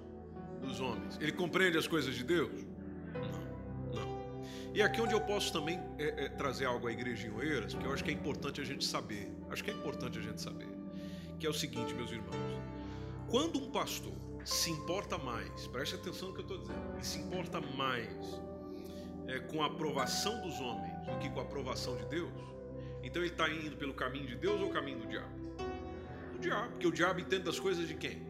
dos 0.60 0.80
homens. 0.80 1.16
Ele 1.18 1.32
compreende 1.32 1.78
as 1.78 1.88
coisas 1.88 2.14
de 2.14 2.22
Deus? 2.22 2.66
Não, 3.14 4.02
não. 4.02 4.44
E 4.74 4.82
aqui 4.82 5.00
onde 5.00 5.14
eu 5.14 5.20
posso 5.22 5.50
também 5.50 5.80
é, 5.98 6.26
é, 6.26 6.28
trazer 6.28 6.66
algo 6.66 6.86
à 6.88 6.92
igreja 6.92 7.26
em 7.26 7.30
Oeiras, 7.30 7.72
porque 7.72 7.88
eu 7.88 7.94
acho 7.94 8.04
que 8.04 8.10
é 8.10 8.12
importante 8.12 8.60
a 8.60 8.64
gente 8.64 8.84
saber. 8.84 9.34
Acho 9.48 9.64
que 9.64 9.70
é 9.70 9.72
importante 9.72 10.18
a 10.18 10.22
gente 10.22 10.42
saber. 10.42 10.68
Que 11.38 11.46
é 11.46 11.48
o 11.48 11.54
seguinte, 11.54 11.94
meus 11.94 12.10
irmãos. 12.10 12.34
Quando 13.30 13.58
um 13.58 13.70
pastor 13.70 14.12
se 14.44 14.70
importa 14.70 15.16
mais, 15.16 15.66
preste 15.68 15.94
atenção 15.94 16.28
no 16.28 16.34
que 16.34 16.40
eu 16.40 16.44
estou 16.44 16.58
dizendo, 16.58 17.00
e 17.00 17.06
se 17.06 17.18
importa 17.18 17.62
mais 17.62 18.42
é, 19.26 19.38
com 19.38 19.62
a 19.62 19.66
aprovação 19.66 20.38
dos 20.42 20.60
homens 20.60 21.06
do 21.06 21.18
que 21.18 21.30
com 21.30 21.40
a 21.40 21.44
aprovação 21.44 21.96
de 21.96 22.04
Deus, 22.06 22.59
então 23.10 23.22
ele 23.22 23.32
está 23.32 23.50
indo 23.50 23.76
pelo 23.76 23.92
caminho 23.92 24.28
de 24.28 24.36
Deus 24.36 24.60
ou 24.60 24.68
o 24.68 24.70
caminho 24.70 25.00
do 25.00 25.08
diabo? 25.08 25.34
Do 26.32 26.38
diabo, 26.38 26.70
porque 26.70 26.86
o 26.86 26.92
diabo 26.92 27.18
entende 27.18 27.42
das 27.42 27.58
coisas 27.58 27.86
de 27.88 27.94
quem? 27.94 28.22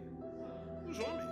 Dos 0.86 0.98
homens. 0.98 1.28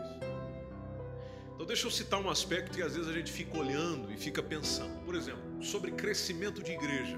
Então 1.54 1.66
deixa 1.66 1.86
eu 1.86 1.90
citar 1.90 2.20
um 2.20 2.28
aspecto 2.28 2.76
que 2.76 2.82
às 2.82 2.94
vezes 2.94 3.08
a 3.08 3.12
gente 3.12 3.32
fica 3.32 3.56
olhando 3.56 4.12
e 4.12 4.18
fica 4.18 4.42
pensando. 4.42 5.02
Por 5.02 5.14
exemplo, 5.14 5.64
sobre 5.64 5.90
crescimento 5.92 6.62
de 6.62 6.72
igreja. 6.72 7.16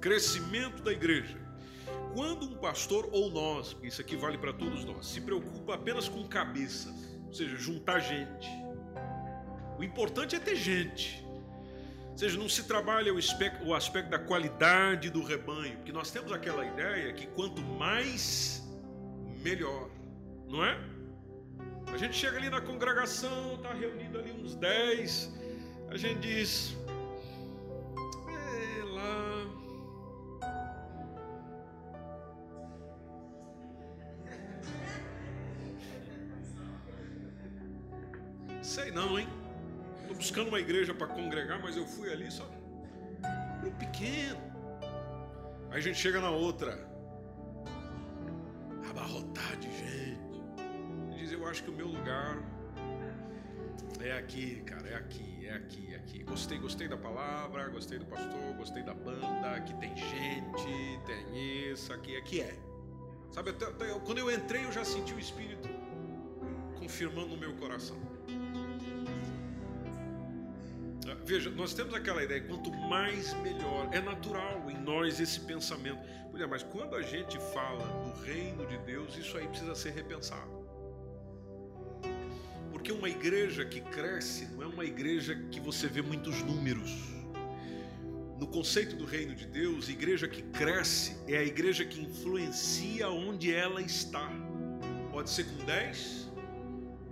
Crescimento 0.00 0.82
da 0.82 0.92
igreja. 0.92 1.38
Quando 2.12 2.46
um 2.46 2.56
pastor 2.56 3.08
ou 3.12 3.30
nós, 3.30 3.76
isso 3.84 4.00
aqui 4.00 4.16
vale 4.16 4.36
para 4.36 4.52
todos 4.52 4.84
nós, 4.84 5.06
se 5.06 5.20
preocupa 5.20 5.74
apenas 5.74 6.08
com 6.08 6.26
cabeças, 6.26 7.16
ou 7.24 7.32
seja, 7.32 7.56
juntar 7.56 8.00
gente. 8.00 8.48
O 9.78 9.84
importante 9.84 10.34
é 10.34 10.40
ter 10.40 10.56
gente. 10.56 11.25
Ou 12.16 12.20
seja, 12.20 12.38
não 12.38 12.48
se 12.48 12.64
trabalha 12.64 13.12
o 13.12 13.18
aspecto, 13.18 13.62
o 13.66 13.74
aspecto 13.74 14.08
da 14.08 14.18
qualidade 14.18 15.10
do 15.10 15.22
rebanho, 15.22 15.76
porque 15.76 15.92
nós 15.92 16.10
temos 16.10 16.32
aquela 16.32 16.64
ideia 16.64 17.12
que 17.12 17.26
quanto 17.26 17.60
mais, 17.60 18.66
melhor, 19.44 19.90
não 20.48 20.64
é? 20.64 20.80
A 21.92 21.98
gente 21.98 22.16
chega 22.16 22.38
ali 22.38 22.48
na 22.48 22.62
congregação, 22.62 23.56
está 23.56 23.74
reunido 23.74 24.18
ali 24.18 24.32
uns 24.32 24.54
10, 24.54 25.30
a 25.90 25.98
gente 25.98 26.20
diz, 26.20 26.74
buscando 40.36 40.48
uma 40.48 40.60
igreja 40.60 40.92
para 40.92 41.06
congregar, 41.06 41.58
mas 41.62 41.78
eu 41.78 41.86
fui 41.86 42.12
ali 42.12 42.30
só. 42.30 42.46
Grupo 43.62 43.78
pequeno. 43.78 44.38
Aí 45.70 45.78
a 45.78 45.80
gente 45.80 45.98
chega 45.98 46.20
na 46.20 46.28
outra. 46.30 46.86
Abarrotar 48.90 49.56
de 49.56 49.70
gente. 49.70 50.42
Diz, 51.16 51.32
eu 51.32 51.46
acho 51.46 51.62
que 51.64 51.70
o 51.70 51.72
meu 51.72 51.88
lugar 51.88 52.36
é 53.98 54.12
aqui, 54.12 54.62
cara, 54.66 54.86
é 54.90 54.96
aqui, 54.96 55.46
é 55.46 55.54
aqui, 55.54 55.94
é 55.94 55.96
aqui. 55.96 56.22
Gostei, 56.24 56.58
gostei 56.58 56.86
da 56.86 56.98
palavra, 56.98 57.70
gostei 57.70 57.98
do 57.98 58.04
pastor, 58.04 58.54
gostei 58.58 58.82
da 58.82 58.92
banda, 58.92 59.52
aqui 59.52 59.74
tem 59.76 59.96
gente, 59.96 61.00
tem 61.06 61.70
isso, 61.72 61.94
aqui, 61.94 62.14
aqui 62.14 62.42
é. 62.42 62.54
Sabe, 63.30 63.50
até, 63.50 63.64
até, 63.64 63.86
quando 64.00 64.18
eu 64.18 64.30
entrei 64.30 64.66
eu 64.66 64.72
já 64.72 64.84
senti 64.84 65.14
o 65.14 65.18
Espírito 65.18 65.66
confirmando 66.78 67.28
no 67.28 67.36
meu 67.38 67.54
coração. 67.54 68.15
Veja, 71.26 71.50
nós 71.50 71.74
temos 71.74 71.92
aquela 71.92 72.22
ideia, 72.22 72.40
quanto 72.40 72.70
mais 72.72 73.34
melhor. 73.42 73.88
É 73.90 74.00
natural 74.00 74.70
em 74.70 74.78
nós 74.78 75.18
esse 75.18 75.40
pensamento. 75.40 75.98
Mulher, 76.30 76.46
mas 76.46 76.62
quando 76.62 76.94
a 76.94 77.02
gente 77.02 77.36
fala 77.52 77.84
do 78.04 78.22
reino 78.22 78.64
de 78.64 78.78
Deus, 78.78 79.16
isso 79.18 79.36
aí 79.36 79.48
precisa 79.48 79.74
ser 79.74 79.90
repensado. 79.90 80.64
Porque 82.70 82.92
uma 82.92 83.08
igreja 83.08 83.64
que 83.64 83.80
cresce 83.80 84.46
não 84.54 84.62
é 84.62 84.66
uma 84.68 84.84
igreja 84.84 85.34
que 85.50 85.58
você 85.58 85.88
vê 85.88 86.00
muitos 86.00 86.42
números. 86.42 86.92
No 88.38 88.46
conceito 88.46 88.94
do 88.94 89.04
reino 89.04 89.34
de 89.34 89.46
Deus, 89.46 89.88
igreja 89.88 90.28
que 90.28 90.42
cresce 90.42 91.16
é 91.26 91.38
a 91.38 91.42
igreja 91.42 91.84
que 91.84 92.00
influencia 92.00 93.08
onde 93.10 93.52
ela 93.52 93.82
está. 93.82 94.30
Pode 95.10 95.28
ser 95.30 95.42
com 95.44 95.64
10, 95.64 96.30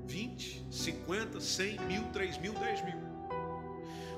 20, 0.07 0.67
50, 0.71 1.41
100 1.41 1.81
mil, 1.81 2.05
3 2.12 2.39
mil, 2.39 2.53
10 2.53 2.85
mil. 2.85 3.14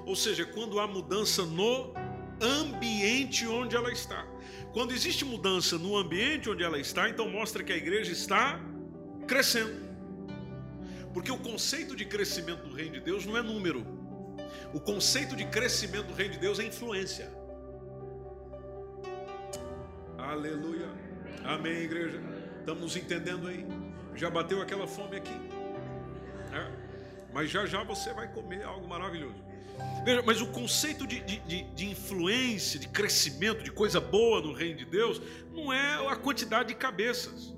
Ou 0.07 0.15
seja, 0.17 0.47
quando 0.47 0.79
há 0.79 0.87
mudança 0.87 1.45
no 1.45 1.93
ambiente 2.41 3.47
onde 3.47 3.75
ela 3.75 3.93
está. 3.93 4.25
Quando 4.73 4.93
existe 4.93 5.25
mudança 5.25 5.77
no 5.79 5.97
ambiente 5.97 6.49
onde 6.49 6.63
ela 6.63 6.79
está, 6.79 7.09
então 7.09 7.29
mostra 7.29 7.65
que 7.65 7.73
a 7.73 7.77
igreja 7.77 8.13
está 8.13 8.61
crescendo. 9.27 9.85
Porque 11.13 11.33
o 11.33 11.39
conceito 11.39 11.97
de 11.97 12.05
crescimento 12.05 12.69
do 12.69 12.75
reino 12.75 12.93
de 12.93 13.01
Deus 13.01 13.27
não 13.27 13.37
é 13.37 13.43
número. 13.43 13.85
O 14.73 14.81
conceito 14.81 15.35
de 15.35 15.47
crescimento 15.47 16.09
do 16.09 16.15
reino 16.15 16.35
de 16.35 16.39
Deus 16.39 16.61
é 16.61 16.65
influência. 16.65 17.29
Aleluia. 20.19 20.89
Amém, 21.43 21.79
igreja. 21.79 22.21
Estamos 22.61 22.97
entendendo 22.97 23.49
aí? 23.49 23.67
Já 24.15 24.29
bateu 24.29 24.61
aquela 24.61 24.87
fome 24.87 25.17
aqui. 25.17 25.35
É? 26.53 26.71
Mas 27.33 27.51
já 27.51 27.65
já 27.67 27.83
você 27.83 28.13
vai 28.13 28.33
comer 28.33 28.63
algo 28.65 28.87
maravilhoso. 28.87 29.46
Veja, 30.05 30.23
mas 30.25 30.41
o 30.41 30.47
conceito 30.47 31.05
de, 31.05 31.21
de, 31.21 31.63
de, 31.63 31.87
influência, 31.87 32.79
de 32.79 32.87
crescimento, 32.87 33.65
de 33.65 33.73
coisa 33.73 34.01
boa 34.01 34.41
no 34.41 34.53
reino 34.53 34.79
de 34.79 34.85
Deus, 34.85 35.21
não 35.53 35.73
é 35.73 36.07
a 36.09 36.15
quantidade 36.15 36.69
de 36.69 36.75
cabeças. 36.77 37.55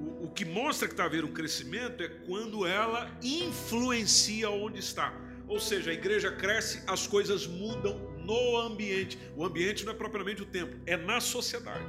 O, 0.00 0.24
o 0.24 0.30
que 0.30 0.44
mostra 0.44 0.88
que 0.88 0.94
está 0.94 1.04
havendo 1.04 1.28
um 1.28 1.32
crescimento 1.32 2.02
é 2.02 2.08
quando 2.08 2.66
ela 2.66 3.08
influencia 3.22 4.50
onde 4.50 4.80
está. 4.80 5.14
Ou 5.46 5.60
seja, 5.60 5.90
a 5.92 5.94
igreja 5.94 6.32
cresce, 6.32 6.82
as 6.86 7.06
coisas 7.06 7.46
mudam 7.46 7.98
no 8.18 8.56
ambiente. 8.58 9.16
O 9.36 9.44
ambiente 9.44 9.84
não 9.84 9.92
é 9.92 9.96
propriamente 9.96 10.42
o 10.42 10.46
templo, 10.46 10.80
é 10.86 10.96
na 10.96 11.20
sociedade. 11.20 11.86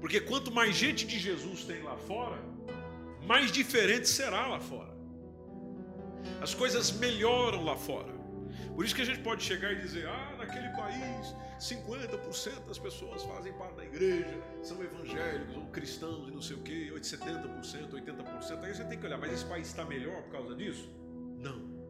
Porque 0.00 0.20
quanto 0.20 0.52
mais 0.52 0.76
gente 0.76 1.06
de 1.06 1.18
Jesus 1.18 1.64
tem 1.64 1.82
lá 1.82 1.96
fora, 1.96 2.38
mais 3.26 3.50
diferente 3.50 4.08
será 4.08 4.46
lá 4.46 4.60
fora. 4.60 4.99
As 6.40 6.54
coisas 6.54 6.90
melhoram 6.92 7.64
lá 7.64 7.76
fora. 7.76 8.20
Por 8.74 8.84
isso 8.84 8.94
que 8.94 9.02
a 9.02 9.04
gente 9.04 9.20
pode 9.20 9.42
chegar 9.42 9.72
e 9.72 9.76
dizer: 9.76 10.06
ah, 10.08 10.36
naquele 10.38 10.68
país, 10.70 11.34
50% 11.58 12.66
das 12.66 12.78
pessoas 12.78 13.22
fazem 13.24 13.52
parte 13.52 13.76
da 13.76 13.84
igreja, 13.84 14.42
são 14.62 14.82
evangélicos 14.82 15.56
ou 15.56 15.66
cristãos 15.66 16.28
e 16.28 16.30
não 16.30 16.40
sei 16.40 16.56
o 16.56 16.62
quê, 16.62 16.90
70%, 16.94 17.90
80%. 17.90 18.64
Aí 18.64 18.74
você 18.74 18.84
tem 18.84 18.98
que 18.98 19.06
olhar, 19.06 19.18
mas 19.18 19.32
esse 19.32 19.44
país 19.44 19.68
está 19.68 19.84
melhor 19.84 20.22
por 20.22 20.32
causa 20.32 20.54
disso? 20.54 20.90
Não. 21.38 21.80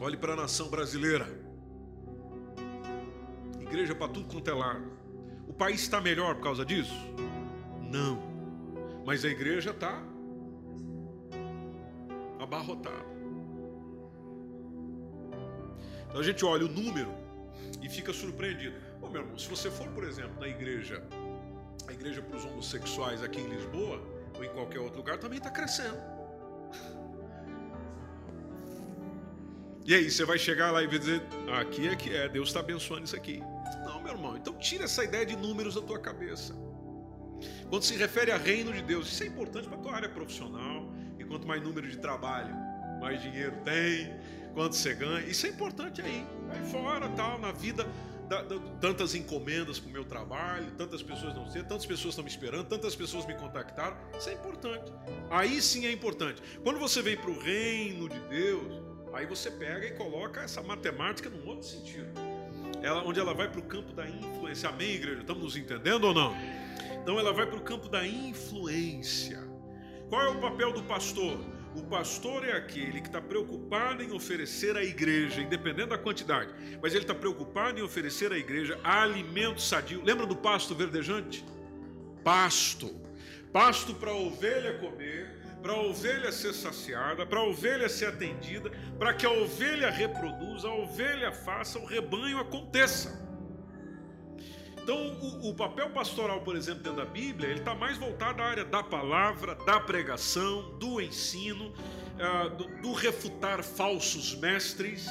Olhe 0.00 0.16
para 0.16 0.32
a 0.32 0.36
nação 0.36 0.68
brasileira. 0.68 1.26
Igreja 3.60 3.94
para 3.94 4.08
tudo 4.08 4.28
quanto 4.32 4.48
é 4.50 4.54
lado. 4.54 4.92
O 5.48 5.52
país 5.52 5.80
está 5.80 6.00
melhor 6.00 6.34
por 6.34 6.42
causa 6.42 6.64
disso? 6.64 6.94
Não. 7.90 8.20
Mas 9.04 9.24
a 9.24 9.28
igreja 9.28 9.70
está 9.70 10.02
abarrotado. 12.42 13.12
Então 16.08 16.20
a 16.20 16.24
gente 16.24 16.44
olha 16.44 16.66
o 16.66 16.68
número 16.68 17.10
e 17.80 17.88
fica 17.88 18.12
surpreendido. 18.12 18.76
Bom, 19.00 19.08
meu 19.08 19.22
irmão, 19.22 19.38
se 19.38 19.48
você 19.48 19.70
for, 19.70 19.88
por 19.88 20.04
exemplo, 20.04 20.38
na 20.38 20.46
igreja, 20.46 21.02
a 21.88 21.92
igreja 21.92 22.20
para 22.20 22.36
os 22.36 22.44
homossexuais 22.44 23.22
aqui 23.22 23.40
em 23.40 23.48
Lisboa, 23.48 24.00
ou 24.36 24.44
em 24.44 24.48
qualquer 24.50 24.80
outro 24.80 24.98
lugar, 24.98 25.18
também 25.18 25.38
está 25.38 25.50
crescendo. 25.50 25.98
E 29.84 29.94
aí, 29.94 30.10
você 30.10 30.24
vai 30.24 30.38
chegar 30.38 30.70
lá 30.70 30.82
e 30.82 30.86
vai 30.86 30.98
dizer: 30.98 31.22
aqui 31.60 31.88
é 31.88 31.96
que 31.96 32.14
é, 32.14 32.28
Deus 32.28 32.48
está 32.48 32.60
abençoando 32.60 33.04
isso 33.04 33.16
aqui. 33.16 33.42
Não, 33.84 34.00
meu 34.00 34.12
irmão, 34.12 34.36
então 34.36 34.54
tira 34.58 34.84
essa 34.84 35.02
ideia 35.02 35.26
de 35.26 35.36
números 35.36 35.74
da 35.74 35.82
tua 35.82 35.98
cabeça. 35.98 36.54
Quando 37.68 37.82
se 37.82 37.96
refere 37.96 38.30
a 38.30 38.36
reino 38.36 38.72
de 38.72 38.82
Deus, 38.82 39.08
isso 39.08 39.24
é 39.24 39.26
importante 39.26 39.66
para 39.66 39.78
a 39.78 39.80
tua 39.80 39.94
área 39.94 40.08
profissional. 40.08 40.81
Quanto 41.32 41.48
mais 41.48 41.62
número 41.62 41.88
de 41.88 41.96
trabalho, 41.96 42.54
mais 43.00 43.22
dinheiro 43.22 43.54
tem, 43.64 44.14
quanto 44.52 44.76
você 44.76 44.92
ganha. 44.92 45.26
Isso 45.26 45.46
é 45.46 45.48
importante 45.48 46.02
aí, 46.02 46.26
aí 46.50 46.70
fora, 46.70 47.08
tal, 47.08 47.38
na 47.38 47.50
vida. 47.50 47.88
Da, 48.28 48.42
da, 48.42 48.58
tantas 48.80 49.14
encomendas 49.14 49.78
para 49.78 49.88
o 49.88 49.92
meu 49.92 50.04
trabalho, 50.04 50.70
tantas 50.72 51.02
pessoas 51.02 51.34
não 51.34 51.50
sei, 51.50 51.62
tantas 51.62 51.86
pessoas 51.86 52.12
estão 52.12 52.22
me 52.22 52.30
esperando, 52.30 52.66
tantas 52.66 52.94
pessoas 52.94 53.24
me 53.24 53.34
contactaram. 53.34 53.96
Isso 54.16 54.28
é 54.28 54.34
importante. 54.34 54.92
Aí 55.30 55.60
sim 55.62 55.86
é 55.86 55.92
importante. 55.92 56.42
Quando 56.62 56.78
você 56.78 57.00
vem 57.00 57.16
para 57.16 57.30
o 57.30 57.38
reino 57.38 58.10
de 58.10 58.20
Deus, 58.28 58.82
aí 59.14 59.24
você 59.24 59.50
pega 59.50 59.86
e 59.86 59.92
coloca 59.92 60.42
essa 60.42 60.62
matemática 60.62 61.30
num 61.30 61.46
outro 61.48 61.66
sentido. 61.66 62.10
Ela, 62.82 63.02
onde 63.04 63.18
ela 63.18 63.32
vai 63.32 63.50
para 63.50 63.60
o 63.60 63.64
campo 63.64 63.94
da 63.94 64.06
influência. 64.06 64.68
Amém, 64.68 64.96
igreja? 64.96 65.20
Estamos 65.22 65.42
nos 65.42 65.56
entendendo 65.56 66.04
ou 66.04 66.14
não? 66.14 66.36
Então 67.02 67.18
ela 67.18 67.32
vai 67.32 67.46
para 67.46 67.56
o 67.56 67.62
campo 67.62 67.88
da 67.88 68.06
influência. 68.06 69.41
Qual 70.12 70.20
é 70.20 70.28
o 70.28 70.38
papel 70.42 70.74
do 70.74 70.82
pastor? 70.82 71.40
O 71.74 71.82
pastor 71.84 72.46
é 72.46 72.52
aquele 72.52 73.00
que 73.00 73.06
está 73.06 73.18
preocupado 73.18 74.02
em 74.02 74.12
oferecer 74.12 74.76
à 74.76 74.84
igreja, 74.84 75.40
independente 75.40 75.88
da 75.88 75.96
quantidade, 75.96 76.52
mas 76.82 76.92
ele 76.92 77.04
está 77.04 77.14
preocupado 77.14 77.80
em 77.80 77.82
oferecer 77.82 78.30
à 78.30 78.36
igreja 78.36 78.78
alimento 78.84 79.62
sadio. 79.62 80.04
Lembra 80.04 80.26
do 80.26 80.36
pasto 80.36 80.74
verdejante? 80.74 81.42
Pasto. 82.22 82.94
Pasto 83.54 83.94
para 83.94 84.10
a 84.10 84.14
ovelha 84.14 84.78
comer, 84.80 85.30
para 85.62 85.72
a 85.72 85.80
ovelha 85.80 86.30
ser 86.30 86.52
saciada, 86.52 87.24
para 87.24 87.38
a 87.38 87.44
ovelha 87.44 87.88
ser 87.88 88.08
atendida, 88.08 88.70
para 88.98 89.14
que 89.14 89.24
a 89.24 89.30
ovelha 89.30 89.88
reproduza, 89.88 90.68
a 90.68 90.74
ovelha 90.74 91.32
faça, 91.32 91.78
o 91.78 91.86
rebanho 91.86 92.38
aconteça. 92.38 93.18
Então, 94.82 94.96
o, 95.20 95.50
o, 95.50 95.54
papel 95.54 95.90
pastoral, 95.90 96.40
por 96.40 96.56
exemplo, 96.56 96.82
dentro 96.82 96.98
da 96.98 97.04
Bíblia, 97.04 97.48
ele 97.48 97.60
está 97.60 97.72
mais 97.72 97.96
voltado 97.98 98.42
à 98.42 98.46
área 98.46 98.64
da 98.64 98.82
palavra, 98.82 99.54
da 99.54 99.78
pregação, 99.78 100.76
do 100.76 101.00
ensino, 101.00 101.68
uh, 101.68 102.50
do, 102.56 102.66
do, 102.82 102.92
refutar 102.92 103.62
falsos 103.62 104.34
mestres, 104.34 105.06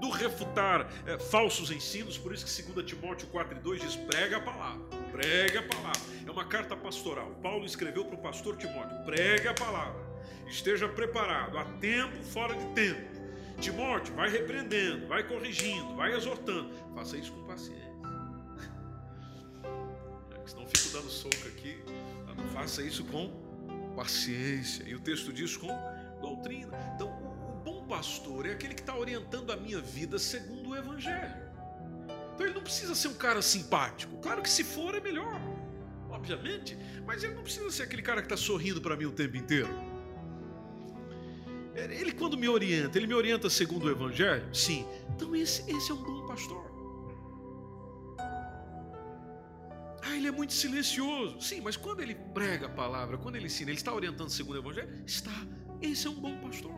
do 0.00 0.10
refutar 0.10 0.82
uh, 0.82 1.22
falsos 1.22 1.70
ensinos. 1.70 2.18
Por 2.18 2.34
isso 2.34 2.44
que 2.44 2.72
2 2.72 2.84
Timóteo 2.84 3.28
4,2 3.28 3.78
diz: 3.78 3.94
prega 3.94 4.38
a 4.38 4.40
palavra, 4.40 4.84
prega 5.12 5.60
a 5.60 5.62
palavra. 5.62 6.00
É 6.26 6.30
uma 6.30 6.44
carta 6.44 6.76
pastoral. 6.76 7.30
Paulo 7.40 7.64
escreveu 7.64 8.04
para 8.06 8.16
o 8.16 8.18
pastor 8.18 8.56
Timóteo: 8.56 9.04
prega 9.04 9.52
a 9.52 9.54
palavra, 9.54 10.04
esteja 10.48 10.88
preparado, 10.88 11.56
a 11.56 11.64
tempo, 11.78 12.24
fora 12.24 12.56
de 12.56 12.66
tempo. 12.74 13.14
Timóteo, 13.60 14.12
vai 14.16 14.28
repreendendo, 14.28 15.06
vai 15.06 15.22
corrigindo, 15.22 15.94
vai 15.94 16.12
exortando. 16.12 16.70
Faça 16.92 17.16
isso 17.16 17.30
com 17.32 17.44
paciência 17.44 17.95
soco 21.26 21.48
aqui. 21.48 21.76
Faça 22.52 22.82
isso 22.82 23.04
com 23.04 23.30
paciência. 23.94 24.84
E 24.86 24.94
o 24.94 25.00
texto 25.00 25.32
diz 25.32 25.56
com 25.56 25.68
doutrina. 26.20 26.76
Então, 26.94 27.08
o 27.08 27.62
bom 27.64 27.86
pastor 27.86 28.46
é 28.46 28.52
aquele 28.52 28.74
que 28.74 28.80
está 28.80 28.96
orientando 28.96 29.52
a 29.52 29.56
minha 29.56 29.80
vida 29.80 30.18
segundo 30.18 30.70
o 30.70 30.76
Evangelho. 30.76 31.34
Então, 32.34 32.46
ele 32.46 32.54
não 32.54 32.62
precisa 32.62 32.94
ser 32.94 33.08
um 33.08 33.14
cara 33.14 33.40
simpático. 33.40 34.16
Claro 34.18 34.42
que 34.42 34.50
se 34.50 34.62
for 34.62 34.94
é 34.94 35.00
melhor, 35.00 35.40
obviamente. 36.10 36.76
Mas 37.06 37.24
ele 37.24 37.34
não 37.34 37.42
precisa 37.42 37.70
ser 37.70 37.84
aquele 37.84 38.02
cara 38.02 38.20
que 38.20 38.26
está 38.26 38.36
sorrindo 38.36 38.80
para 38.80 38.96
mim 38.96 39.06
o 39.06 39.12
tempo 39.12 39.36
inteiro. 39.36 39.70
Ele, 41.74 42.12
quando 42.12 42.38
me 42.38 42.48
orienta, 42.48 42.96
ele 42.98 43.06
me 43.06 43.14
orienta 43.14 43.50
segundo 43.50 43.84
o 43.84 43.90
Evangelho? 43.90 44.48
Sim. 44.54 44.86
Então, 45.14 45.36
esse, 45.36 45.62
esse 45.70 45.90
é 45.90 45.94
um 45.94 46.02
bom 46.02 46.26
pastor. 46.26 46.75
Ah, 50.16 50.18
ele 50.18 50.28
é 50.28 50.30
muito 50.30 50.54
silencioso. 50.54 51.38
Sim, 51.42 51.60
mas 51.60 51.76
quando 51.76 52.00
ele 52.00 52.14
prega 52.14 52.66
a 52.66 52.70
palavra, 52.70 53.18
quando 53.18 53.36
ele 53.36 53.46
ensina, 53.46 53.70
ele 53.70 53.76
está 53.76 53.92
orientando 53.92 54.30
segundo 54.30 54.56
o 54.56 54.58
Evangelho? 54.60 54.88
Está. 55.04 55.34
Esse 55.82 56.06
é 56.06 56.10
um 56.10 56.14
bom 56.14 56.34
pastor. 56.38 56.74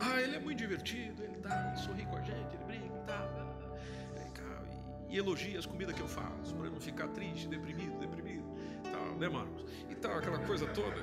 Ah, 0.00 0.20
ele 0.20 0.34
é 0.34 0.40
muito 0.40 0.58
divertido, 0.58 1.22
ele 1.22 1.36
tá, 1.36 1.68
ele 1.68 1.76
sorri 1.76 2.04
com 2.04 2.16
a 2.16 2.20
gente, 2.20 2.54
ele 2.54 2.64
brinca, 2.64 2.84
ele 2.84 3.04
tá, 3.06 4.62
e, 5.08 5.14
e 5.14 5.18
elogia 5.18 5.58
as 5.58 5.66
comidas 5.66 5.94
que 5.94 6.02
eu 6.02 6.08
faço, 6.08 6.54
para 6.54 6.68
não 6.68 6.80
ficar 6.80 7.08
triste, 7.08 7.48
deprimido, 7.48 7.98
deprimido, 7.98 8.44
tal, 8.90 9.16
né, 9.16 9.28
Marcos? 9.28 9.64
E 9.88 9.94
tal, 9.94 10.18
aquela 10.18 10.38
coisa 10.40 10.66
toda. 10.66 10.96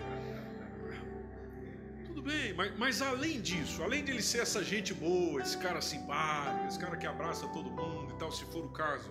Tudo 2.05 2.21
bem, 2.21 2.53
mas, 2.53 2.77
mas 2.77 3.01
além 3.01 3.41
disso, 3.41 3.81
além 3.81 4.03
de 4.03 4.11
ele 4.11 4.21
ser 4.21 4.39
essa 4.39 4.63
gente 4.63 4.93
boa, 4.93 5.41
esse 5.41 5.57
cara 5.57 5.81
simpático, 5.81 6.67
esse 6.67 6.77
cara 6.77 6.95
que 6.97 7.07
abraça 7.07 7.47
todo 7.47 7.71
mundo 7.71 8.13
e 8.13 8.19
tal, 8.19 8.31
se 8.31 8.45
for 8.45 8.65
o 8.65 8.69
caso, 8.69 9.09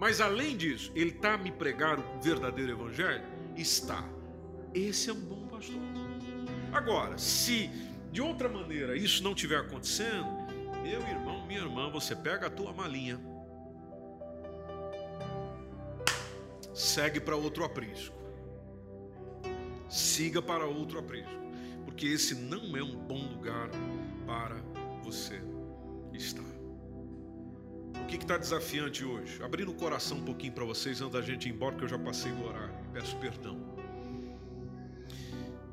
mas 0.00 0.18
além 0.18 0.56
disso, 0.56 0.90
ele 0.94 1.10
está 1.10 1.36
me 1.36 1.52
pregar 1.52 2.00
o 2.00 2.20
verdadeiro 2.22 2.72
evangelho? 2.72 3.22
Está. 3.54 4.02
Esse 4.72 5.10
é 5.10 5.12
um 5.12 5.20
bom 5.20 5.46
pastor. 5.46 5.76
Agora, 6.72 7.18
se 7.18 7.68
de 8.10 8.22
outra 8.22 8.48
maneira 8.48 8.96
isso 8.96 9.22
não 9.22 9.32
estiver 9.32 9.58
acontecendo, 9.58 10.24
meu 10.82 11.02
irmão, 11.02 11.46
minha 11.46 11.60
irmã, 11.60 11.90
você 11.90 12.16
pega 12.16 12.46
a 12.46 12.50
tua 12.50 12.72
malinha, 12.72 13.20
segue 16.72 17.20
para 17.20 17.36
outro 17.36 17.62
aprisco. 17.62 18.16
Siga 19.86 20.40
para 20.40 20.64
outro 20.64 20.98
aprisco, 20.98 21.30
porque 21.84 22.06
esse 22.06 22.34
não 22.34 22.74
é 22.74 22.82
um 22.82 22.96
bom 22.96 23.34
lugar 23.34 23.68
para 24.24 24.56
você 25.02 25.42
estar 26.14 26.49
que 28.08 28.16
está 28.16 28.36
desafiante 28.36 29.04
hoje? 29.04 29.42
Abrindo 29.42 29.70
o 29.70 29.74
coração 29.74 30.18
um 30.18 30.24
pouquinho 30.24 30.52
para 30.52 30.64
vocês 30.64 31.00
antes 31.00 31.12
da 31.12 31.22
gente 31.22 31.48
ir 31.48 31.52
embora, 31.52 31.76
que 31.76 31.84
eu 31.84 31.88
já 31.88 31.98
passei 31.98 32.32
do 32.32 32.44
horário. 32.44 32.74
Peço 32.92 33.16
perdão. 33.16 33.58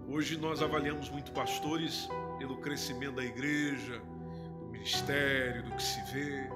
Hoje 0.07 0.37
nós 0.37 0.61
avaliamos 0.61 1.09
muito 1.09 1.31
pastores 1.31 2.07
pelo 2.39 2.57
crescimento 2.57 3.15
da 3.15 3.25
igreja, 3.25 3.99
do 4.59 4.67
ministério, 4.67 5.63
do 5.63 5.71
que 5.71 5.83
se 5.83 6.01
vê. 6.13 6.49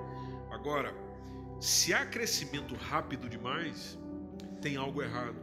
Agora, 0.52 0.94
se 1.60 1.94
há 1.94 2.06
crescimento 2.06 2.76
rápido 2.76 3.28
demais, 3.28 4.00
tem 4.62 4.78
algo 4.78 5.02
errado. 5.02 5.36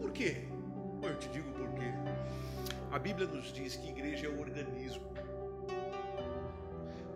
Por 0.00 0.12
quê? 0.12 0.44
Eu 1.02 1.18
te 1.18 1.28
digo 1.30 1.50
por 1.52 1.68
quê. 1.74 1.92
A 2.92 2.98
Bíblia 2.98 3.26
nos 3.26 3.52
diz 3.52 3.76
que 3.76 3.88
igreja 3.88 4.26
é 4.26 4.30
um 4.30 4.40
organismo. 4.40 5.02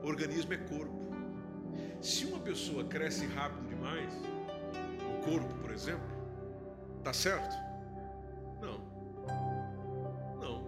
Organismo 0.02 0.52
é 0.52 0.56
corpo. 0.56 0.98
Se 2.00 2.24
uma 2.26 2.38
pessoa 2.40 2.84
cresce 2.84 3.26
rápido 3.26 3.68
demais, 3.68 4.12
o 5.02 5.24
corpo, 5.24 5.52
por 5.54 5.72
exemplo, 5.72 6.06
tá 7.02 7.12
certo? 7.12 7.54
Não. 8.60 8.78
Não. 10.40 10.64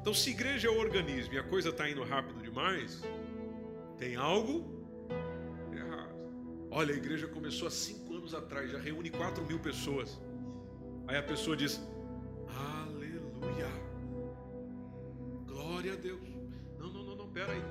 Então, 0.00 0.12
se 0.12 0.30
igreja 0.30 0.68
é 0.68 0.70
o 0.70 0.78
organismo 0.78 1.34
e 1.34 1.38
a 1.38 1.44
coisa 1.44 1.68
está 1.70 1.88
indo 1.88 2.02
rápido 2.02 2.42
demais, 2.42 3.02
tem 3.96 4.16
algo 4.16 4.84
errado. 5.72 6.14
Olha, 6.70 6.92
a 6.92 6.96
igreja 6.96 7.28
começou 7.28 7.68
há 7.68 7.70
cinco 7.70 8.14
anos 8.14 8.34
atrás, 8.34 8.70
já 8.70 8.78
reúne 8.78 9.10
quatro 9.10 9.44
mil 9.46 9.60
pessoas. 9.60 10.20
Aí 11.06 11.16
a 11.16 11.22
pessoa 11.22 11.56
diz: 11.56 11.80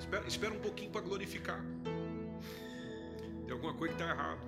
espera 0.04 0.28
espera 0.28 0.54
um 0.54 0.60
pouquinho 0.60 0.92
para 0.92 1.02
glorificar. 1.02 1.64
Tem 3.46 3.52
alguma 3.52 3.74
coisa 3.74 3.96
que 3.96 4.02
está 4.02 4.14
errado. 4.14 4.42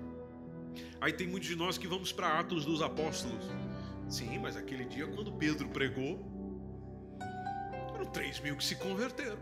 Aí 1.00 1.14
tem 1.14 1.28
muitos 1.28 1.48
de 1.48 1.56
nós 1.56 1.78
que 1.78 1.88
vamos 1.88 2.12
para 2.12 2.40
Atos 2.40 2.66
dos 2.66 2.82
Apóstolos. 2.82 3.46
Sim, 4.10 4.40
mas 4.40 4.56
aquele 4.56 4.86
dia 4.86 5.08
quando 5.08 5.32
Pedro 5.32 5.68
pregou, 5.70 6.20
foram 7.92 8.06
3 8.06 8.40
mil 8.42 8.56
que 8.58 8.64
se 8.64 8.76
converteram. 8.76 9.40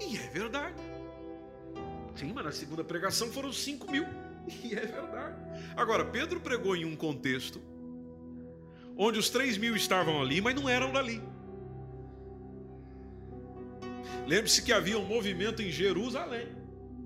E 0.00 0.16
é 0.16 0.28
verdade. 0.28 0.80
Sim, 2.14 2.32
mas 2.32 2.44
na 2.44 2.52
segunda 2.52 2.84
pregação 2.84 3.28
foram 3.28 3.52
5 3.52 3.90
mil. 3.90 4.06
E 4.64 4.74
é 4.74 4.86
verdade. 4.86 5.36
Agora, 5.76 6.04
Pedro 6.04 6.40
pregou 6.40 6.74
em 6.74 6.84
um 6.84 6.96
contexto 6.96 7.60
onde 8.96 9.18
os 9.18 9.30
3 9.30 9.58
mil 9.58 9.76
estavam 9.76 10.20
ali, 10.20 10.40
mas 10.40 10.54
não 10.54 10.68
eram 10.68 10.90
dali. 10.92 11.22
Lembre-se 14.30 14.62
que 14.62 14.72
havia 14.72 14.96
um 14.96 15.04
movimento 15.04 15.60
em 15.60 15.70
Jerusalém, 15.72 16.46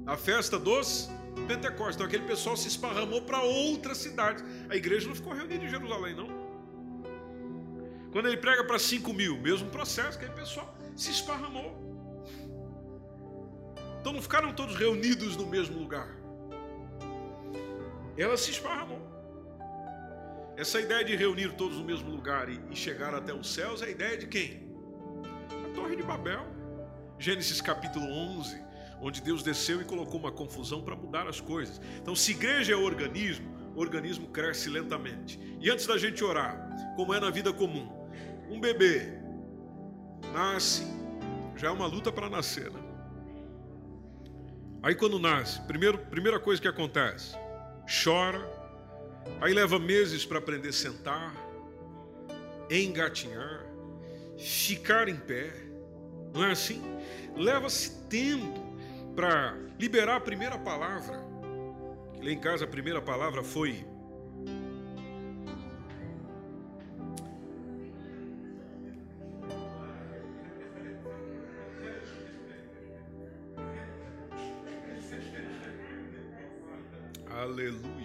a 0.06 0.14
festa 0.14 0.58
dos 0.58 1.08
Pentecostes. 1.48 1.94
Então 1.94 2.06
aquele 2.06 2.24
pessoal 2.24 2.54
se 2.54 2.68
esparramou 2.68 3.22
para 3.22 3.40
outras 3.42 3.96
cidades. 3.96 4.44
A 4.68 4.76
igreja 4.76 5.08
não 5.08 5.14
ficou 5.14 5.32
reunida 5.32 5.64
em 5.64 5.70
Jerusalém, 5.70 6.14
não. 6.14 6.28
Quando 8.12 8.26
ele 8.28 8.36
prega 8.36 8.62
para 8.64 8.78
5 8.78 9.14
mil, 9.14 9.38
mesmo 9.40 9.70
processo, 9.70 10.18
aquele 10.18 10.34
pessoal 10.34 10.76
se 10.94 11.10
esparramou. 11.10 11.70
Então 14.00 14.12
não 14.12 14.20
ficaram 14.20 14.52
todos 14.52 14.76
reunidos 14.76 15.34
no 15.34 15.46
mesmo 15.46 15.78
lugar. 15.78 16.10
Ela 18.18 18.36
se 18.36 18.50
esparramou. 18.50 19.00
Essa 20.58 20.78
ideia 20.78 21.02
de 21.02 21.16
reunir 21.16 21.54
todos 21.54 21.78
no 21.78 21.84
mesmo 21.84 22.10
lugar 22.10 22.50
e, 22.50 22.76
chegar 22.76 23.14
até 23.14 23.32
os 23.32 23.50
céus 23.50 23.80
é 23.80 23.86
a 23.86 23.90
ideia 23.90 24.18
de 24.18 24.26
quem? 24.26 24.76
A 25.64 25.74
Torre 25.74 25.96
de 25.96 26.02
Babel. 26.02 26.53
Gênesis 27.18 27.60
capítulo 27.60 28.06
11, 28.06 28.62
onde 29.00 29.20
Deus 29.20 29.42
desceu 29.42 29.80
e 29.80 29.84
colocou 29.84 30.18
uma 30.18 30.32
confusão 30.32 30.82
para 30.82 30.96
mudar 30.96 31.26
as 31.28 31.40
coisas. 31.40 31.80
Então, 32.00 32.14
se 32.14 32.32
igreja 32.32 32.72
é 32.72 32.76
organismo, 32.76 33.54
o 33.74 33.80
organismo 33.80 34.28
cresce 34.28 34.68
lentamente. 34.68 35.38
E 35.60 35.70
antes 35.70 35.86
da 35.86 35.98
gente 35.98 36.22
orar, 36.24 36.94
como 36.96 37.12
é 37.12 37.20
na 37.20 37.30
vida 37.30 37.52
comum, 37.52 37.88
um 38.48 38.60
bebê 38.60 39.12
nasce, 40.32 40.84
já 41.56 41.68
é 41.68 41.70
uma 41.70 41.86
luta 41.86 42.10
para 42.10 42.28
nascer, 42.28 42.70
né? 42.70 42.80
Aí 44.82 44.94
quando 44.94 45.18
nasce, 45.18 45.60
primeiro, 45.62 45.98
primeira 45.98 46.38
coisa 46.38 46.60
que 46.60 46.68
acontece, 46.68 47.34
chora, 48.04 48.38
aí 49.40 49.54
leva 49.54 49.78
meses 49.78 50.26
para 50.26 50.38
aprender 50.38 50.68
a 50.68 50.72
sentar, 50.72 51.34
engatinhar, 52.70 53.64
ficar 54.36 55.08
em 55.08 55.16
pé, 55.16 55.52
não 56.34 56.44
é 56.44 56.50
assim? 56.50 56.82
Leva-se 57.36 58.02
tempo 58.08 58.60
para 59.14 59.56
liberar 59.78 60.16
a 60.16 60.20
primeira 60.20 60.58
palavra. 60.58 61.24
Lá 62.20 62.30
em 62.30 62.38
casa 62.38 62.64
a 62.64 62.68
primeira 62.68 63.00
palavra 63.00 63.42
foi 63.42 63.86
Aleluia. 77.30 78.03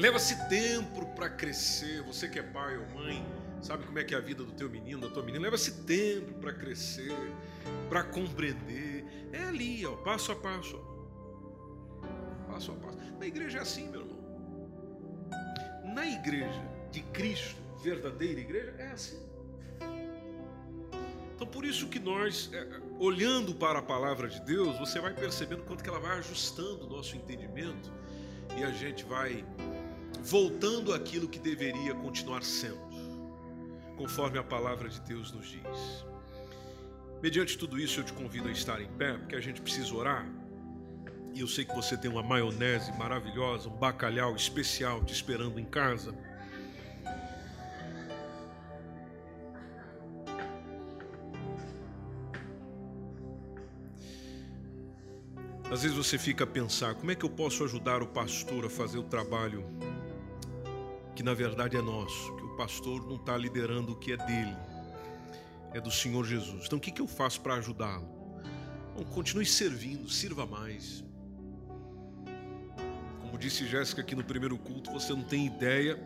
Leva-se 0.00 0.48
tempo 0.48 1.04
para 1.14 1.28
crescer. 1.28 2.02
Você 2.04 2.26
que 2.26 2.38
é 2.38 2.42
pai 2.42 2.78
ou 2.78 2.86
mãe, 2.88 3.22
sabe 3.60 3.84
como 3.84 3.98
é 3.98 4.04
que 4.04 4.14
é 4.14 4.16
a 4.16 4.20
vida 4.20 4.42
do 4.42 4.52
teu 4.52 4.70
menino, 4.70 5.02
da 5.02 5.10
tua 5.10 5.22
menina. 5.22 5.44
Leva-se 5.44 5.82
tempo 5.82 6.32
para 6.40 6.54
crescer, 6.54 7.14
para 7.90 8.02
compreender. 8.04 9.04
É 9.30 9.42
ali, 9.42 9.84
ó, 9.84 9.94
passo 9.96 10.32
a 10.32 10.36
passo. 10.36 10.82
Ó. 10.82 12.50
Passo 12.50 12.72
a 12.72 12.74
passo. 12.76 12.98
Na 13.18 13.26
igreja 13.26 13.58
é 13.58 13.60
assim, 13.60 13.90
meu 13.90 14.00
irmão. 14.00 14.18
Na 15.94 16.06
igreja 16.06 16.62
de 16.90 17.02
Cristo, 17.02 17.60
verdadeira 17.84 18.40
igreja, 18.40 18.74
é 18.78 18.92
assim. 18.92 19.20
Então 21.34 21.46
por 21.46 21.62
isso 21.62 21.88
que 21.88 21.98
nós, 21.98 22.48
é, 22.54 22.66
olhando 22.98 23.54
para 23.54 23.80
a 23.80 23.82
palavra 23.82 24.30
de 24.30 24.40
Deus, 24.40 24.78
você 24.78 24.98
vai 24.98 25.12
percebendo 25.12 25.62
quanto 25.64 25.84
que 25.84 25.90
ela 25.90 26.00
vai 26.00 26.16
ajustando 26.16 26.86
o 26.86 26.88
nosso 26.88 27.14
entendimento 27.16 27.92
e 28.56 28.64
a 28.64 28.70
gente 28.70 29.04
vai 29.04 29.44
voltando 30.22 30.92
àquilo 30.92 31.28
que 31.28 31.38
deveria 31.38 31.94
continuar 31.94 32.42
sendo, 32.42 32.80
conforme 33.96 34.38
a 34.38 34.42
palavra 34.42 34.88
de 34.88 35.00
Deus 35.00 35.32
nos 35.32 35.48
diz. 35.48 36.04
Mediante 37.22 37.58
tudo 37.58 37.78
isso, 37.78 38.00
eu 38.00 38.04
te 38.04 38.12
convido 38.12 38.48
a 38.48 38.50
estar 38.50 38.80
em 38.80 38.88
pé, 38.88 39.16
porque 39.16 39.36
a 39.36 39.40
gente 39.40 39.60
precisa 39.60 39.94
orar. 39.94 40.26
E 41.34 41.40
eu 41.40 41.46
sei 41.46 41.64
que 41.64 41.74
você 41.74 41.96
tem 41.96 42.10
uma 42.10 42.22
maionese 42.22 42.92
maravilhosa, 42.98 43.68
um 43.68 43.76
bacalhau 43.76 44.34
especial 44.34 45.04
te 45.04 45.12
esperando 45.12 45.58
em 45.60 45.64
casa. 45.64 46.14
Às 55.70 55.82
vezes 55.82 55.96
você 55.96 56.18
fica 56.18 56.42
a 56.42 56.46
pensar: 56.46 56.94
como 56.96 57.12
é 57.12 57.14
que 57.14 57.24
eu 57.24 57.30
posso 57.30 57.62
ajudar 57.62 58.02
o 58.02 58.08
pastor 58.08 58.66
a 58.66 58.70
fazer 58.70 58.98
o 58.98 59.04
trabalho 59.04 59.64
que 61.20 61.24
na 61.24 61.34
verdade 61.34 61.76
é 61.76 61.82
nosso? 61.82 62.34
Que 62.34 62.44
o 62.44 62.56
pastor 62.56 63.06
não 63.06 63.16
está 63.16 63.36
liderando 63.36 63.92
o 63.92 63.96
que 63.96 64.10
é 64.14 64.16
dele, 64.16 64.56
é 65.74 65.78
do 65.78 65.90
Senhor 65.90 66.24
Jesus. 66.24 66.64
Então 66.64 66.78
o 66.78 66.80
que, 66.80 66.90
que 66.90 67.02
eu 67.02 67.06
faço 67.06 67.42
para 67.42 67.56
ajudá-lo? 67.56 68.08
Bom, 68.96 69.04
continue 69.04 69.44
servindo, 69.44 70.08
sirva 70.08 70.46
mais. 70.46 71.04
Como 73.20 73.36
disse 73.36 73.66
Jéssica 73.66 74.00
aqui 74.00 74.14
no 74.14 74.24
primeiro 74.24 74.56
culto, 74.56 74.90
você 74.90 75.12
não 75.12 75.22
tem 75.22 75.44
ideia 75.44 76.02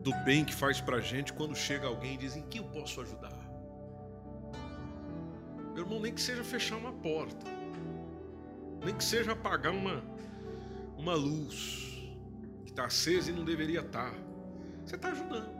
do 0.00 0.14
bem 0.24 0.44
que 0.44 0.54
faz 0.54 0.80
para 0.80 0.98
a 0.98 1.00
gente 1.00 1.32
quando 1.32 1.56
chega 1.56 1.88
alguém 1.88 2.14
e 2.14 2.18
diz: 2.18 2.36
em 2.36 2.42
que 2.42 2.60
eu 2.60 2.64
posso 2.66 3.00
ajudar? 3.00 3.36
Meu 5.74 5.82
irmão, 5.82 5.98
nem 5.98 6.14
que 6.14 6.20
seja 6.20 6.44
fechar 6.44 6.76
uma 6.76 6.92
porta 6.92 7.44
nem 8.84 8.94
que 8.94 9.02
seja 9.02 9.32
apagar 9.32 9.72
uma, 9.72 10.04
uma 10.96 11.14
luz 11.14 11.89
que 12.70 12.72
está 12.72 12.86
acesa 12.86 13.30
e 13.30 13.34
não 13.34 13.44
deveria 13.44 13.80
estar. 13.80 14.10
Tá. 14.10 14.16
Você 14.86 14.96
está 14.96 15.08
ajudando. 15.08 15.50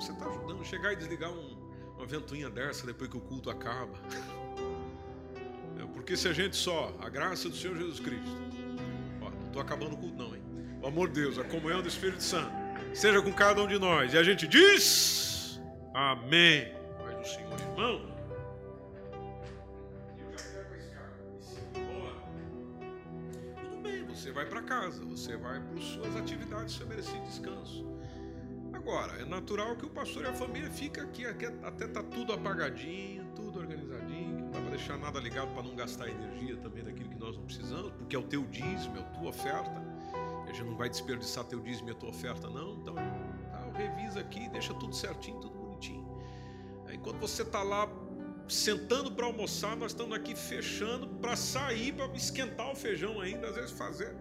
Você 0.00 0.12
está 0.12 0.26
ajudando. 0.26 0.64
Chegar 0.64 0.92
e 0.92 0.96
desligar 0.96 1.30
um, 1.30 1.56
uma 1.96 2.06
ventoinha 2.06 2.50
dessa 2.50 2.86
depois 2.86 3.08
que 3.08 3.16
o 3.16 3.20
culto 3.20 3.50
acaba. 3.50 3.94
Porque 5.94 6.16
se 6.16 6.28
a 6.28 6.32
gente 6.32 6.56
só, 6.56 6.94
a 7.00 7.08
graça 7.08 7.48
do 7.48 7.56
Senhor 7.56 7.76
Jesus 7.76 8.00
Cristo, 8.00 8.36
ó, 9.22 9.30
não 9.30 9.46
estou 9.46 9.62
acabando 9.62 9.94
o 9.94 9.96
culto, 9.96 10.16
não, 10.16 10.34
hein? 10.34 10.42
O 10.82 10.86
amor 10.86 11.08
de 11.08 11.22
Deus, 11.22 11.38
a 11.38 11.44
comunhão 11.44 11.80
do 11.80 11.88
Espírito 11.88 12.22
Santo, 12.22 12.52
seja 12.92 13.22
com 13.22 13.32
cada 13.32 13.62
um 13.62 13.66
de 13.66 13.78
nós. 13.78 14.12
E 14.12 14.18
a 14.18 14.22
gente 14.22 14.46
diz: 14.46 15.60
Amém. 15.94 16.74
Mas 17.02 17.26
o 17.26 17.34
Senhor, 17.34 17.60
irmão. 17.60 18.13
Vai 24.34 24.44
para 24.44 24.62
casa, 24.62 25.04
você 25.04 25.36
vai 25.36 25.60
para 25.60 25.80
suas 25.80 26.16
atividades, 26.16 26.74
você 26.74 26.84
merece 26.84 27.16
descanso. 27.20 27.86
Agora, 28.72 29.12
é 29.22 29.24
natural 29.24 29.76
que 29.76 29.86
o 29.86 29.90
pastor 29.90 30.24
e 30.24 30.26
a 30.26 30.34
família 30.34 30.68
fiquem 30.68 31.02
aqui, 31.02 31.24
aqui 31.24 31.46
até 31.62 31.86
tá 31.86 32.02
tudo 32.02 32.32
apagadinho, 32.32 33.24
tudo 33.36 33.60
organizadinho, 33.60 34.40
não 34.40 34.50
dá 34.50 34.60
para 34.60 34.70
deixar 34.70 34.98
nada 34.98 35.20
ligado 35.20 35.54
para 35.54 35.62
não 35.62 35.76
gastar 35.76 36.08
energia 36.08 36.56
também 36.56 36.82
daquilo 36.82 37.08
que 37.08 37.18
nós 37.18 37.36
não 37.36 37.44
precisamos, 37.44 37.92
porque 37.92 38.16
é 38.16 38.18
o 38.18 38.24
teu 38.24 38.44
dízimo, 38.46 38.96
é 38.96 39.00
a 39.00 39.04
tua 39.04 39.28
oferta. 39.28 39.82
A 40.42 40.46
gente 40.48 40.64
não 40.64 40.76
vai 40.76 40.90
desperdiçar 40.90 41.44
teu 41.44 41.60
dízimo 41.60 41.88
e 41.88 41.92
a 41.92 41.94
tua 41.94 42.10
oferta, 42.10 42.50
não. 42.50 42.74
Então, 42.74 42.94
tá, 42.94 43.70
revisa 43.74 44.20
aqui, 44.20 44.48
deixa 44.48 44.74
tudo 44.74 44.94
certinho, 44.94 45.40
tudo 45.40 45.56
bonitinho. 45.56 46.04
Aí 46.86 46.98
quando 46.98 47.20
você 47.20 47.42
está 47.42 47.62
lá 47.62 47.88
sentando 48.48 49.12
para 49.12 49.26
almoçar, 49.26 49.76
nós 49.76 49.92
estamos 49.92 50.14
aqui 50.14 50.34
fechando 50.34 51.06
para 51.06 51.36
sair, 51.36 51.92
para 51.92 52.06
esquentar 52.14 52.70
o 52.70 52.74
feijão 52.74 53.20
ainda, 53.20 53.48
às 53.48 53.54
vezes 53.54 53.70
fazer 53.70 54.14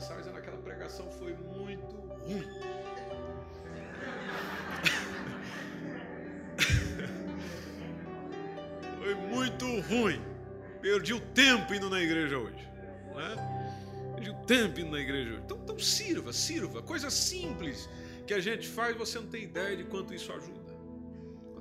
mensagem 0.00 0.22
dizendo 0.22 0.38
aquela 0.38 0.56
pregação 0.56 1.12
foi 1.12 1.34
muito 1.34 1.94
ruim. 2.24 2.42
foi 8.98 9.14
muito 9.14 9.80
ruim. 9.82 10.22
Perdi 10.80 11.12
o 11.12 11.20
tempo 11.20 11.74
indo 11.74 11.90
na 11.90 12.00
igreja 12.00 12.38
hoje. 12.38 12.66
Né? 13.14 13.36
Perdi 14.14 14.30
o 14.30 14.36
tempo 14.46 14.80
indo 14.80 14.90
na 14.90 15.00
igreja 15.00 15.32
hoje. 15.32 15.42
Então, 15.44 15.60
então 15.62 15.78
sirva, 15.78 16.32
sirva. 16.32 16.80
Coisa 16.80 17.10
simples 17.10 17.86
que 18.26 18.32
a 18.32 18.40
gente 18.40 18.66
faz, 18.66 18.96
você 18.96 19.20
não 19.20 19.26
tem 19.26 19.42
ideia 19.42 19.76
de 19.76 19.84
quanto 19.84 20.14
isso 20.14 20.32
ajuda 20.32 20.70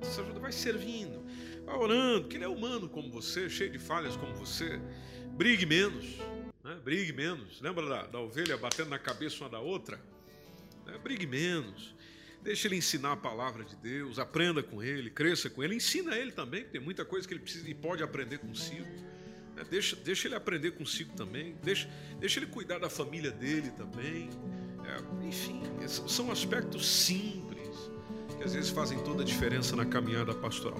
essa 0.01 0.21
ajuda, 0.21 0.39
vai 0.39 0.53
servindo, 0.53 1.21
vai 1.65 1.75
orando, 1.75 2.29
que 2.29 2.37
ele 2.37 2.45
é 2.45 2.47
humano 2.47 2.87
como 2.87 3.11
você, 3.11 3.49
cheio 3.49 3.69
de 3.69 3.77
falhas 3.77 4.15
como 4.15 4.33
você. 4.33 4.79
Brigue 5.31 5.65
menos, 5.65 6.05
brigue 6.79 7.13
menos. 7.13 7.61
Lembra 7.61 7.87
da, 7.87 8.07
da 8.07 8.19
ovelha 8.19 8.57
batendo 8.57 8.89
na 8.89 8.99
cabeça 8.99 9.43
uma 9.43 9.49
da 9.49 9.59
outra? 9.59 9.99
Né? 10.85 10.97
Brigue 10.97 11.27
menos. 11.27 11.95
Deixa 12.41 12.67
ele 12.67 12.77
ensinar 12.77 13.13
a 13.13 13.17
palavra 13.17 13.65
de 13.65 13.75
Deus, 13.75 14.17
aprenda 14.17 14.63
com 14.63 14.81
ele, 14.81 15.09
cresça 15.09 15.49
com 15.49 15.61
ele, 15.61 15.75
ensina 15.75 16.15
ele 16.15 16.31
também, 16.31 16.63
tem 16.63 16.79
muita 16.79 17.03
coisa 17.03 17.27
que 17.27 17.33
ele 17.33 17.41
precisa 17.41 17.69
e 17.69 17.73
pode 17.73 18.01
aprender 18.01 18.37
consigo. 18.37 18.87
Né? 19.55 19.65
Deixa, 19.69 19.95
deixa 19.97 20.27
ele 20.27 20.35
aprender 20.35 20.71
consigo 20.71 21.13
também, 21.15 21.55
deixa, 21.61 21.89
deixa 22.17 22.39
ele 22.39 22.47
cuidar 22.47 22.79
da 22.79 22.89
família 22.89 23.31
dele 23.31 23.71
também. 23.71 24.29
É, 24.85 25.27
enfim, 25.27 25.61
são 25.87 26.31
aspectos 26.31 26.87
simples 26.87 27.59
que 28.37 28.43
às 28.43 28.53
vezes 28.53 28.69
fazem 28.69 28.97
toda 29.03 29.21
a 29.21 29.25
diferença 29.25 29.75
na 29.75 29.85
caminhada 29.85 30.33
pastoral. 30.33 30.79